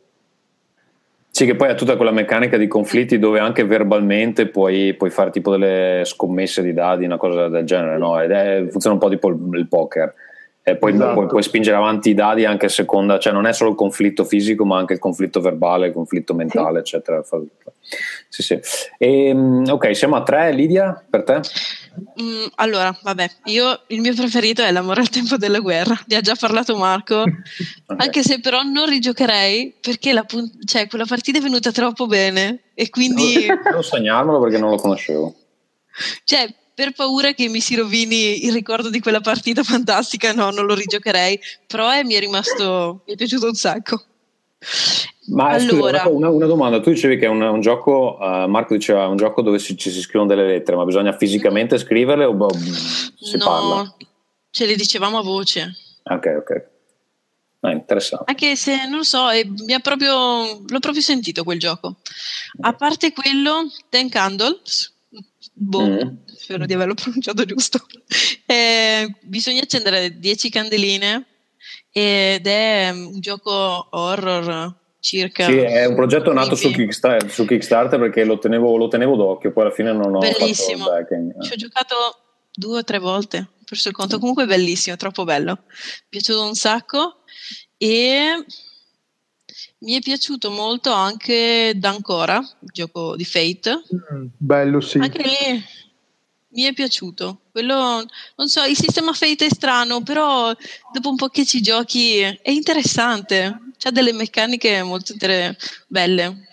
Sì, 1.30 1.46
che 1.46 1.56
poi 1.56 1.70
ha 1.70 1.76
tutta 1.76 1.96
quella 1.96 2.12
meccanica 2.12 2.58
di 2.58 2.68
conflitti 2.68 3.18
dove 3.18 3.40
anche 3.40 3.64
verbalmente 3.64 4.48
puoi, 4.48 4.94
puoi 4.94 5.10
fare 5.10 5.32
tipo 5.32 5.50
delle 5.50 6.02
scommesse 6.04 6.62
di 6.62 6.74
dadi, 6.74 7.06
una 7.06 7.18
cosa 7.18 7.48
del 7.48 7.66
genere, 7.66 7.98
no? 7.98 8.22
Ed 8.22 8.32
è, 8.32 8.68
funziona 8.70 8.96
un 8.96 9.02
po' 9.02 9.10
tipo 9.10 9.30
il, 9.30 9.40
il 9.54 9.68
poker 9.68 10.14
e 10.66 10.78
poi 10.78 10.94
esatto. 10.94 11.14
puoi, 11.14 11.28
puoi, 11.28 11.44
spingere 11.44 11.76
avanti 11.76 12.12
i 12.12 12.14
dadi 12.14 12.46
anche 12.46 12.68
a 12.68 12.70
seconda, 12.70 13.20
cioè 13.20 13.34
non 13.34 13.46
è 13.46 13.52
solo 13.52 13.72
il 13.72 13.76
conflitto 13.76 14.24
fisico, 14.24 14.64
ma 14.64 14.78
anche 14.78 14.94
il 14.94 15.00
conflitto 15.00 15.42
verbale, 15.42 15.88
il 15.88 15.94
conflitto 15.94 16.34
mentale, 16.34 16.82
sì. 16.86 16.96
eccetera. 16.96 17.22
Sì, 18.30 18.42
sì. 18.42 18.60
E, 18.98 19.28
ehm, 19.28 19.66
ok, 19.70 19.94
siamo 19.94 20.16
a 20.16 20.24
tre, 20.24 20.54
Lidia, 20.54 21.04
per 21.10 21.24
te? 21.24 21.42
Mm, 22.22 22.46
allora, 22.56 22.98
vabbè, 23.04 23.30
io 23.46 23.82
il 23.88 24.00
mio 24.00 24.14
preferito 24.14 24.62
è 24.62 24.72
L'amore 24.72 25.02
al 25.02 25.10
tempo 25.10 25.36
della 25.36 25.60
guerra, 25.60 26.00
ne 26.08 26.16
ha 26.16 26.22
già 26.22 26.36
parlato 26.40 26.78
Marco, 26.78 27.20
okay. 27.22 27.98
anche 27.98 28.24
se 28.24 28.40
però 28.40 28.62
non 28.62 28.88
rigiocherei 28.88 29.76
perché 29.82 30.14
la, 30.14 30.26
cioè, 30.64 30.88
quella 30.88 31.06
partita 31.06 31.40
è 31.40 31.42
venuta 31.42 31.74
troppo 31.74 32.08
bene 32.08 32.72
e 32.74 32.90
quindi... 32.90 33.48
Devo 33.64 33.82
segnarmelo 33.82 34.40
perché 34.40 34.60
non 34.60 34.70
lo 34.70 34.78
conoscevo. 34.78 35.36
Cioè, 36.24 36.48
per 36.74 36.94
paura 36.94 37.34
che 37.34 37.48
mi 37.48 37.60
si 37.60 37.76
rovini 37.76 38.46
il 38.46 38.54
ricordo 38.54 38.90
di 38.90 39.00
quella 39.00 39.22
partita 39.22 39.64
fantastica, 39.64 40.34
no, 40.34 40.50
non 40.52 40.66
lo 40.66 40.74
rigiocherei, 40.74 41.40
però 41.68 41.90
è, 41.90 42.04
mi 42.04 42.14
è 42.14 42.20
rimasto, 42.20 43.04
mi 43.06 43.14
è 43.14 43.16
piaciuto 43.16 43.48
un 43.48 43.54
sacco. 43.54 44.04
Ma 45.28 45.50
allora, 45.50 46.00
scusa, 46.00 46.10
una, 46.10 46.30
una, 46.30 46.46
domanda, 46.46 46.80
tu 46.80 46.90
dicevi 46.90 47.18
che 47.18 47.26
è 47.26 47.30
un, 47.30 47.42
un 47.42 47.62
gioco, 47.62 48.18
uh, 48.20 48.48
Marco 48.48 48.74
diceva 48.74 49.08
un 49.08 49.16
gioco 49.16 49.42
dove 49.42 49.60
si, 49.60 49.78
ci 49.78 49.90
si 49.90 50.02
scrivono 50.02 50.30
delle 50.34 50.48
lettere, 50.48 50.76
ma 50.76 50.86
bisogna 50.86 51.16
fisicamente 51.16 51.78
scriverle 51.78 52.26
o 52.26 52.34
boh, 52.34 52.50
si 52.54 53.38
no, 53.38 53.46
parla? 53.46 53.96
ce 54.50 54.66
le 54.66 54.76
dicevamo 54.76 55.18
a 55.18 55.22
voce. 55.22 55.74
Ok, 56.04 56.36
ok. 56.38 56.72
Ah, 57.62 57.72
interessante. 57.72 58.26
Anche 58.28 58.58
se 58.58 58.88
non 58.88 59.06
so, 59.06 59.28
mi 59.66 59.74
ha 59.74 59.80
proprio, 59.80 60.62
l'ho 60.66 60.80
proprio 60.80 61.02
sentito 61.02 61.46
quel 61.46 61.60
gioco. 61.60 61.96
A 62.62 62.74
parte 62.74 63.14
quello, 63.14 63.72
Ten 63.88 64.10
Candles, 64.10 64.94
boh, 65.54 65.88
mm. 65.88 66.00
Spero 66.44 66.66
di 66.66 66.74
averlo 66.74 66.94
pronunciato 67.02 67.46
giusto. 67.46 67.80
Eh, 68.46 69.16
bisogna 69.22 69.62
accendere 69.62 70.20
10 70.20 70.50
candeline 70.50 71.26
ed 71.92 72.46
è 72.46 72.90
un 72.92 73.20
gioco 73.20 73.88
horror 73.92 74.76
circa. 75.00 75.46
Sì, 75.46 75.58
è 75.58 75.86
un 75.86 75.96
progetto 75.96 76.34
nato 76.34 76.56
su 76.56 76.72
Kickstarter, 76.72 77.32
su 77.32 77.46
Kickstarter, 77.46 78.00
perché 78.00 78.26
lo 78.26 78.40
tenevo, 78.40 78.76
lo 78.78 78.88
tenevo, 78.88 79.16
d'occhio, 79.16 79.52
poi 79.52 79.64
alla 79.64 79.74
fine 79.74 79.94
non 79.94 80.16
ho 80.16 80.20
bellissimo. 80.20 80.86
fatto 80.86 80.92
backing. 80.92 81.42
Ci 81.42 81.54
ho 81.54 81.56
giocato 81.56 81.96
due 82.54 82.80
o 82.80 82.84
tre 82.84 83.00
volte, 83.00 83.38
ho 83.38 83.64
perso 83.66 83.90
il 83.90 83.96
conto, 83.96 84.20
comunque 84.20 84.44
è 84.44 84.48
bellissimo, 84.48 84.96
troppo 84.96 85.24
bello. 85.24 85.64
Mi 85.66 85.66
è 85.66 86.06
piaciuto 86.10 86.44
un 86.46 86.56
sacco 86.56 87.24
e 87.78 88.46
mi 89.80 89.94
è 89.94 90.00
piaciuto 90.00 90.50
molto 90.52 90.92
anche 90.92 91.74
D'Ancora, 91.76 92.38
il 92.38 92.70
gioco 92.72 93.16
di 93.16 93.26
Fate. 93.26 93.84
Mm, 94.14 94.26
bello, 94.38 94.80
sì. 94.80 94.98
Anche 95.00 95.22
lì 95.22 95.64
mi 96.54 96.64
è 96.64 96.74
piaciuto. 96.74 97.40
Quello, 97.52 98.04
non 98.36 98.48
so, 98.48 98.64
il 98.64 98.76
sistema 98.76 99.14
Fate 99.14 99.46
è 99.46 99.50
strano, 99.50 100.02
però 100.02 100.52
dopo 100.92 101.10
un 101.10 101.16
po' 101.16 101.28
che 101.28 101.46
ci 101.46 101.62
giochi 101.62 102.20
è 102.20 102.50
interessante. 102.50 103.60
Ha 103.86 103.92
delle 103.92 104.14
meccaniche 104.14 104.82
molto 104.82 105.14
belle. 105.88 106.48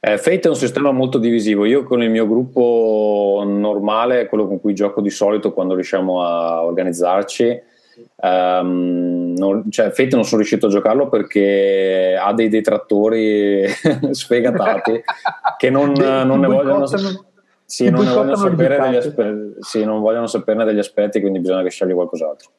Eh, 0.00 0.18
Fate 0.18 0.40
è 0.42 0.48
un 0.48 0.56
sistema 0.56 0.92
molto 0.92 1.18
divisivo. 1.18 1.64
Io 1.64 1.84
con 1.84 2.02
il 2.02 2.10
mio 2.10 2.26
gruppo 2.26 3.42
normale, 3.44 4.26
quello 4.26 4.46
con 4.46 4.60
cui 4.60 4.74
gioco 4.74 5.00
di 5.00 5.10
solito 5.10 5.52
quando 5.52 5.74
riusciamo 5.74 6.22
a 6.22 6.62
organizzarci, 6.62 7.70
Um, 8.16 9.34
non, 9.36 9.70
cioè, 9.70 9.90
Fate 9.90 10.14
non 10.14 10.24
sono 10.24 10.38
riuscito 10.38 10.66
a 10.66 10.70
giocarlo 10.70 11.08
perché 11.08 12.18
ha 12.18 12.32
dei 12.32 12.48
detrattori 12.48 13.66
sfegatati 14.10 15.02
che 15.58 15.70
non, 15.70 15.92
non 15.92 16.40
ne 16.40 16.46
vogliono, 16.46 16.86
sì, 17.72 17.88
non, 17.88 18.04
ne 18.04 18.12
vogliono 18.12 18.36
sapere 18.36 18.78
degli 18.78 18.96
aspetti, 18.96 19.54
sì, 19.60 19.82
non 19.82 20.00
vogliono 20.02 20.26
saperne 20.26 20.66
degli 20.66 20.78
aspetti, 20.78 21.20
quindi 21.20 21.38
bisogna 21.38 21.62
che 21.62 21.70
scegli 21.70 21.94
qualcos'altro. 21.94 22.50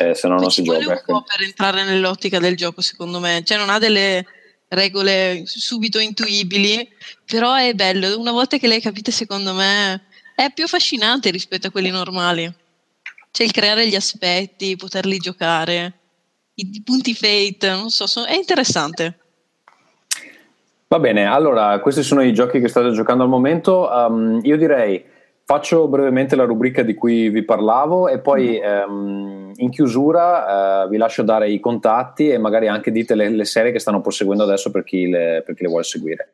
Eh, 0.00 0.12
se 0.16 0.26
no 0.26 0.34
non 0.38 0.50
si 0.50 0.64
gioca. 0.64 0.78
un 0.84 0.90
ecco. 0.90 1.12
po' 1.12 1.22
per 1.22 1.46
entrare 1.46 1.84
nell'ottica 1.84 2.40
del 2.40 2.56
gioco, 2.56 2.80
secondo 2.80 3.20
me. 3.20 3.42
Cioè, 3.44 3.58
non 3.58 3.70
ha 3.70 3.78
delle 3.78 4.26
regole 4.66 5.42
subito 5.44 6.00
intuibili, 6.00 6.88
però 7.24 7.54
è 7.54 7.74
bello. 7.74 8.18
Una 8.18 8.32
volta 8.32 8.56
che 8.56 8.66
le 8.66 8.74
hai 8.74 8.80
capite, 8.80 9.12
secondo 9.12 9.54
me, 9.54 10.02
è 10.34 10.52
più 10.52 10.64
affascinante 10.64 11.30
rispetto 11.30 11.68
a 11.68 11.70
quelli 11.70 11.90
normali. 11.90 12.52
Cioè 13.30 13.46
il 13.46 13.52
creare 13.52 13.86
gli 13.86 13.94
aspetti, 13.94 14.74
poterli 14.74 15.18
giocare, 15.18 15.92
i, 16.54 16.70
i 16.72 16.82
punti 16.82 17.14
fate, 17.14 17.70
non 17.70 17.88
so, 17.88 18.08
sono, 18.08 18.26
è 18.26 18.34
interessante. 18.34 19.16
Va 20.94 21.00
bene, 21.00 21.26
allora 21.26 21.80
questi 21.80 22.04
sono 22.04 22.22
i 22.22 22.32
giochi 22.32 22.60
che 22.60 22.68
state 22.68 22.92
giocando 22.92 23.24
al 23.24 23.28
momento. 23.28 23.90
Um, 23.90 24.38
io 24.44 24.56
direi 24.56 25.04
faccio 25.44 25.88
brevemente 25.88 26.36
la 26.36 26.44
rubrica 26.44 26.82
di 26.82 26.94
cui 26.94 27.30
vi 27.30 27.42
parlavo 27.42 28.06
e 28.06 28.20
poi 28.20 28.60
um, 28.62 29.50
in 29.56 29.70
chiusura 29.70 30.84
uh, 30.84 30.88
vi 30.88 30.96
lascio 30.96 31.24
dare 31.24 31.50
i 31.50 31.58
contatti 31.58 32.28
e 32.30 32.38
magari 32.38 32.68
anche 32.68 32.92
dite 32.92 33.16
le, 33.16 33.28
le 33.28 33.44
serie 33.44 33.72
che 33.72 33.80
stanno 33.80 34.00
proseguendo 34.00 34.44
adesso 34.44 34.70
per 34.70 34.84
chi 34.84 35.08
le, 35.08 35.42
per 35.44 35.56
chi 35.56 35.64
le 35.64 35.68
vuole 35.68 35.82
seguire. 35.82 36.28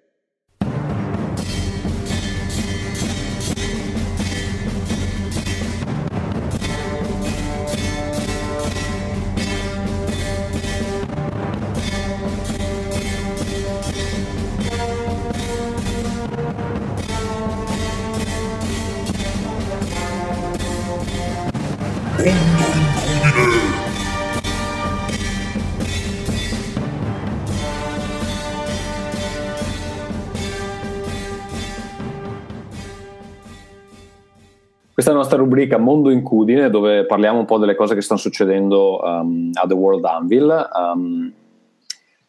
Questa 35.11 35.27
nostra 35.27 35.45
rubrica 35.45 35.77
Mondo 35.77 36.11
Incudine, 36.11 36.71
dove 36.71 37.05
parliamo 37.05 37.41
un 37.41 37.45
po' 37.45 37.59
delle 37.59 37.75
cose 37.75 37.97
che 37.97 38.01
stanno 38.01 38.21
succedendo 38.21 39.01
um, 39.03 39.51
a 39.55 39.67
The 39.67 39.75
World 39.75 40.05
Anvil. 40.05 40.69
Um, 40.73 41.33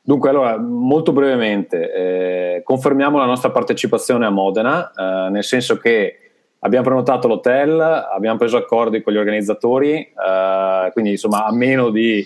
dunque, 0.01 0.29
allora, 0.29 0.57
molto 0.57 1.11
brevemente, 1.11 1.93
eh, 1.93 2.61
confermiamo 2.63 3.19
la 3.19 3.25
nostra 3.25 3.51
partecipazione 3.51 4.25
a 4.25 4.31
Modena, 4.31 4.91
eh, 4.93 5.29
nel 5.29 5.43
senso 5.43 5.77
che 5.77 6.31
abbiamo 6.57 6.83
prenotato 6.83 7.27
l'hotel, 7.27 7.79
abbiamo 7.79 8.39
preso 8.39 8.57
accordi 8.57 9.03
con 9.03 9.13
gli 9.13 9.17
organizzatori, 9.17 9.97
eh, 9.97 10.89
quindi 10.91 11.11
insomma 11.11 11.45
a 11.45 11.53
meno 11.53 11.91
di 11.91 12.25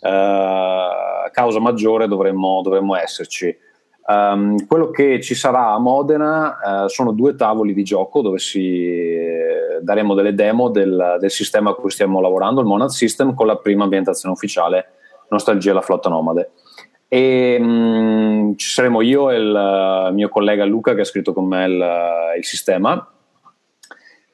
eh, 0.00 0.88
causa 1.32 1.60
maggiore 1.60 2.08
dovremmo, 2.08 2.60
dovremmo 2.62 2.94
esserci. 2.94 3.56
Um, 4.06 4.66
quello 4.66 4.90
che 4.90 5.18
ci 5.22 5.34
sarà 5.34 5.70
a 5.70 5.78
Modena 5.78 6.84
uh, 6.84 6.88
sono 6.88 7.12
due 7.12 7.36
tavoli 7.36 7.72
di 7.72 7.82
gioco 7.82 8.20
dove 8.20 8.38
si, 8.38 8.86
eh, 8.86 9.78
daremo 9.80 10.12
delle 10.12 10.34
demo 10.34 10.68
del, 10.68 11.16
del, 11.18 11.30
sistema 11.30 11.70
a 11.70 11.74
cui 11.74 11.90
stiamo 11.90 12.20
lavorando, 12.20 12.60
il 12.60 12.66
Monad 12.66 12.90
System, 12.90 13.32
con 13.32 13.46
la 13.46 13.56
prima 13.56 13.84
ambientazione 13.84 14.34
ufficiale, 14.34 14.88
Nostalgia 15.28 15.72
la 15.72 15.80
flotta 15.80 16.10
nomade. 16.10 16.50
E 17.08 17.56
um, 17.58 18.56
ci 18.56 18.68
saremo 18.68 19.00
io 19.00 19.30
e 19.30 19.36
il 19.36 20.08
uh, 20.10 20.12
mio 20.12 20.28
collega 20.28 20.66
Luca 20.66 20.94
che 20.94 21.00
ha 21.00 21.04
scritto 21.04 21.32
con 21.32 21.46
me 21.46 21.64
il, 21.64 21.80
uh, 21.80 22.36
il, 22.36 22.44
sistema 22.44 23.10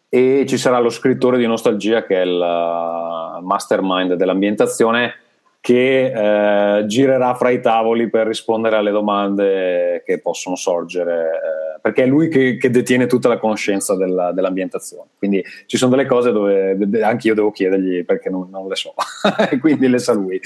e 0.09 0.45
ci 0.49 0.57
sarà 0.59 0.81
lo 0.81 0.89
scrittore 0.89 1.39
di 1.39 1.47
Nostalgia 1.47 2.05
che 2.05 2.17
è 2.17 2.25
il 2.25 3.39
mastermind 3.43 4.15
dell'ambientazione 4.15 5.15
che 5.61 6.79
eh, 6.79 6.87
girerà 6.87 7.35
fra 7.35 7.51
i 7.51 7.61
tavoli 7.61 8.09
per 8.09 8.27
rispondere 8.27 8.77
alle 8.77 8.91
domande 8.91 10.03
che 10.07 10.19
possono 10.19 10.57
sorgere, 10.57 11.25
eh, 11.25 11.81
perché 11.83 12.05
è 12.05 12.07
lui 12.07 12.29
che, 12.29 12.57
che, 12.57 12.71
detiene 12.71 13.07
tutta 13.07 13.29
la 13.29 13.39
conoscenza 13.39 13.95
della, 13.95 14.33
dell'ambientazione. 14.33 15.11
Quindi 15.19 15.45
ci 15.67 15.77
sono 15.77 15.91
delle 15.91 16.07
cose 16.07 16.33
dove 16.33 16.79
anche 17.03 17.29
io 17.29 17.35
devo 17.35 17.51
chiedergli 17.51 18.05
perché 18.07 18.31
non, 18.31 18.49
non 18.51 18.69
le 18.69 18.75
so, 18.75 18.95
quindi 19.61 19.87
le 19.87 19.99
sa 19.99 20.15
lui. 20.15 20.41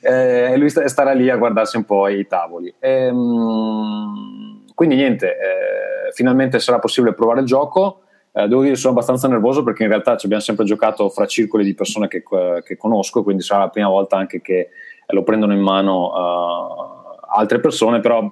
Eh, 0.00 0.52
e 0.52 0.56
lui 0.56 0.70
starà 0.70 1.12
lì 1.12 1.28
a 1.28 1.36
guardarsi 1.36 1.76
un 1.76 1.84
po' 1.84 2.08
i 2.08 2.26
tavoli. 2.26 2.74
E, 2.78 2.90
ehm, 2.90 4.64
quindi 4.74 4.96
niente, 4.96 5.28
eh, 5.28 6.12
finalmente 6.12 6.58
sarà 6.58 6.78
possibile 6.78 7.12
provare 7.12 7.40
il 7.40 7.46
gioco. 7.46 8.03
Eh, 8.36 8.48
devo 8.48 8.62
dire 8.62 8.74
sono 8.74 8.94
abbastanza 8.94 9.28
nervoso 9.28 9.62
perché 9.62 9.84
in 9.84 9.90
realtà 9.90 10.16
ci 10.16 10.24
abbiamo 10.26 10.42
sempre 10.42 10.64
giocato 10.64 11.08
fra 11.08 11.24
circoli 11.24 11.62
di 11.62 11.72
persone 11.72 12.08
che, 12.08 12.24
che 12.64 12.76
conosco, 12.76 13.22
quindi 13.22 13.42
sarà 13.44 13.60
la 13.60 13.68
prima 13.68 13.88
volta 13.88 14.16
anche 14.16 14.40
che 14.40 14.70
lo 15.06 15.22
prendono 15.22 15.52
in 15.52 15.60
mano 15.60 16.06
uh, 16.08 17.38
altre 17.38 17.60
persone, 17.60 18.00
però 18.00 18.22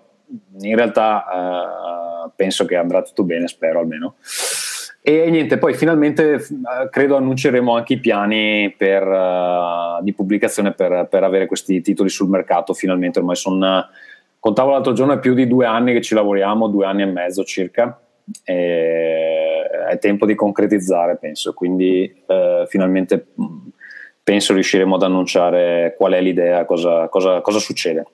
in 0.61 0.75
realtà 0.75 1.25
uh, 2.27 2.31
penso 2.35 2.65
che 2.65 2.75
andrà 2.75 3.03
tutto 3.03 3.23
bene, 3.23 3.47
spero 3.47 3.79
almeno. 3.79 4.17
E 5.05 5.31
niente, 5.31 5.59
poi 5.59 5.75
finalmente 5.75 6.35
uh, 6.35 6.89
credo 6.91 7.15
annunceremo 7.15 7.73
anche 7.77 7.93
i 7.93 8.01
piani 8.01 8.75
per, 8.77 10.01
di 10.03 10.13
pubblicazione 10.15 10.73
per, 10.73 11.07
per, 11.09 11.23
avere 11.23 11.47
questi 11.47 11.81
titoli 11.81 12.09
sul 12.09 12.29
mercato. 12.29 12.75
Finalmente, 12.75 13.21
ormai 13.21 13.37
sono, 13.37 13.87
contavo 14.41 14.71
l'altro 14.71 14.95
giorno, 14.95 15.13
è 15.13 15.21
più 15.21 15.35
di 15.35 15.47
due 15.47 15.67
anni 15.67 15.93
che 15.93 16.03
ci 16.03 16.15
lavoriamo, 16.15 16.67
due 16.67 16.87
anni 16.87 17.03
e 17.03 17.07
mezzo 17.07 17.45
circa. 17.45 18.01
E 18.45 19.42
è 19.89 19.99
tempo 19.99 20.27
di 20.27 20.35
concretizzare, 20.35 21.17
penso. 21.17 21.53
Quindi 21.55 22.23
eh, 22.27 22.65
finalmente 22.69 23.27
mm, 23.41 23.69
penso 24.23 24.55
riusciremo 24.55 24.95
ad 24.95 25.03
annunciare 25.03 25.95
qual 25.97 26.13
è 26.13 26.21
l'idea, 26.21 26.65
cosa, 26.65 27.09
cosa, 27.09 27.41
cosa 27.41 27.59
succede. 27.59 28.07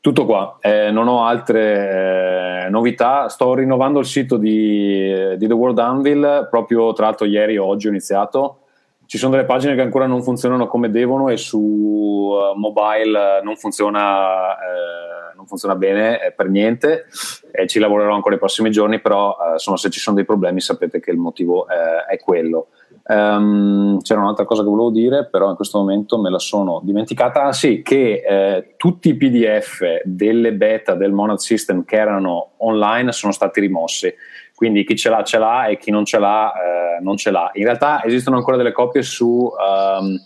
Tutto 0.00 0.24
qua, 0.24 0.58
eh, 0.60 0.90
non 0.92 1.08
ho 1.08 1.24
altre 1.24 2.66
eh, 2.66 2.70
novità. 2.70 3.28
Sto 3.28 3.54
rinnovando 3.54 3.98
il 3.98 4.06
sito 4.06 4.36
di, 4.36 5.36
di, 5.36 5.46
The 5.48 5.52
World 5.52 5.78
Anvil, 5.78 6.46
proprio 6.48 6.92
tra 6.92 7.06
l'altro 7.06 7.26
ieri 7.26 7.56
o 7.56 7.64
oggi 7.64 7.88
ho 7.88 7.90
iniziato. 7.90 8.60
Ci 9.06 9.18
sono 9.18 9.32
delle 9.32 9.46
pagine 9.46 9.74
che 9.74 9.80
ancora 9.80 10.06
non 10.06 10.22
funzionano 10.22 10.66
come 10.66 10.90
devono 10.90 11.28
e 11.28 11.36
su 11.36 11.58
uh, 11.58 12.56
mobile 12.56 13.40
non 13.42 13.56
funziona 13.56 14.52
eh, 14.54 15.15
non 15.46 15.58
funziona 15.58 15.76
bene 15.76 16.20
eh, 16.20 16.32
per 16.32 16.48
niente 16.48 17.06
e 17.52 17.66
ci 17.66 17.78
lavorerò 17.78 18.14
ancora 18.14 18.34
i 18.34 18.38
prossimi 18.38 18.70
giorni, 18.70 19.00
però 19.00 19.36
eh, 19.40 19.52
insomma, 19.52 19.76
se 19.76 19.88
ci 19.88 20.00
sono 20.00 20.16
dei 20.16 20.24
problemi 20.24 20.60
sapete 20.60 21.00
che 21.00 21.12
il 21.12 21.16
motivo 21.16 21.66
eh, 21.68 22.12
è 22.12 22.18
quello. 22.18 22.68
Um, 23.08 24.00
c'era 24.00 24.20
un'altra 24.20 24.44
cosa 24.44 24.62
che 24.62 24.68
volevo 24.68 24.90
dire, 24.90 25.26
però 25.26 25.48
in 25.48 25.54
questo 25.54 25.78
momento 25.78 26.20
me 26.20 26.28
la 26.28 26.40
sono 26.40 26.80
dimenticata. 26.82 27.44
Ah, 27.44 27.52
sì, 27.52 27.82
che 27.82 28.22
eh, 28.26 28.74
tutti 28.76 29.10
i 29.10 29.16
PDF 29.16 30.02
delle 30.02 30.52
beta 30.52 30.94
del 30.94 31.12
Monad 31.12 31.38
System 31.38 31.84
che 31.84 31.96
erano 31.96 32.54
online 32.58 33.12
sono 33.12 33.32
stati 33.32 33.60
rimossi. 33.60 34.12
Quindi 34.54 34.84
chi 34.84 34.96
ce 34.96 35.10
l'ha, 35.10 35.22
ce 35.22 35.38
l'ha 35.38 35.66
e 35.66 35.76
chi 35.76 35.90
non 35.90 36.04
ce 36.04 36.18
l'ha, 36.18 36.52
eh, 36.52 37.02
non 37.02 37.16
ce 37.16 37.30
l'ha. 37.30 37.50
In 37.54 37.64
realtà 37.64 38.02
esistono 38.02 38.36
ancora 38.36 38.56
delle 38.56 38.72
copie 38.72 39.02
su. 39.02 39.50
Um, 39.52 40.18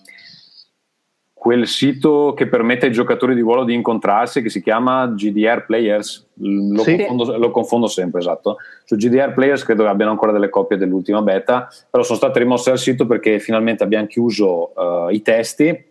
quel 1.40 1.66
sito 1.66 2.34
che 2.36 2.48
permette 2.48 2.84
ai 2.84 2.92
giocatori 2.92 3.34
di 3.34 3.40
ruolo 3.40 3.64
di 3.64 3.72
incontrarsi 3.72 4.42
che 4.42 4.50
si 4.50 4.60
chiama 4.62 5.06
GDR 5.06 5.64
Players. 5.64 6.28
Lo, 6.34 6.82
sì. 6.82 6.96
confondo, 6.96 7.38
lo, 7.38 7.50
confondo, 7.50 7.86
sempre 7.86 8.20
esatto. 8.20 8.58
Su 8.84 8.94
GDR 8.96 9.32
Players 9.32 9.64
credo 9.64 9.84
che 9.84 9.88
abbiano 9.88 10.10
ancora 10.10 10.32
delle 10.32 10.50
copie 10.50 10.76
dell'ultima 10.76 11.22
beta 11.22 11.66
però 11.90 12.02
sono 12.02 12.18
state 12.18 12.40
rimosse 12.40 12.68
dal 12.68 12.78
sito 12.78 13.06
perché 13.06 13.38
finalmente 13.38 13.82
abbiamo 13.82 14.04
chiuso 14.06 14.72
uh, 14.78 15.08
i 15.08 15.22
testi. 15.22 15.82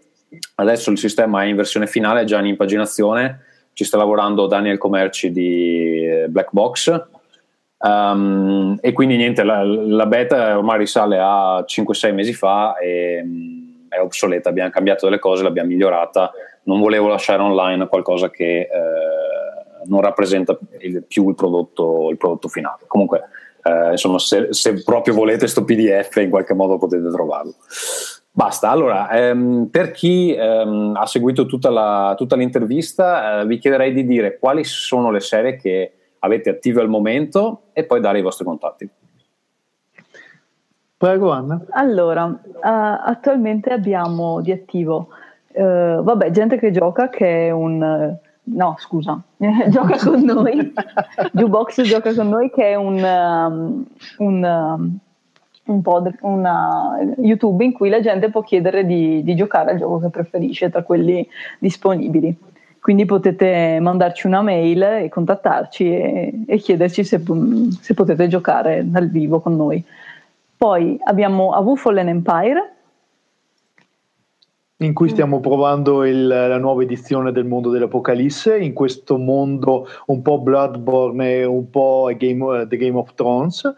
Adesso 0.54 0.92
il 0.92 1.00
sistema 1.00 1.42
è 1.42 1.48
in 1.48 1.56
versione 1.56 1.88
finale 1.88 2.22
è 2.22 2.26
già 2.26 2.38
in 2.38 2.46
impaginazione. 2.46 3.40
Ci 3.74 3.86
sta 3.86 3.98
lavorando 3.98 4.46
Daniel 4.46 4.78
Comerci 4.78 5.32
di 5.32 6.06
eh, 6.06 6.28
Black 6.30 6.50
Box. 6.52 7.06
Um, 7.80 8.78
e 8.82 8.94
quindi 8.94 9.16
niente 9.16 9.42
la, 9.42 9.64
la 9.64 10.06
beta 10.06 10.56
ormai 10.56 10.78
risale 10.78 11.18
a 11.20 11.66
5-6 11.68 12.14
mesi 12.14 12.34
fa 12.34 12.78
e 12.78 13.24
è 13.90 14.00
obsoleta, 14.00 14.50
abbiamo 14.50 14.70
cambiato 14.70 15.06
delle 15.06 15.20
cose, 15.20 15.44
l'abbiamo 15.44 15.70
migliorata, 15.70 16.32
non 16.64 16.80
volevo 16.80 17.08
lasciare 17.08 17.42
online 17.42 17.88
qualcosa 17.88 18.30
che 18.30 18.62
eh, 18.62 18.68
non 19.86 20.02
rappresenta 20.02 20.58
il, 20.80 21.04
più 21.04 21.28
il 21.30 21.36
prodotto, 21.36 22.10
il 22.10 22.18
prodotto, 22.18 22.48
finale. 22.48 22.84
Comunque, 22.88 23.24
eh, 23.64 23.92
insomma, 23.92 24.20
se, 24.20 24.48
se, 24.52 24.84
proprio 24.84 25.14
volete 25.14 25.40
questo 25.40 25.64
PDF 25.64 26.18
in 26.18 26.30
qualche 26.30 26.54
modo 26.54 26.78
potete 26.78 27.10
trovarlo. 27.10 27.56
Basta, 28.32 28.70
allora, 28.70 29.10
ehm, 29.10 29.68
per 29.72 29.92
chi 29.92 30.34
ehm, 30.34 30.94
ha 30.96 31.06
seguito 31.06 31.46
tutta, 31.46 31.70
la, 31.70 32.14
tutta 32.16 32.36
l'intervista, 32.36 33.42
eh, 33.42 33.46
vi 33.46 33.58
chiederei 33.58 33.92
di 33.92 34.06
dire 34.06 34.38
quali 34.38 34.64
sono 34.64 35.12
le 35.12 35.20
serie 35.20 35.56
che 35.56 35.94
avete 36.20 36.50
attive 36.50 36.82
al 36.82 36.90
momento 36.90 37.64
e 37.74 37.86
poi 37.86 38.00
dare 38.00 38.20
i 38.20 38.22
vostri 38.22 38.46
contatti. 38.46 38.90
Prego 41.00 41.32
Anna. 41.32 41.62
Allora, 41.70 42.26
uh, 42.26 42.38
attualmente 42.62 43.70
abbiamo 43.70 44.42
di 44.42 44.52
attivo, 44.52 45.08
uh, 45.54 46.04
vabbè, 46.04 46.30
gente 46.32 46.60
che 46.60 46.72
gioca 46.72 47.08
che 47.08 47.48
è 47.48 47.52
un... 47.52 48.18
No, 48.52 48.76
scusa, 48.80 49.18
gioca 49.70 49.96
con 49.98 50.22
noi, 50.24 50.74
Jukebox 51.32 51.84
gioca 51.84 52.14
con 52.14 52.28
noi 52.28 52.52
che 52.52 52.72
è 52.72 52.76
un, 52.76 53.02
um, 53.02 53.86
un, 54.18 54.44
um, 54.44 54.98
un 55.68 55.82
pod, 55.82 56.14
una 56.20 56.98
YouTube 57.20 57.64
in 57.64 57.72
cui 57.72 57.88
la 57.88 58.02
gente 58.02 58.30
può 58.30 58.42
chiedere 58.42 58.86
di, 58.86 59.24
di 59.24 59.36
giocare 59.36 59.72
al 59.72 59.78
gioco 59.78 60.00
che 60.00 60.10
preferisce 60.10 60.70
tra 60.70 60.84
quelli 60.84 61.26
disponibili. 61.60 62.36
Quindi 62.82 63.06
potete 63.06 63.78
mandarci 63.80 64.28
una 64.28 64.42
mail 64.42 64.84
e 64.84 65.10
contattarci 65.10 65.86
e, 65.86 66.44
e 66.46 66.58
chiederci 66.58 67.06
se, 67.06 67.24
se 67.80 67.94
potete 67.94 68.28
giocare 68.28 68.82
dal 68.84 69.08
vivo 69.08 69.40
con 69.40 69.56
noi. 69.56 69.82
Poi 70.60 71.00
abbiamo 71.06 71.54
A 71.54 71.76
Fallen 71.78 72.10
Empire. 72.10 72.74
In 74.80 74.94
cui 74.94 75.08
stiamo 75.08 75.40
provando 75.40 76.04
il, 76.04 76.28
la 76.28 76.58
nuova 76.58 76.84
edizione 76.84 77.32
del 77.32 77.46
mondo 77.46 77.70
dell'Apocalisse, 77.70 78.58
in 78.60 78.74
questo 78.74 79.18
mondo 79.18 79.88
un 80.08 80.22
po' 80.22 80.42
Bloodborne 80.42 81.32
e 81.32 81.46
un 81.46 81.70
po' 81.70 82.12
Game, 82.18 82.68
The 82.68 82.76
Game 82.76 82.98
of 82.98 83.14
Thrones. 83.14 83.74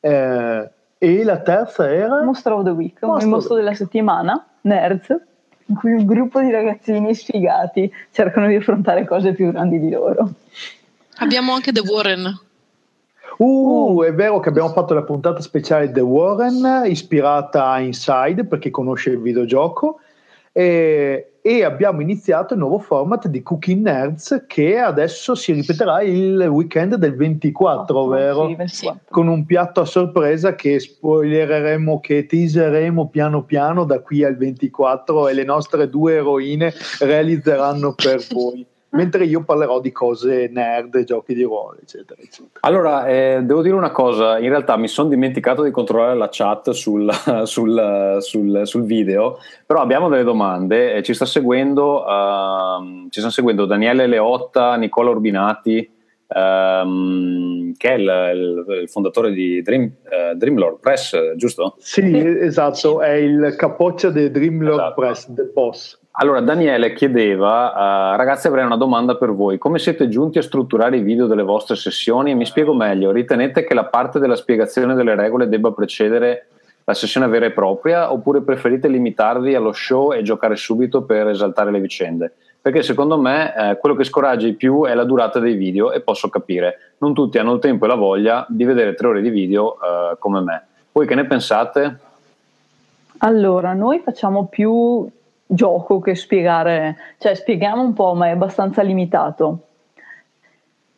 Eh, 0.00 0.70
e 0.96 1.24
la 1.24 1.40
terza 1.40 1.92
era? 1.92 2.22
Mostro 2.22 2.56
of 2.56 2.64
the 2.64 2.70
Week, 2.70 3.02
mostro 3.02 3.26
il 3.26 3.34
mostro 3.34 3.54
della 3.56 3.74
settimana, 3.74 4.46
Nerds, 4.62 5.14
in 5.66 5.74
cui 5.74 5.92
un 5.92 6.06
gruppo 6.06 6.40
di 6.40 6.50
ragazzini 6.50 7.14
sfigati 7.14 7.92
cercano 8.12 8.46
di 8.46 8.54
affrontare 8.54 9.04
cose 9.04 9.34
più 9.34 9.50
grandi 9.50 9.78
di 9.78 9.90
loro. 9.90 10.30
Abbiamo 11.18 11.52
anche 11.52 11.70
The 11.70 11.80
Warren. 11.80 12.34
Uh, 13.38 14.02
è 14.02 14.14
vero 14.14 14.38
che 14.38 14.48
abbiamo 14.48 14.68
fatto 14.68 14.94
la 14.94 15.02
puntata 15.02 15.40
speciale 15.40 15.90
The 15.90 16.00
Warren, 16.00 16.84
ispirata 16.86 17.70
a 17.70 17.80
Inside 17.80 18.44
per 18.44 18.58
chi 18.58 18.70
conosce 18.70 19.10
il 19.10 19.20
videogioco. 19.20 19.98
E, 20.56 21.32
e, 21.42 21.64
abbiamo 21.64 22.00
iniziato 22.00 22.54
il 22.54 22.60
nuovo 22.60 22.78
format 22.78 23.26
di 23.26 23.42
Cooking 23.42 23.82
Nerds 23.82 24.44
che 24.46 24.78
adesso 24.78 25.34
si 25.34 25.50
ripeterà 25.52 26.00
il 26.02 26.46
weekend 26.48 26.94
del 26.94 27.16
24, 27.16 27.98
oh, 27.98 28.06
vero? 28.06 28.46
Sì, 28.46 28.54
24. 28.54 29.00
Con 29.10 29.26
un 29.26 29.44
piatto 29.44 29.80
a 29.80 29.84
sorpresa 29.84 30.54
che 30.54 30.78
spoilereremo, 30.78 31.98
che 31.98 32.26
teaseremo 32.26 33.08
piano 33.08 33.42
piano 33.42 33.84
da 33.84 33.98
qui 33.98 34.22
al 34.22 34.36
24 34.36 35.26
e 35.26 35.34
le 35.34 35.44
nostre 35.44 35.90
due 35.90 36.14
eroine 36.14 36.72
realizzeranno 37.00 37.94
per 37.94 38.24
voi 38.30 38.64
mentre 38.94 39.24
io 39.24 39.42
parlerò 39.42 39.80
di 39.80 39.92
cose 39.92 40.48
nerd, 40.50 41.04
giochi 41.04 41.34
di 41.34 41.42
ruolo, 41.42 41.76
eccetera, 41.80 42.20
eccetera. 42.20 42.60
Allora, 42.60 43.06
eh, 43.06 43.40
devo 43.42 43.60
dire 43.60 43.74
una 43.74 43.90
cosa, 43.90 44.38
in 44.38 44.48
realtà 44.48 44.76
mi 44.76 44.88
sono 44.88 45.08
dimenticato 45.08 45.62
di 45.62 45.70
controllare 45.70 46.16
la 46.16 46.28
chat 46.30 46.70
sul, 46.70 47.12
sul, 47.44 48.16
sul, 48.20 48.60
sul 48.64 48.84
video, 48.84 49.38
però 49.66 49.80
abbiamo 49.80 50.08
delle 50.08 50.24
domande, 50.24 51.02
ci, 51.02 51.12
sta 51.12 51.26
seguendo, 51.26 52.04
uh, 52.04 53.08
ci 53.10 53.18
stanno 53.18 53.30
seguendo 53.30 53.66
Daniele 53.66 54.06
Leotta, 54.06 54.76
Nicola 54.76 55.10
Urbinati, 55.10 55.92
Um, 56.26 57.74
che 57.76 57.90
è 57.90 57.94
il, 57.94 58.02
il, 58.34 58.80
il, 58.80 58.88
fondatore 58.88 59.30
di 59.30 59.60
Dream, 59.62 59.84
uh, 59.84 60.34
Dreamlord 60.34 60.80
Press, 60.80 61.34
giusto? 61.36 61.76
Sì, 61.78 62.16
esatto, 62.16 63.02
è 63.02 63.12
il 63.12 63.54
capoccia 63.56 64.08
di 64.10 64.30
Dreamlord 64.30 64.80
esatto. 64.80 65.00
Press, 65.00 65.32
The 65.32 65.44
Boss. 65.52 66.00
Allora, 66.16 66.40
Daniele 66.40 66.92
chiedeva, 66.92 67.72
uh, 67.72 68.16
ragazzi 68.16 68.46
avrei 68.46 68.64
una 68.64 68.76
domanda 68.76 69.16
per 69.16 69.32
voi, 69.32 69.58
come 69.58 69.80
siete 69.80 70.08
giunti 70.08 70.38
a 70.38 70.42
strutturare 70.42 70.98
i 70.98 71.02
video 71.02 71.26
delle 71.26 71.42
vostre 71.42 71.74
sessioni? 71.74 72.36
Mi 72.36 72.46
spiego 72.46 72.72
meglio, 72.72 73.10
ritenete 73.10 73.64
che 73.64 73.74
la 73.74 73.86
parte 73.86 74.20
della 74.20 74.36
spiegazione 74.36 74.94
delle 74.94 75.16
regole 75.16 75.48
debba 75.48 75.72
precedere 75.72 76.46
la 76.84 76.94
sessione 76.94 77.26
vera 77.26 77.46
e 77.46 77.50
propria 77.50 78.12
oppure 78.12 78.42
preferite 78.42 78.86
limitarvi 78.86 79.56
allo 79.56 79.72
show 79.72 80.12
e 80.12 80.22
giocare 80.22 80.54
subito 80.54 81.02
per 81.02 81.26
esaltare 81.30 81.72
le 81.72 81.80
vicende? 81.80 82.32
Perché 82.60 82.84
secondo 82.84 83.18
me 83.18 83.52
eh, 83.52 83.78
quello 83.78 83.96
che 83.96 84.04
scoraggia 84.04 84.46
di 84.46 84.54
più 84.54 84.84
è 84.84 84.94
la 84.94 85.04
durata 85.04 85.40
dei 85.40 85.56
video 85.56 85.90
e 85.90 86.00
posso 86.00 86.28
capire, 86.28 86.92
non 86.98 87.12
tutti 87.12 87.38
hanno 87.38 87.54
il 87.54 87.60
tempo 87.60 87.86
e 87.86 87.88
la 87.88 87.96
voglia 87.96 88.46
di 88.48 88.62
vedere 88.62 88.94
tre 88.94 89.08
ore 89.08 89.20
di 89.20 89.30
video 89.30 89.78
uh, 89.80 90.16
come 90.20 90.40
me. 90.42 90.64
Voi 90.92 91.08
che 91.08 91.16
ne 91.16 91.24
pensate? 91.24 91.98
Allora, 93.18 93.72
noi 93.72 93.98
facciamo 93.98 94.46
più 94.46 95.10
gioco 95.46 96.00
che 96.00 96.14
spiegare, 96.14 96.96
cioè 97.18 97.34
spieghiamo 97.34 97.82
un 97.82 97.92
po', 97.92 98.14
ma 98.14 98.26
è 98.26 98.30
abbastanza 98.30 98.82
limitato. 98.82 99.68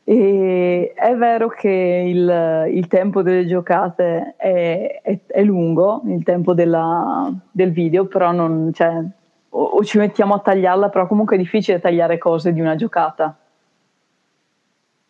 E 0.09 0.93
è 0.95 1.17
vero 1.17 1.49
che 1.49 2.05
il, 2.07 2.71
il 2.73 2.87
tempo 2.87 3.23
delle 3.23 3.45
giocate 3.45 4.35
è, 4.37 5.01
è, 5.03 5.19
è 5.27 5.43
lungo, 5.43 6.03
il 6.07 6.23
tempo 6.23 6.55
della, 6.55 7.29
del 7.51 7.73
video, 7.73 8.07
però 8.07 8.31
non, 8.31 8.71
cioè, 8.73 9.03
o, 9.49 9.63
o, 9.63 9.85
ci 9.85 9.99
mettiamo 9.99 10.35
a 10.35 10.39
tagliarla, 10.39 10.91
però 10.91 11.09
comunque 11.09 11.35
è 11.35 11.39
difficile 11.41 11.81
tagliare 11.81 12.19
cose 12.19 12.53
di 12.53 12.61
una 12.61 12.77
giocata. 12.77 13.37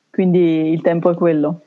Quindi 0.09 0.71
il 0.73 0.81
tempo 0.81 1.11
è 1.11 1.15
quello. 1.15 1.61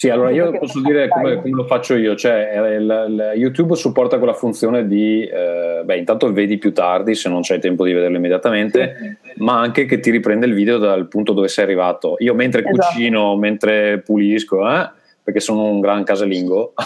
Sì, 0.00 0.10
allora 0.10 0.30
io 0.30 0.56
posso 0.56 0.80
dire 0.80 1.08
come, 1.08 1.42
come, 1.42 1.50
lo 1.50 1.64
faccio 1.64 1.96
io, 1.96 2.14
cioè 2.14 2.52
il, 2.76 3.06
il 3.08 3.32
YouTube 3.34 3.74
supporta 3.74 4.18
quella 4.18 4.32
funzione 4.32 4.86
di, 4.86 5.24
eh, 5.24 5.82
beh 5.82 5.96
intanto 5.96 6.32
vedi 6.32 6.56
più 6.56 6.72
tardi 6.72 7.16
se 7.16 7.28
non 7.28 7.40
c'hai 7.42 7.58
tempo 7.58 7.84
di 7.84 7.92
vederlo 7.92 8.16
immediatamente, 8.16 9.18
sì. 9.20 9.42
ma 9.42 9.58
anche 9.58 9.86
che 9.86 9.98
ti 9.98 10.12
riprende 10.12 10.46
il 10.46 10.54
video 10.54 10.78
dal 10.78 11.08
punto 11.08 11.32
dove 11.32 11.48
sei 11.48 11.64
arrivato. 11.64 12.14
Io 12.18 12.32
mentre 12.34 12.60
esatto. 12.60 12.92
cucino, 12.92 13.36
mentre 13.36 13.98
pulisco, 13.98 14.70
eh, 14.70 14.88
perché 15.20 15.40
sono 15.40 15.64
un 15.64 15.80
gran 15.80 16.04
casalingo, 16.04 16.74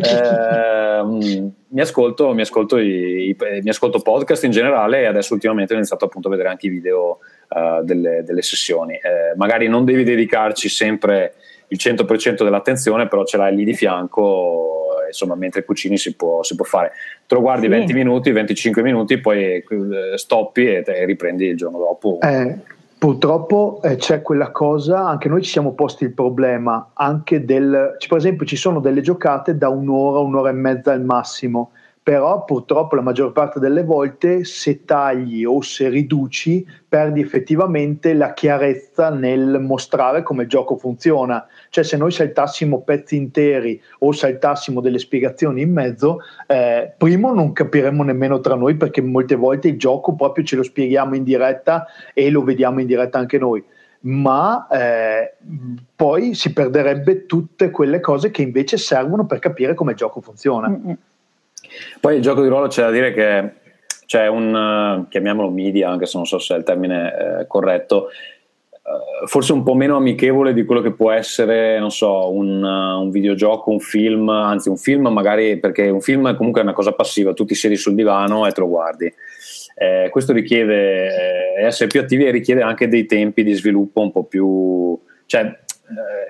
eh, 0.00 1.02
mi, 1.02 1.80
ascolto, 1.80 2.32
mi, 2.34 2.42
ascolto 2.42 2.78
i, 2.78 3.30
i, 3.30 3.36
mi, 3.62 3.68
ascolto, 3.68 3.98
podcast 3.98 4.44
in 4.44 4.52
generale 4.52 5.00
e 5.00 5.06
adesso 5.06 5.34
ultimamente 5.34 5.72
ho 5.72 5.76
iniziato 5.76 6.04
appunto 6.04 6.28
a 6.28 6.30
vedere 6.30 6.50
anche 6.50 6.66
i 6.66 6.70
video 6.70 7.18
uh, 7.48 7.82
delle, 7.82 8.22
delle, 8.24 8.42
sessioni. 8.42 8.94
Eh, 8.94 9.34
magari 9.34 9.66
non 9.66 9.84
devi 9.84 10.04
dedicarci 10.04 10.68
sempre 10.68 11.34
il 11.68 11.78
100% 11.80 12.44
dell'attenzione, 12.44 13.08
però 13.08 13.24
ce 13.24 13.36
l'hai 13.36 13.54
lì 13.54 13.64
di 13.64 13.74
fianco, 13.74 15.02
insomma, 15.06 15.34
mentre 15.34 15.64
cucini 15.64 15.96
si 15.96 16.14
può, 16.14 16.42
si 16.42 16.54
può 16.54 16.64
fare. 16.64 16.92
Te 17.26 17.34
lo 17.34 17.40
guardi 17.40 17.64
sì. 17.64 17.68
20 17.68 17.92
minuti, 17.92 18.30
25 18.32 18.82
minuti, 18.82 19.18
poi 19.18 19.42
eh, 19.44 19.64
stoppi 20.14 20.66
e, 20.66 20.84
e 20.86 21.04
riprendi 21.04 21.46
il 21.46 21.56
giorno 21.56 21.78
dopo. 21.78 22.18
Eh, 22.20 22.58
purtroppo 22.98 23.80
eh, 23.82 23.96
c'è 23.96 24.22
quella 24.22 24.50
cosa, 24.50 25.06
anche 25.06 25.28
noi 25.28 25.42
ci 25.42 25.50
siamo 25.50 25.72
posti 25.72 26.04
il 26.04 26.12
problema, 26.12 26.90
anche 26.94 27.44
del, 27.44 27.96
per 28.08 28.16
esempio 28.18 28.46
ci 28.46 28.56
sono 28.56 28.80
delle 28.80 29.00
giocate 29.00 29.56
da 29.56 29.68
un'ora, 29.68 30.20
un'ora 30.20 30.50
e 30.50 30.54
mezza 30.54 30.92
al 30.92 31.04
massimo 31.04 31.72
però 32.06 32.44
purtroppo 32.44 32.94
la 32.94 33.02
maggior 33.02 33.32
parte 33.32 33.58
delle 33.58 33.82
volte 33.82 34.44
se 34.44 34.84
tagli 34.84 35.44
o 35.44 35.60
se 35.60 35.88
riduci 35.88 36.64
perdi 36.88 37.20
effettivamente 37.20 38.14
la 38.14 38.32
chiarezza 38.32 39.10
nel 39.10 39.58
mostrare 39.60 40.22
come 40.22 40.44
il 40.44 40.48
gioco 40.48 40.76
funziona. 40.76 41.44
Cioè 41.68 41.82
se 41.82 41.96
noi 41.96 42.12
saltassimo 42.12 42.82
pezzi 42.82 43.16
interi 43.16 43.82
o 43.98 44.12
saltassimo 44.12 44.80
delle 44.80 45.00
spiegazioni 45.00 45.62
in 45.62 45.72
mezzo, 45.72 46.18
eh, 46.46 46.94
primo 46.96 47.34
non 47.34 47.52
capiremmo 47.52 48.04
nemmeno 48.04 48.38
tra 48.38 48.54
noi 48.54 48.76
perché 48.76 49.00
molte 49.00 49.34
volte 49.34 49.66
il 49.66 49.76
gioco 49.76 50.14
proprio 50.14 50.44
ce 50.44 50.54
lo 50.54 50.62
spieghiamo 50.62 51.16
in 51.16 51.24
diretta 51.24 51.86
e 52.14 52.30
lo 52.30 52.44
vediamo 52.44 52.80
in 52.80 52.86
diretta 52.86 53.18
anche 53.18 53.38
noi 53.38 53.64
ma 53.98 54.68
eh, 54.68 55.34
poi 55.96 56.34
si 56.34 56.52
perderebbe 56.52 57.26
tutte 57.26 57.70
quelle 57.70 57.98
cose 57.98 58.30
che 58.30 58.42
invece 58.42 58.76
servono 58.76 59.26
per 59.26 59.40
capire 59.40 59.74
come 59.74 59.90
il 59.90 59.96
gioco 59.96 60.20
funziona. 60.20 60.68
Mm-hmm. 60.68 60.94
Poi 62.00 62.16
il 62.16 62.22
gioco 62.22 62.42
di 62.42 62.48
ruolo 62.48 62.68
c'è 62.68 62.82
da 62.82 62.90
dire 62.90 63.12
che 63.12 63.50
cioè 64.06 64.28
un, 64.28 65.06
chiamiamolo 65.08 65.50
media, 65.50 65.90
anche 65.90 66.06
se 66.06 66.16
non 66.16 66.26
so 66.26 66.38
se 66.38 66.54
è 66.54 66.58
il 66.58 66.64
termine 66.64 67.40
eh, 67.40 67.46
corretto, 67.46 68.08
eh, 68.08 69.26
forse 69.26 69.52
un 69.52 69.64
po' 69.64 69.74
meno 69.74 69.96
amichevole 69.96 70.52
di 70.52 70.64
quello 70.64 70.80
che 70.80 70.92
può 70.92 71.10
essere, 71.10 71.78
non 71.80 71.90
so, 71.90 72.32
un, 72.32 72.62
uh, 72.62 73.00
un, 73.00 73.10
videogioco, 73.10 73.70
un 73.70 73.80
film, 73.80 74.28
anzi 74.28 74.68
un 74.68 74.76
film 74.76 75.08
magari 75.08 75.58
perché 75.58 75.88
un 75.88 76.00
film 76.00 76.28
è 76.28 76.36
comunque 76.36 76.60
una 76.60 76.72
cosa 76.72 76.92
passiva, 76.92 77.34
tu 77.34 77.44
ti 77.44 77.56
siedi 77.56 77.76
sul 77.76 77.96
divano 77.96 78.46
e 78.46 78.52
te 78.52 78.60
lo 78.60 78.68
guardi. 78.68 79.12
Eh, 79.78 80.08
questo 80.10 80.32
richiede 80.32 81.56
eh, 81.58 81.64
essere 81.64 81.88
più 81.88 82.00
attivi 82.00 82.24
e 82.24 82.30
richiede 82.30 82.62
anche 82.62 82.88
dei 82.88 83.06
tempi 83.06 83.42
di 83.42 83.52
sviluppo 83.52 84.00
un 84.00 84.12
po' 84.12 84.22
più... 84.24 84.98
cioè 85.26 85.42
eh, 85.42 85.58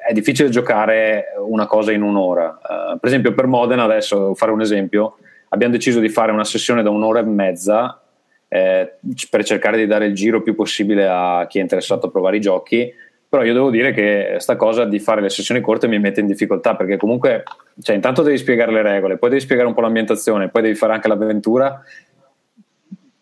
è 0.07 0.13
difficile 0.13 0.49
giocare 0.49 1.27
una 1.39 1.67
cosa 1.67 1.93
in 1.93 2.03
un'ora. 2.03 2.59
Uh, 2.63 2.99
per 2.99 3.09
esempio 3.09 3.35
per 3.35 3.47
Modena, 3.47 3.85
adesso 3.85 4.35
fare 4.35 4.53
un 4.53 4.61
esempio, 4.61 5.17
abbiamo 5.49 5.73
deciso 5.73 6.01
di 6.01 6.09
fare 6.09 6.33
una 6.33 6.45
sessione 6.45 6.83
da 6.83 6.91
un'ora 6.91 7.21
e 7.21 7.25
mezza 7.25 8.01
eh, 8.49 8.95
per 9.31 9.45
cercare 9.45 9.77
di 9.77 9.87
dare 9.87 10.07
il 10.07 10.15
giro 10.15 10.43
più 10.43 10.55
possibile 10.55 11.09
a 11.09 11.47
chi 11.49 11.59
è 11.59 11.63
interessato 11.63 12.07
a 12.07 12.11
provare 12.11 12.37
i 12.37 12.41
giochi. 12.41 12.93
Però 13.29 13.43
io 13.43 13.53
devo 13.53 13.71
dire 13.71 13.93
che 13.93 14.37
sta 14.39 14.55
cosa 14.55 14.85
di 14.85 15.01
fare 15.01 15.21
le 15.21 15.31
sessioni 15.31 15.61
corte 15.61 15.89
mi 15.89 15.99
mette 15.99 16.21
in 16.21 16.27
difficoltà 16.27 16.77
perché 16.77 16.97
comunque, 16.97 17.43
cioè, 17.83 17.97
intanto 17.97 18.23
devi 18.23 18.39
spiegare 18.39 18.71
le 18.71 18.83
regole, 18.83 19.19
poi 19.19 19.31
devi 19.31 19.41
spiegare 19.41 19.67
un 19.67 19.75
po' 19.75 19.81
l'ambientazione, 19.81 20.49
poi 20.49 20.63
devi 20.63 20.75
fare 20.77 20.93
anche 20.93 21.09
l'avventura 21.09 21.83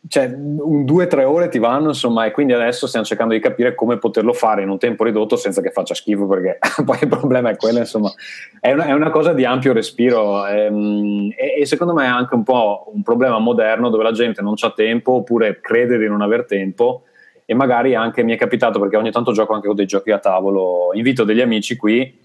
cioè, 0.07 0.27
un 0.37 0.85
due 0.85 1.05
o 1.05 1.07
tre 1.07 1.25
ore 1.25 1.49
ti 1.49 1.59
vanno, 1.59 1.89
insomma, 1.89 2.27
e 2.27 2.31
quindi 2.31 2.53
adesso 2.53 2.87
stiamo 2.87 3.07
cercando 3.07 3.33
di 3.33 3.41
capire 3.41 3.75
come 3.75 3.97
poterlo 3.97 4.35
fare 4.35 4.63
in 4.63 4.69
un 4.69 4.79
tempo 4.79 5.05
ridotto 5.05 5.37
senza 5.37 5.63
che 5.63 5.71
faccia 5.71 5.95
schifo, 5.95 6.27
perché 6.27 6.59
poi 6.85 6.99
il 7.01 7.09
problema 7.09 7.51
è 7.51 7.57
quello, 7.57 7.79
insomma, 7.79 8.13
è 8.61 8.73
una, 8.73 8.85
è 8.85 8.93
una 8.93 9.11
cosa 9.11 9.33
di 9.33 9.47
ampio 9.47 9.73
respiro 9.73 10.47
ehm, 10.47 11.33
e, 11.35 11.61
e, 11.61 11.67
secondo 11.67 11.95
me 11.95 12.05
è 12.05 12.09
anche 12.09 12.35
un 12.35 12.43
po' 12.43 12.91
un 12.93 13.03
problema 13.03 13.39
moderno 13.39 13.89
dove 13.89 14.03
la 14.03 14.13
gente 14.13 14.43
non 14.43 14.55
ha 14.61 14.71
tempo 14.73 15.13
oppure 15.13 15.61
crede 15.61 15.97
di 15.97 16.07
non 16.07 16.21
aver 16.21 16.45
tempo 16.45 17.05
e 17.47 17.55
magari 17.55 17.95
anche 17.95 18.23
mi 18.23 18.35
è 18.35 18.37
capitato 18.37 18.79
perché 18.79 18.97
ogni 18.97 19.11
tanto 19.11 19.33
gioco 19.33 19.55
anche 19.55 19.67
con 19.67 19.77
dei 19.77 19.87
giochi 19.87 20.11
a 20.11 20.19
tavolo, 20.19 20.91
invito 20.93 21.25
degli 21.25 21.41
amici 21.41 21.77
qui 21.77 22.21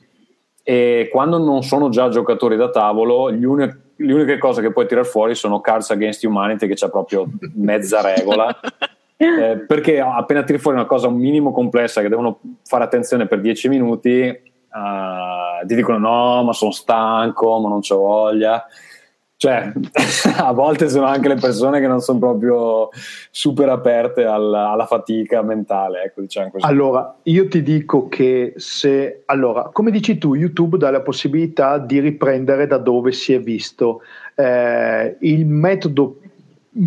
e 0.64 1.10
quando 1.12 1.38
non 1.38 1.64
sono 1.64 1.90
già 1.90 2.10
giocatori 2.10 2.58
da 2.58 2.70
tavolo, 2.70 3.32
gli 3.32 3.44
unici 3.46 3.88
le 4.02 4.14
uniche 4.14 4.38
cose 4.38 4.62
che 4.62 4.72
puoi 4.72 4.88
tirare 4.88 5.06
fuori 5.06 5.36
sono 5.36 5.60
Cards 5.60 5.92
Against 5.92 6.24
Humanity 6.24 6.68
che 6.68 6.76
c'è 6.76 6.90
proprio 6.90 7.28
mezza 7.56 8.02
regola. 8.02 8.58
Eh, 9.22 9.66
perché 9.68 10.00
appena 10.00 10.44
tiri 10.44 10.60
fuori 10.60 10.78
una 10.78 10.86
cosa 10.86 11.10
un 11.10 11.18
minimo 11.18 11.52
complessa 11.52 12.00
che 12.00 12.08
devono 12.08 12.40
fare 12.64 12.86
attenzione 12.86 13.28
per 13.28 13.42
10 13.42 13.68
minuti 13.68 14.12
uh, 14.24 15.68
ti 15.68 15.76
dicono 15.76 15.98
no 15.98 16.44
ma 16.46 16.54
sono 16.54 16.72
stanco 16.72 17.60
ma 17.60 17.68
non 17.68 17.82
c'ho 17.82 17.98
voglia 17.98 18.66
cioè, 19.40 19.72
a 20.36 20.52
volte 20.52 20.90
sono 20.90 21.06
anche 21.06 21.30
le 21.30 21.36
persone 21.36 21.80
che 21.80 21.88
non 21.88 22.02
sono 22.02 22.20
proprio 22.20 22.90
super 23.32 23.70
aperte 23.70 24.26
alla, 24.26 24.72
alla 24.72 24.86
fatica 24.86 25.42
mentale. 25.42 26.04
Ecco, 26.04 26.20
diciamo 26.20 26.52
così. 26.52 26.66
Allora, 26.66 27.16
io 27.24 27.48
ti 27.48 27.64
dico 27.64 28.10
che 28.10 28.52
se, 28.58 29.24
allora, 29.28 29.70
come 29.72 29.92
dici 29.92 30.18
tu, 30.18 30.36
YouTube 30.36 30.78
dà 30.78 30.92
la 30.92 31.00
possibilità 31.00 31.78
di 31.78 32.02
riprendere 32.02 32.68
da 32.68 32.80
dove 32.80 33.14
si 33.14 33.32
è 33.32 33.40
visto. 33.40 34.02
Eh, 34.36 35.16
il 35.22 35.46
metodo 35.46 36.20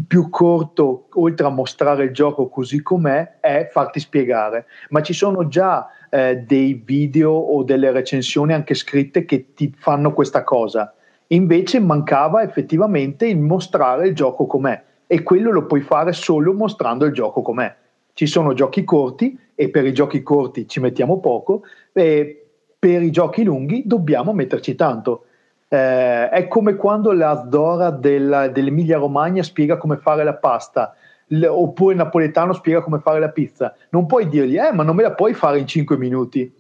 più 0.07 0.29
corto, 0.29 1.07
oltre 1.15 1.47
a 1.47 1.51
mostrare 1.51 2.05
il 2.05 2.13
gioco 2.13 2.49
così 2.49 2.83
com'è, 2.83 3.39
è 3.41 3.71
farti 3.73 3.99
spiegare. 3.99 4.67
Ma 4.91 5.01
ci 5.01 5.15
sono 5.15 5.49
già 5.49 5.89
eh, 6.11 6.37
dei 6.37 6.83
video 6.85 7.33
o 7.33 7.63
delle 7.63 7.91
recensioni 7.93 8.53
anche 8.53 8.75
scritte 8.75 9.25
che 9.25 9.55
ti 9.55 9.75
fanno 9.75 10.13
questa 10.13 10.45
cosa 10.45 10.93
Invece 11.33 11.81
mancava 11.81 12.43
effettivamente 12.43 13.27
il 13.27 13.39
mostrare 13.39 14.09
il 14.09 14.15
gioco 14.15 14.47
com'è 14.47 14.83
e 15.07 15.23
quello 15.23 15.51
lo 15.51 15.67
puoi 15.67 15.81
fare 15.81 16.13
solo 16.13 16.53
mostrando 16.53 17.07
il 17.07 17.13
gioco 17.13 17.41
com'è. 17.41 17.75
Ci 18.13 18.27
sono 18.27 18.53
giochi 18.53 18.85
corti 18.85 19.39
e 19.55 19.71
per 19.71 19.87
i 19.87 19.95
giochi 19.95 20.23
corti 20.23 20.69
ci 20.69 20.81
mettiamo 20.81 21.21
poco 21.21 21.63
e 21.93 22.47
per 22.79 23.03
i 23.03 23.11
giochi 23.11 23.45
lunghi 23.45 23.85
dobbiamo 23.87 24.35
metterci 24.35 24.75
tanto. 24.75 25.25
Eh, 25.69 26.29
è 26.29 26.49
come 26.49 26.77
quando 26.77 27.13
la 27.13 27.43
Zdora 27.47 27.91
della, 27.91 28.49
dell'Emilia 28.49 28.99
Romagna 28.99 29.43
spiega 29.43 29.79
come 29.79 29.97
fare 29.97 30.25
la 30.25 30.35
pasta 30.35 30.95
l- 31.29 31.45
oppure 31.45 31.93
il 31.93 31.99
napoletano 31.99 32.53
spiega 32.53 32.83
come 32.83 32.99
fare 32.99 33.19
la 33.19 33.31
pizza. 33.31 33.75
Non 33.91 34.05
puoi 34.05 34.29
dirgli, 34.29 34.59
eh, 34.59 34.73
ma 34.73 34.83
non 34.83 34.95
me 34.95 35.03
la 35.03 35.13
puoi 35.13 35.33
fare 35.33 35.59
in 35.59 35.67
5 35.67 35.97
minuti 35.97 36.53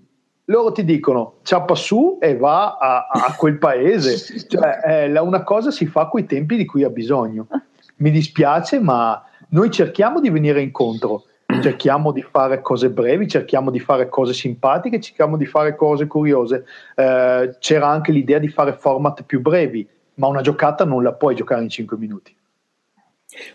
loro 0.46 0.72
ti 0.72 0.84
dicono 0.84 1.34
ciappa 1.42 1.74
su 1.74 2.18
e 2.20 2.36
va 2.36 2.76
a, 2.76 3.08
a 3.10 3.34
quel 3.36 3.58
paese. 3.58 4.16
Cioè, 4.48 4.80
eh, 4.84 5.18
una 5.18 5.42
cosa 5.42 5.70
si 5.70 5.86
fa 5.86 6.06
quei 6.06 6.24
tempi 6.24 6.56
di 6.56 6.64
cui 6.64 6.84
ha 6.84 6.90
bisogno. 6.90 7.46
Mi 7.96 8.10
dispiace, 8.10 8.80
ma 8.80 9.22
noi 9.50 9.70
cerchiamo 9.70 10.20
di 10.20 10.30
venire 10.30 10.60
incontro, 10.60 11.24
cerchiamo 11.62 12.10
di 12.10 12.22
fare 12.22 12.60
cose 12.60 12.90
brevi, 12.90 13.28
cerchiamo 13.28 13.70
di 13.70 13.78
fare 13.78 14.08
cose 14.08 14.32
simpatiche, 14.32 15.00
cerchiamo 15.00 15.36
di 15.36 15.46
fare 15.46 15.76
cose 15.76 16.06
curiose. 16.06 16.64
Eh, 16.96 17.56
c'era 17.58 17.88
anche 17.88 18.12
l'idea 18.12 18.38
di 18.38 18.48
fare 18.48 18.72
format 18.72 19.22
più 19.22 19.40
brevi, 19.40 19.86
ma 20.14 20.26
una 20.26 20.40
giocata 20.40 20.84
non 20.84 21.02
la 21.02 21.12
puoi 21.12 21.34
giocare 21.34 21.62
in 21.62 21.68
5 21.68 21.96
minuti. 21.96 22.34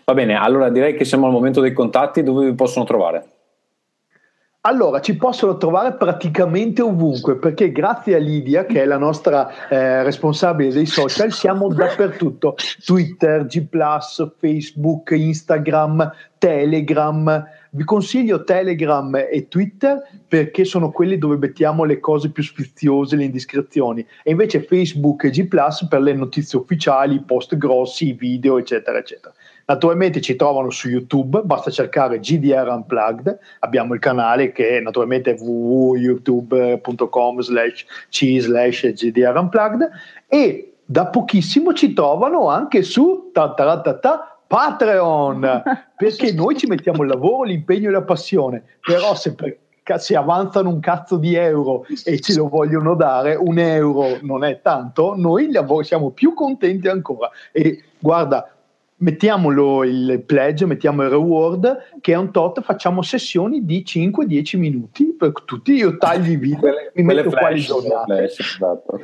Va 0.04 0.14
bene, 0.14 0.34
allora 0.34 0.70
direi 0.70 0.94
che 0.94 1.04
siamo 1.04 1.26
al 1.26 1.32
momento 1.32 1.60
dei 1.60 1.72
contatti, 1.72 2.22
dove 2.22 2.46
vi 2.46 2.54
possono 2.54 2.84
trovare? 2.84 3.37
Allora, 4.68 5.00
ci 5.00 5.16
possono 5.16 5.56
trovare 5.56 5.94
praticamente 5.94 6.82
ovunque 6.82 7.38
perché 7.38 7.72
grazie 7.72 8.16
a 8.16 8.18
Lidia, 8.18 8.66
che 8.66 8.82
è 8.82 8.84
la 8.84 8.98
nostra 8.98 9.66
eh, 9.66 10.02
responsabile 10.02 10.70
dei 10.70 10.84
social, 10.84 11.32
siamo 11.32 11.72
dappertutto. 11.72 12.54
Twitter, 12.84 13.46
G, 13.46 13.66
Facebook, 14.36 15.10
Instagram, 15.12 16.12
Telegram. 16.36 17.46
Vi 17.70 17.84
consiglio 17.84 18.44
Telegram 18.44 19.14
e 19.16 19.48
Twitter 19.48 20.06
perché 20.28 20.66
sono 20.66 20.90
quelli 20.90 21.16
dove 21.16 21.38
mettiamo 21.38 21.84
le 21.84 21.98
cose 21.98 22.30
più 22.30 22.42
sfiziose, 22.42 23.16
le 23.16 23.24
indiscrezioni, 23.24 24.06
e 24.22 24.32
invece 24.32 24.60
Facebook 24.60 25.24
e 25.24 25.30
G 25.30 25.48
per 25.48 26.00
le 26.02 26.12
notizie 26.12 26.58
ufficiali, 26.58 27.22
post 27.22 27.56
grossi, 27.56 28.12
video, 28.12 28.58
eccetera, 28.58 28.98
eccetera. 28.98 29.32
Naturalmente 29.70 30.22
ci 30.22 30.34
trovano 30.34 30.70
su 30.70 30.88
YouTube, 30.88 31.42
basta 31.44 31.70
cercare 31.70 32.20
GDR 32.20 32.68
Unplugged, 32.68 33.38
abbiamo 33.58 33.92
il 33.92 34.00
canale 34.00 34.50
che 34.50 34.80
naturalmente 34.80 35.32
è 35.32 35.36
www.youtube.com 35.38 37.40
slash 37.40 37.84
c 38.08 38.38
slash 38.40 38.90
GDR 38.92 39.36
Unplugged 39.36 39.90
e 40.26 40.72
da 40.86 41.08
pochissimo 41.08 41.74
ci 41.74 41.92
trovano 41.92 42.48
anche 42.48 42.80
su 42.80 43.30
Patreon, 44.46 45.62
perché 45.94 46.32
noi 46.32 46.56
ci 46.56 46.66
mettiamo 46.66 47.02
il 47.02 47.10
lavoro, 47.10 47.42
l'impegno 47.42 47.90
e 47.90 47.92
la 47.92 48.02
passione, 48.02 48.62
però 48.80 49.14
se 49.14 49.34
per 49.34 49.58
se 49.98 50.16
avanzano 50.16 50.70
un 50.70 50.80
cazzo 50.80 51.16
di 51.16 51.34
euro 51.34 51.84
e 52.04 52.20
ce 52.20 52.34
lo 52.34 52.48
vogliono 52.48 52.94
dare, 52.94 53.34
un 53.34 53.58
euro 53.58 54.18
non 54.22 54.44
è 54.44 54.62
tanto, 54.62 55.14
noi 55.14 55.50
siamo 55.82 56.10
più 56.10 56.32
contenti 56.32 56.88
ancora. 56.88 57.30
E 57.52 57.82
guarda, 57.98 58.57
mettiamolo 58.98 59.84
il 59.84 60.22
pledge, 60.24 60.66
mettiamo 60.66 61.02
il 61.02 61.10
reward 61.10 61.98
che 62.00 62.12
è 62.12 62.16
un 62.16 62.30
tot, 62.30 62.62
facciamo 62.62 63.02
sessioni 63.02 63.64
di 63.64 63.84
5-10 63.86 64.58
minuti 64.58 65.14
per 65.16 65.32
tutti, 65.44 65.72
io 65.72 65.96
taglio 65.98 66.32
i 66.32 66.36
video, 66.36 66.58
quelle, 66.58 66.92
mi 66.94 67.02
metto 67.02 67.30
qua 67.30 67.50
le 67.50 67.58
giornate. 67.58 68.24
esatto. 68.24 69.00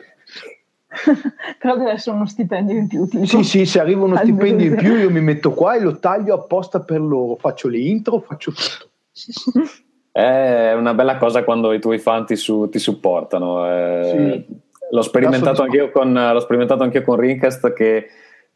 Però 1.58 1.76
deve 1.76 1.90
essere 1.90 2.16
uno 2.16 2.26
stipendio 2.26 2.76
in 2.76 2.86
più. 2.86 3.06
Tipo. 3.08 3.24
Sì, 3.26 3.42
sì, 3.42 3.66
se 3.66 3.80
arriva 3.80 4.04
uno 4.04 4.16
stipendio 4.16 4.66
in 4.66 4.76
più 4.76 4.96
io 4.96 5.10
mi 5.10 5.20
metto 5.20 5.52
qua 5.52 5.74
e 5.74 5.80
lo 5.80 5.98
taglio 5.98 6.34
apposta 6.34 6.80
per 6.80 7.00
loro, 7.00 7.36
faccio 7.36 7.68
le 7.68 7.78
intro, 7.78 8.20
faccio 8.20 8.52
tutto. 8.52 8.90
È 10.10 10.72
una 10.74 10.94
bella 10.94 11.16
cosa 11.16 11.42
quando 11.42 11.72
i 11.72 11.80
tuoi 11.80 11.98
fan 11.98 12.24
ti, 12.24 12.36
su, 12.36 12.68
ti 12.68 12.78
supportano. 12.78 13.68
Eh, 13.68 14.44
sì. 14.46 14.56
l'ho, 14.90 15.02
sperimentato 15.02 15.62
anch'io 15.62 15.90
con, 15.90 16.12
l'ho 16.12 16.40
sperimentato 16.40 16.84
anch'io 16.84 17.02
con 17.02 17.16
Rincast 17.16 17.72
che 17.72 18.06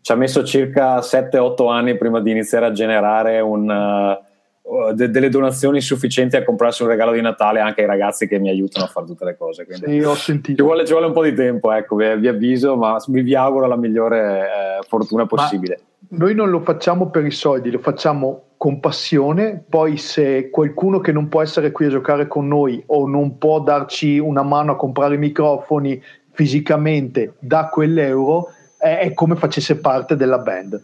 ci 0.01 0.13
ha 0.13 0.15
messo 0.17 0.45
circa 0.45 0.99
7-8 0.99 1.71
anni 1.71 1.97
prima 1.97 2.21
di 2.21 2.31
iniziare 2.31 2.67
a 2.67 2.73
generare 2.73 3.41
un, 3.41 3.69
uh, 3.69 4.93
de- 4.93 5.11
delle 5.11 5.29
donazioni 5.29 5.81
sufficienti 5.81 6.37
a 6.37 6.45
comprarsi 6.45 6.83
un 6.83 6.89
regalo 6.89 7.13
di 7.13 7.21
Natale 7.21 7.61
anche 7.61 7.83
ai 7.83 7.87
ragazzi 7.87 8.27
che 8.27 8.39
mi 8.39 8.49
aiutano 8.49 8.87
a 8.87 8.89
fare 8.89 9.07
tutte 9.07 9.25
le 9.25 9.37
cose. 9.37 9.65
Quindi 9.65 10.01
sì, 10.01 10.05
ho 10.05 10.15
sentito. 10.15 10.57
Ci 10.57 10.63
vuole, 10.63 10.85
ci 10.85 10.93
vuole, 10.93 11.07
un 11.07 11.13
po' 11.13 11.23
di 11.23 11.35
tempo, 11.35 11.73
ecco, 11.73 11.97
vi, 11.97 12.17
vi 12.17 12.29
avviso, 12.29 12.77
ma 12.77 12.97
vi, 13.07 13.23
vi 13.23 13.35
auguro 13.35 13.67
la 13.67 13.77
migliore 13.77 14.79
eh, 14.81 14.87
fortuna 14.87 15.27
possibile. 15.27 15.81
Ma 15.81 15.87
noi 16.11 16.35
non 16.35 16.51
lo 16.51 16.61
facciamo 16.61 17.11
per 17.11 17.27
i 17.27 17.31
soldi, 17.31 17.71
lo 17.71 17.81
facciamo 17.81 18.43
con 18.57 18.81
passione, 18.81 19.63
poi 19.69 19.97
se 19.97 20.51
qualcuno 20.51 21.01
che 21.01 21.13
non 21.13 21.29
può 21.29 21.43
essere 21.43 21.71
qui 21.71 21.87
a 21.87 21.91
giocare 21.91 22.27
con 22.27 22.49
noi 22.49 22.83
o 22.87 23.07
non 23.07 23.39
può 23.39 23.61
darci 23.61 24.19
una 24.19 24.43
mano 24.43 24.73
a 24.73 24.77
comprare 24.77 25.15
i 25.15 25.19
microfoni 25.19 26.03
fisicamente 26.33 27.35
dà 27.39 27.69
quell'euro, 27.69 28.53
è, 28.79 29.01
è 29.01 29.13
come 29.13 29.37
facesse 29.37 29.79
parte 29.79 30.17
della 30.17 30.39
band. 30.39 30.83